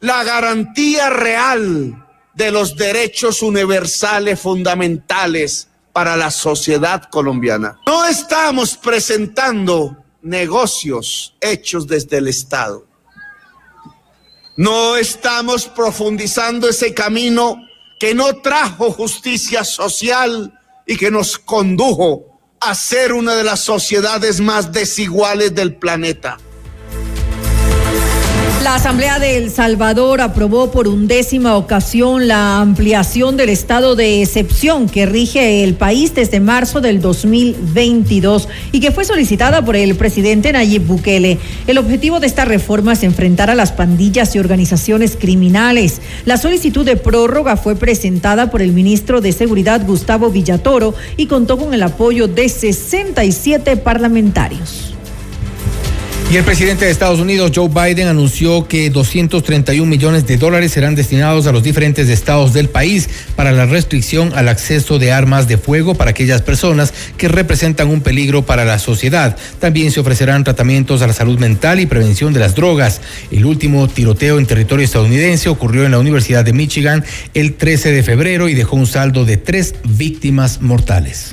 la 0.00 0.24
garantía 0.24 1.10
real 1.10 2.06
de 2.34 2.50
los 2.50 2.76
derechos 2.76 3.42
universales 3.42 4.40
fundamentales 4.40 5.68
para 5.92 6.16
la 6.16 6.30
sociedad 6.30 7.02
colombiana. 7.10 7.80
No 7.86 8.04
estamos 8.04 8.76
presentando 8.76 9.96
negocios 10.22 11.34
hechos 11.40 11.86
desde 11.86 12.18
el 12.18 12.28
Estado. 12.28 12.86
No 14.56 14.96
estamos 14.96 15.66
profundizando 15.66 16.68
ese 16.68 16.94
camino 16.94 17.56
que 17.98 18.14
no 18.14 18.36
trajo 18.36 18.92
justicia 18.92 19.64
social 19.64 20.58
y 20.86 20.96
que 20.96 21.10
nos 21.10 21.38
condujo 21.38 22.27
a 22.60 22.74
ser 22.74 23.12
una 23.12 23.34
de 23.34 23.44
las 23.44 23.60
sociedades 23.60 24.40
más 24.40 24.72
desiguales 24.72 25.54
del 25.54 25.74
planeta. 25.74 26.38
La 28.62 28.74
Asamblea 28.74 29.20
de 29.20 29.36
El 29.36 29.50
Salvador 29.50 30.20
aprobó 30.20 30.72
por 30.72 30.88
undécima 30.88 31.56
ocasión 31.56 32.26
la 32.26 32.60
ampliación 32.60 33.36
del 33.36 33.50
estado 33.50 33.94
de 33.94 34.20
excepción 34.20 34.88
que 34.88 35.06
rige 35.06 35.62
el 35.62 35.74
país 35.74 36.12
desde 36.14 36.40
marzo 36.40 36.80
del 36.80 37.00
2022 37.00 38.48
y 38.72 38.80
que 38.80 38.90
fue 38.90 39.04
solicitada 39.04 39.64
por 39.64 39.76
el 39.76 39.94
presidente 39.94 40.52
Nayib 40.52 40.86
Bukele. 40.86 41.38
El 41.68 41.78
objetivo 41.78 42.18
de 42.18 42.26
esta 42.26 42.44
reforma 42.44 42.94
es 42.94 43.04
enfrentar 43.04 43.48
a 43.48 43.54
las 43.54 43.70
pandillas 43.70 44.34
y 44.34 44.40
organizaciones 44.40 45.16
criminales. 45.16 46.00
La 46.24 46.36
solicitud 46.36 46.84
de 46.84 46.96
prórroga 46.96 47.56
fue 47.56 47.76
presentada 47.76 48.50
por 48.50 48.60
el 48.60 48.72
ministro 48.72 49.20
de 49.20 49.32
Seguridad 49.32 49.86
Gustavo 49.86 50.30
Villatoro 50.30 50.94
y 51.16 51.26
contó 51.26 51.58
con 51.58 51.74
el 51.74 51.82
apoyo 51.84 52.26
de 52.26 52.48
67 52.48 53.76
parlamentarios. 53.76 54.97
Y 56.30 56.36
el 56.36 56.44
presidente 56.44 56.84
de 56.84 56.90
Estados 56.90 57.20
Unidos, 57.20 57.52
Joe 57.54 57.70
Biden, 57.70 58.06
anunció 58.06 58.68
que 58.68 58.90
231 58.90 59.88
millones 59.88 60.26
de 60.26 60.36
dólares 60.36 60.72
serán 60.72 60.94
destinados 60.94 61.46
a 61.46 61.52
los 61.52 61.62
diferentes 61.62 62.10
estados 62.10 62.52
del 62.52 62.68
país 62.68 63.08
para 63.34 63.50
la 63.50 63.64
restricción 63.64 64.34
al 64.34 64.48
acceso 64.48 64.98
de 64.98 65.10
armas 65.10 65.48
de 65.48 65.56
fuego 65.56 65.94
para 65.94 66.10
aquellas 66.10 66.42
personas 66.42 66.92
que 67.16 67.28
representan 67.28 67.88
un 67.88 68.02
peligro 68.02 68.44
para 68.44 68.66
la 68.66 68.78
sociedad. 68.78 69.38
También 69.58 69.90
se 69.90 70.00
ofrecerán 70.00 70.44
tratamientos 70.44 71.00
a 71.00 71.06
la 71.06 71.14
salud 71.14 71.38
mental 71.38 71.80
y 71.80 71.86
prevención 71.86 72.34
de 72.34 72.40
las 72.40 72.54
drogas. 72.54 73.00
El 73.30 73.46
último 73.46 73.88
tiroteo 73.88 74.38
en 74.38 74.44
territorio 74.44 74.84
estadounidense 74.84 75.48
ocurrió 75.48 75.86
en 75.86 75.92
la 75.92 75.98
Universidad 75.98 76.44
de 76.44 76.52
Michigan 76.52 77.06
el 77.32 77.54
13 77.54 77.90
de 77.90 78.02
febrero 78.02 78.50
y 78.50 78.54
dejó 78.54 78.76
un 78.76 78.86
saldo 78.86 79.24
de 79.24 79.38
tres 79.38 79.76
víctimas 79.82 80.60
mortales. 80.60 81.32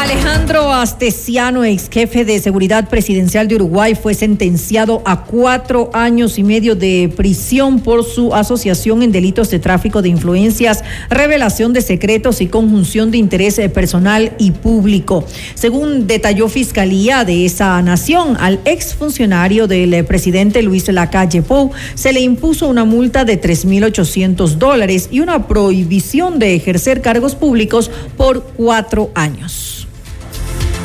Alejandro 0.00 0.72
Astesiano, 0.72 1.62
ex 1.62 1.90
jefe 1.90 2.24
de 2.24 2.40
seguridad 2.40 2.88
presidencial 2.88 3.48
de 3.48 3.56
Uruguay, 3.56 3.94
fue 3.94 4.14
sentenciado 4.14 5.02
a 5.04 5.24
cuatro 5.26 5.90
años 5.92 6.38
y 6.38 6.42
medio 6.42 6.74
de 6.74 7.12
prisión 7.14 7.80
por 7.80 8.02
su 8.04 8.34
asociación 8.34 9.02
en 9.02 9.12
delitos 9.12 9.50
de 9.50 9.58
tráfico 9.58 10.00
de 10.00 10.08
influencias, 10.08 10.82
revelación 11.10 11.74
de 11.74 11.82
secretos 11.82 12.40
y 12.40 12.46
conjunción 12.46 13.10
de 13.10 13.18
interés 13.18 13.60
personal 13.74 14.32
y 14.38 14.52
público. 14.52 15.26
Según 15.54 16.06
detalló 16.06 16.48
Fiscalía 16.48 17.26
de 17.26 17.44
esa 17.44 17.80
nación, 17.82 18.38
al 18.40 18.58
exfuncionario 18.64 19.66
del 19.66 20.02
presidente 20.06 20.62
Luis 20.62 20.88
Lacalle 20.88 21.42
Pou 21.42 21.72
se 21.94 22.14
le 22.14 22.20
impuso 22.20 22.68
una 22.68 22.86
multa 22.86 23.26
de 23.26 23.38
3.800 23.38 24.54
dólares 24.54 25.10
y 25.12 25.20
una 25.20 25.46
prohibición 25.46 26.38
de 26.38 26.54
ejercer 26.54 27.02
cargos 27.02 27.34
públicos 27.34 27.90
por 28.16 28.44
cuatro 28.56 29.10
años. 29.14 29.79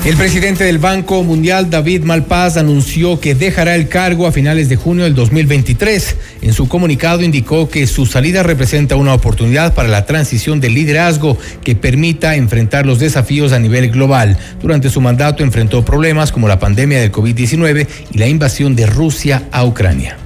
El 0.06 0.18
presidente 0.18 0.64
del 0.64 0.78
Banco 0.78 1.24
Mundial, 1.24 1.72
David 1.72 2.04
Malpaz, 2.04 2.58
anunció 2.58 3.20
que 3.20 3.34
dejará 3.34 3.74
el 3.74 3.90
cargo 3.90 4.28
a 4.28 4.32
finales 4.32 4.70
de 4.70 4.76
junio 4.76 5.04
del 5.04 5.16
2023. 5.16 6.16
En 6.44 6.54
su 6.54 6.68
comunicado 6.68 7.24
indicó 7.24 7.70
que 7.70 7.88
su 7.88 8.06
salida 8.06 8.44
representa 8.44 8.98
una 8.98 9.16
oportunidad 9.16 9.74
para 9.74 9.90
la 9.90 10.06
transición 10.06 10.60
del 10.60 10.76
liderazgo 10.76 11.40
que 11.64 11.74
permita 11.74 12.36
enfrentar 12.36 12.86
los 12.86 13.00
desafíos 13.00 13.52
a 13.52 13.58
nivel 13.58 13.90
global. 13.90 14.38
Durante 14.62 14.92
su 14.92 15.02
mandato 15.02 15.42
enfrentó 15.42 15.84
problemas 15.84 16.32
como 16.32 16.48
la 16.48 16.60
pandemia 16.60 17.00
del 17.00 17.12
COVID-19 17.12 17.88
y 18.12 18.18
la 18.20 18.28
invasión 18.28 18.76
de 18.76 18.86
Rusia 18.86 19.50
a 19.52 19.66
Ucrania. 19.66 20.18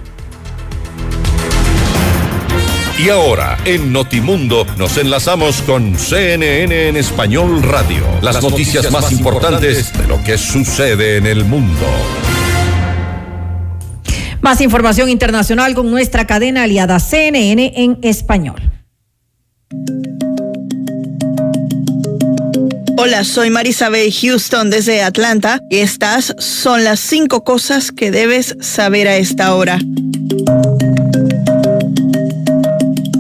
Y 3.02 3.08
ahora, 3.08 3.58
en 3.64 3.94
Notimundo, 3.94 4.68
nos 4.78 4.98
enlazamos 4.98 5.62
con 5.62 5.98
CNN 5.98 6.90
en 6.90 6.98
Español 6.98 7.64
Radio. 7.64 8.04
Las, 8.22 8.44
noticias, 8.44 8.92
más 8.92 9.14
importantes 9.14 9.98
de 9.98 10.06
lo 10.06 10.22
que 10.22 10.38
sucede 10.38 11.16
en 11.16 11.26
el 11.26 11.46
mundo. 11.46 11.86
Más 14.42 14.60
información 14.60 15.08
internacional 15.08 15.76
con 15.76 15.90
nuestra 15.90 16.28
cadena 16.28 16.64
aliada 16.64 17.00
CNN 17.00 17.72
en 17.78 18.00
español. 18.02 18.70
Hola, 22.98 23.24
soy 23.24 23.50
Marisabel 23.50 24.12
Houston 24.12 24.70
desde 24.70 25.04
Atlanta 25.04 25.62
y 25.70 25.78
estas 25.78 26.36
son 26.38 26.84
las 26.84 27.00
cinco 27.00 27.46
cosas 27.46 27.94
que 27.94 28.12
debes 28.12 28.58
saber 28.60 29.08
a 29.08 29.16
esta 29.16 29.56
hora. 29.56 29.80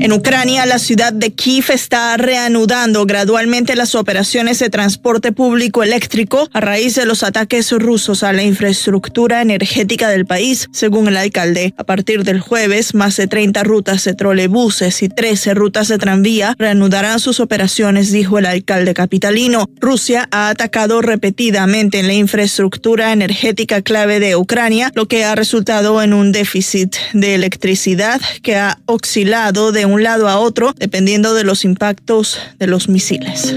En 0.02 0.14
Ucrania, 0.14 0.66
la 0.66 0.80
ciudad 0.80 1.12
de 1.12 1.34
Kiev 1.34 1.72
está 1.72 2.16
reanudando 2.16 3.06
gradualmente 3.06 3.76
las 3.76 3.96
operaciones 3.96 4.58
de 4.60 4.70
transporte 4.70 5.34
público 5.34 5.84
eléctrico 5.84 6.48
a 6.54 6.62
raíz 6.62 6.96
de 6.96 7.06
los 7.06 7.22
ataques 7.22 7.74
rusos 7.74 8.24
a 8.24 8.32
la 8.32 8.44
infraestructura 8.44 9.42
energética 9.42 10.08
del 10.08 10.26
país, 10.26 10.70
según 10.72 11.10
el 11.10 11.18
alcalde. 11.18 11.74
A 11.76 11.84
partir 11.84 12.24
del 12.24 12.40
jueves, 12.40 12.96
más 12.96 13.18
de 13.18 13.28
30 13.28 13.62
rutas 13.64 14.06
de 14.06 14.14
trolebuses 14.14 15.04
y 15.04 15.10
13 15.10 15.54
rutas 15.54 15.90
de 15.90 15.98
tranvía 15.98 16.56
reanudarán 16.58 17.20
sus 17.20 17.42
operaciones, 17.42 18.10
dijo 18.10 18.40
el 18.40 18.46
alcalde 18.46 18.94
capitalino. 18.94 19.70
Rusia 19.82 20.30
ha 20.32 20.48
atacado 20.48 21.02
repetidamente 21.02 22.00
en 22.00 22.08
la 22.08 22.14
infraestructura 22.14 23.12
energética 23.12 23.82
clave 23.82 24.22
de 24.22 24.38
Ucrania, 24.38 24.94
lo 24.96 25.10
que 25.10 25.26
ha 25.26 25.36
resultado 25.36 26.02
en 26.02 26.14
un 26.14 26.32
déficit 26.32 26.96
de 27.12 27.36
electricidad 27.36 28.22
que 28.42 28.56
ha 28.56 28.80
oscilado 28.86 29.74
de 29.74 29.90
un 29.90 29.99
lado 30.00 30.28
a 30.30 30.40
otro 30.40 30.74
dependiendo 30.76 31.34
de 31.34 31.44
los 31.44 31.66
impactos 31.66 32.40
de 32.58 32.68
los 32.68 32.90
misiles. 32.90 33.56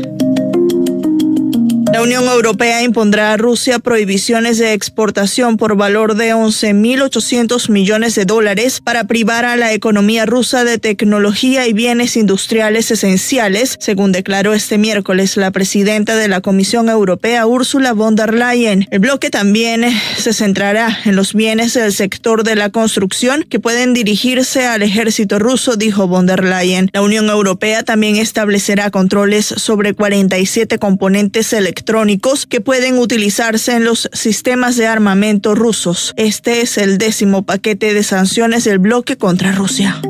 La 1.92 2.00
Unión 2.00 2.26
Europea 2.26 2.82
impondrá 2.82 3.34
a 3.34 3.36
Rusia 3.36 3.78
prohibiciones 3.78 4.56
de 4.56 4.72
exportación 4.72 5.58
por 5.58 5.76
valor 5.76 6.14
de 6.14 6.34
11.800 6.34 7.68
millones 7.68 8.14
de 8.14 8.24
dólares 8.24 8.80
para 8.80 9.04
privar 9.04 9.44
a 9.44 9.56
la 9.56 9.74
economía 9.74 10.24
rusa 10.24 10.64
de 10.64 10.78
tecnología 10.78 11.68
y 11.68 11.74
bienes 11.74 12.16
industriales 12.16 12.90
esenciales, 12.90 13.76
según 13.78 14.10
declaró 14.10 14.54
este 14.54 14.78
miércoles 14.78 15.36
la 15.36 15.50
presidenta 15.50 16.16
de 16.16 16.28
la 16.28 16.40
Comisión 16.40 16.88
Europea, 16.88 17.46
Ursula 17.46 17.92
von 17.92 18.16
der 18.16 18.32
Leyen. 18.32 18.86
El 18.90 19.00
bloque 19.00 19.28
también 19.28 19.84
se 20.16 20.32
centrará 20.32 20.98
en 21.04 21.14
los 21.14 21.34
bienes 21.34 21.74
del 21.74 21.92
sector 21.92 22.42
de 22.42 22.56
la 22.56 22.70
construcción 22.70 23.42
que 23.42 23.60
pueden 23.60 23.92
dirigirse 23.92 24.64
al 24.64 24.80
ejército 24.80 25.38
ruso, 25.38 25.76
dijo 25.76 26.08
von 26.08 26.26
der 26.26 26.42
Leyen. 26.42 26.88
La 26.94 27.02
Unión 27.02 27.28
Europea 27.28 27.82
también 27.82 28.16
establecerá 28.16 28.90
controles 28.90 29.44
sobre 29.44 29.92
47 29.92 30.78
componentes 30.78 31.52
electrónicos 31.52 31.81
electrónicos 31.82 32.46
que 32.46 32.60
pueden 32.60 32.96
utilizarse 32.96 33.72
en 33.72 33.84
los 33.84 34.08
sistemas 34.12 34.76
de 34.76 34.86
armamento 34.86 35.56
rusos. 35.56 36.12
Este 36.16 36.60
es 36.60 36.78
el 36.78 36.96
décimo 36.96 37.42
paquete 37.42 37.92
de 37.92 38.04
sanciones 38.04 38.62
del 38.62 38.78
bloque 38.78 39.16
contra 39.16 39.50
Rusia. 39.50 40.00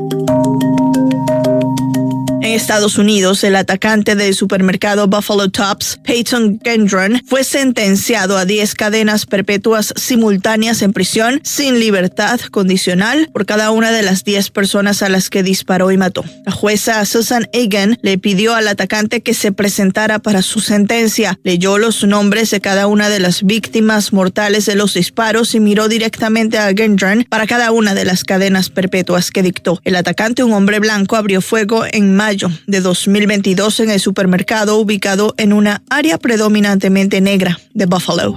En 2.43 2.51
Estados 2.51 2.97
Unidos, 2.97 3.41
el 3.45 3.55
atacante 3.55 4.17
del 4.17 4.35
supermercado 4.35 5.07
Buffalo 5.07 5.49
Tops, 5.49 5.97
Peyton 6.03 6.59
Gendron, 6.61 7.21
fue 7.25 7.45
sentenciado 7.45 8.37
a 8.37 8.43
10 8.43 8.75
cadenas 8.75 9.25
perpetuas 9.25 9.93
simultáneas 9.95 10.81
en 10.81 10.91
prisión 10.91 11.39
sin 11.45 11.79
libertad 11.79 12.41
condicional 12.51 13.29
por 13.31 13.45
cada 13.45 13.71
una 13.71 13.93
de 13.93 14.01
las 14.01 14.25
10 14.25 14.49
personas 14.49 15.01
a 15.03 15.07
las 15.07 15.29
que 15.29 15.41
disparó 15.41 15.89
y 15.93 15.97
mató. 15.97 16.25
La 16.45 16.51
jueza 16.51 17.05
Susan 17.05 17.47
Egan 17.53 17.97
le 18.01 18.17
pidió 18.17 18.55
al 18.55 18.67
atacante 18.67 19.21
que 19.21 19.33
se 19.33 19.53
presentara 19.53 20.19
para 20.19 20.41
su 20.41 20.59
sentencia, 20.59 21.39
leyó 21.45 21.77
los 21.77 22.03
nombres 22.03 22.51
de 22.51 22.59
cada 22.59 22.87
una 22.87 23.07
de 23.07 23.21
las 23.21 23.43
víctimas 23.43 24.11
mortales 24.11 24.65
de 24.65 24.75
los 24.75 24.95
disparos 24.95 25.55
y 25.55 25.61
miró 25.61 25.87
directamente 25.87 26.57
a 26.57 26.73
Gendron 26.75 27.25
para 27.29 27.47
cada 27.47 27.71
una 27.71 27.95
de 27.95 28.03
las 28.03 28.25
cadenas 28.25 28.69
perpetuas 28.69 29.31
que 29.31 29.43
dictó. 29.43 29.79
El 29.85 29.95
atacante, 29.95 30.43
un 30.43 30.51
hombre 30.51 30.79
blanco, 30.79 31.15
abrió 31.15 31.39
fuego 31.39 31.85
en 31.89 32.13
mayo 32.13 32.32
de 32.67 32.81
2022 32.81 33.79
en 33.81 33.91
el 33.91 33.99
supermercado 33.99 34.77
ubicado 34.77 35.33
en 35.37 35.53
una 35.53 35.83
área 35.89 36.17
predominantemente 36.17 37.21
negra 37.21 37.59
de 37.73 37.85
Buffalo. 37.85 38.35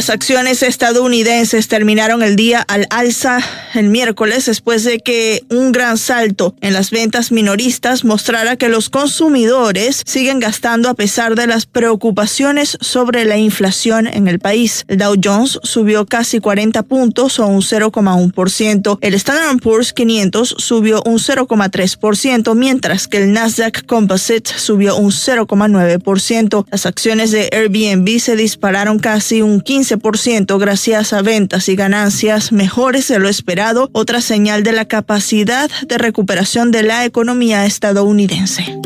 Las 0.00 0.08
acciones 0.08 0.62
estadounidenses 0.62 1.68
terminaron 1.68 2.22
el 2.22 2.34
día 2.34 2.62
al 2.62 2.86
alza 2.88 3.40
el 3.74 3.90
miércoles 3.90 4.46
después 4.46 4.82
de 4.82 4.98
que 4.98 5.44
un 5.50 5.72
gran 5.72 5.98
salto 5.98 6.54
en 6.62 6.72
las 6.72 6.90
ventas 6.90 7.30
minoristas 7.32 8.02
mostrara 8.02 8.56
que 8.56 8.70
los 8.70 8.88
consumidores 8.88 10.02
siguen 10.06 10.40
gastando 10.40 10.88
a 10.88 10.94
pesar 10.94 11.34
de 11.34 11.46
las 11.46 11.66
preocupaciones 11.66 12.78
sobre 12.80 13.26
la 13.26 13.36
inflación 13.36 14.06
en 14.06 14.26
el 14.26 14.38
país. 14.38 14.86
El 14.88 14.96
Dow 14.96 15.16
Jones 15.22 15.58
subió 15.64 16.06
casi 16.06 16.40
40 16.40 16.82
puntos 16.84 17.38
o 17.38 17.46
un 17.46 17.60
0,1%. 17.60 18.98
El 19.02 19.12
Standard 19.12 19.58
Poor's 19.58 19.92
500 19.92 20.54
subió 20.56 21.02
un 21.04 21.18
0,3%, 21.18 22.54
mientras 22.54 23.06
que 23.06 23.18
el 23.18 23.34
Nasdaq 23.34 23.84
Composite 23.84 24.50
subió 24.56 24.96
un 24.96 25.10
0,9%. 25.10 26.64
Las 26.70 26.86
acciones 26.86 27.32
de 27.32 27.50
Airbnb 27.52 28.18
se 28.18 28.34
dispararon 28.34 28.98
casi 28.98 29.42
un 29.42 29.60
15 29.60 29.89
gracias 30.58 31.12
a 31.12 31.22
ventas 31.22 31.68
y 31.68 31.76
ganancias 31.76 32.52
mejores 32.52 33.08
de 33.08 33.18
lo 33.18 33.28
esperado, 33.28 33.90
otra 33.92 34.20
señal 34.20 34.62
de 34.62 34.72
la 34.72 34.84
capacidad 34.86 35.70
de 35.86 35.98
recuperación 35.98 36.70
de 36.70 36.82
la 36.82 37.04
economía 37.04 37.66
estadounidense. 37.66 38.78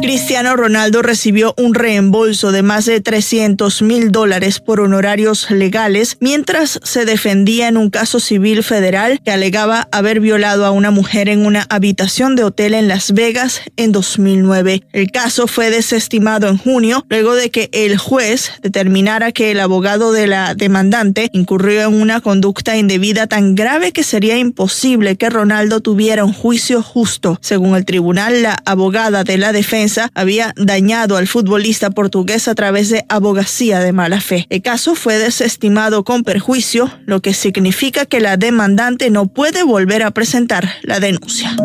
Cristiano 0.00 0.54
Ronaldo 0.54 1.02
recibió 1.02 1.54
un 1.56 1.74
reembolso 1.74 2.52
de 2.52 2.62
más 2.62 2.86
de 2.86 3.00
300 3.00 3.82
mil 3.82 4.12
dólares 4.12 4.60
por 4.60 4.80
honorarios 4.80 5.50
legales 5.50 6.16
mientras 6.20 6.78
se 6.84 7.04
defendía 7.04 7.66
en 7.66 7.76
un 7.76 7.90
caso 7.90 8.20
civil 8.20 8.62
federal 8.62 9.20
que 9.24 9.32
alegaba 9.32 9.88
haber 9.90 10.20
violado 10.20 10.64
a 10.64 10.70
una 10.70 10.92
mujer 10.92 11.28
en 11.28 11.44
una 11.44 11.66
habitación 11.68 12.36
de 12.36 12.44
hotel 12.44 12.74
en 12.74 12.86
Las 12.86 13.12
Vegas 13.12 13.62
en 13.76 13.90
2009. 13.90 14.84
El 14.92 15.10
caso 15.10 15.48
fue 15.48 15.70
desestimado 15.70 16.46
en 16.46 16.58
junio 16.58 17.04
luego 17.08 17.34
de 17.34 17.50
que 17.50 17.68
el 17.72 17.98
juez 17.98 18.52
determinara 18.62 19.32
que 19.32 19.50
el 19.50 19.58
abogado 19.58 20.12
de 20.12 20.28
la 20.28 20.54
demandante 20.54 21.28
incurrió 21.32 21.82
en 21.82 22.00
una 22.00 22.20
conducta 22.20 22.76
indebida 22.76 23.26
tan 23.26 23.56
grave 23.56 23.90
que 23.90 24.04
sería 24.04 24.38
imposible 24.38 25.16
que 25.16 25.28
Ronaldo 25.28 25.80
tuviera 25.80 26.24
un 26.24 26.32
juicio 26.32 26.82
justo. 26.82 27.36
Según 27.42 27.74
el 27.74 27.84
tribunal, 27.84 28.42
la 28.42 28.56
abogada 28.64 29.24
de 29.24 29.38
la 29.38 29.52
defensa 29.52 29.87
había 30.14 30.52
dañado 30.56 31.16
al 31.16 31.26
futbolista 31.26 31.90
portugués 31.90 32.48
a 32.48 32.54
través 32.54 32.90
de 32.90 33.04
abogacía 33.08 33.80
de 33.80 33.92
mala 33.92 34.20
fe. 34.20 34.46
El 34.50 34.62
caso 34.62 34.94
fue 34.94 35.18
desestimado 35.18 36.04
con 36.04 36.24
perjuicio, 36.24 36.90
lo 37.06 37.20
que 37.20 37.34
significa 37.34 38.06
que 38.06 38.20
la 38.20 38.36
demandante 38.36 39.10
no 39.10 39.26
puede 39.26 39.62
volver 39.62 40.02
a 40.02 40.10
presentar 40.10 40.68
la 40.82 41.00
denuncia. 41.00 41.56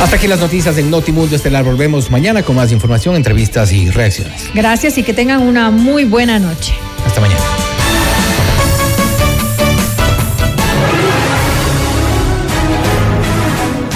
Hasta 0.00 0.16
aquí 0.16 0.26
las 0.28 0.40
noticias 0.40 0.76
del 0.76 0.88
Notimundo 0.88 1.36
Estelar. 1.36 1.62
Volvemos 1.62 2.10
mañana 2.10 2.42
con 2.42 2.56
más 2.56 2.72
información, 2.72 3.16
entrevistas 3.16 3.70
y 3.72 3.90
reacciones. 3.90 4.50
Gracias 4.54 4.96
y 4.96 5.02
que 5.02 5.12
tengan 5.12 5.42
una 5.42 5.70
muy 5.70 6.04
buena 6.04 6.38
noche. 6.38 6.72
Hasta 7.04 7.20
mañana. 7.20 7.69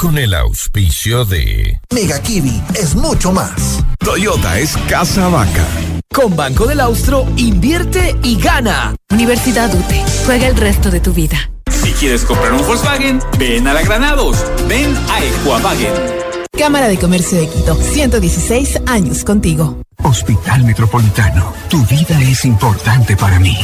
con 0.00 0.16
el 0.16 0.32
auspicio 0.32 1.26
de 1.26 1.78
Mega 1.94 2.22
Kiwi 2.22 2.62
es 2.74 2.94
mucho 2.94 3.32
más. 3.32 3.84
Toyota 3.98 4.58
es 4.58 4.74
casa 4.88 5.28
vaca. 5.28 5.66
Con 6.14 6.34
Banco 6.34 6.66
del 6.66 6.80
Austro, 6.80 7.26
invierte 7.36 8.16
y 8.22 8.40
gana. 8.40 8.94
Universidad 9.10 9.68
UTE. 9.74 10.02
Juega 10.24 10.46
el 10.46 10.56
resto 10.56 10.90
de 10.90 11.00
tu 11.00 11.12
vida. 11.12 11.50
Si 11.70 11.92
quieres 11.92 12.24
comprar 12.24 12.54
un 12.54 12.66
Volkswagen, 12.66 13.20
ven 13.38 13.68
a 13.68 13.74
la 13.74 13.82
Granados. 13.82 14.42
Ven 14.66 14.96
a 15.10 15.22
Equavagen. 15.22 15.92
Cámara 16.58 16.88
de 16.88 16.98
Comercio 16.98 17.38
de 17.38 17.50
Quito. 17.50 17.74
116 17.74 18.80
años 18.86 19.22
contigo. 19.22 19.82
Hospital 20.02 20.64
Metropolitano. 20.64 21.52
Tu 21.68 21.84
vida 21.84 22.18
es 22.22 22.46
importante 22.46 23.18
para 23.18 23.38
mí. 23.38 23.58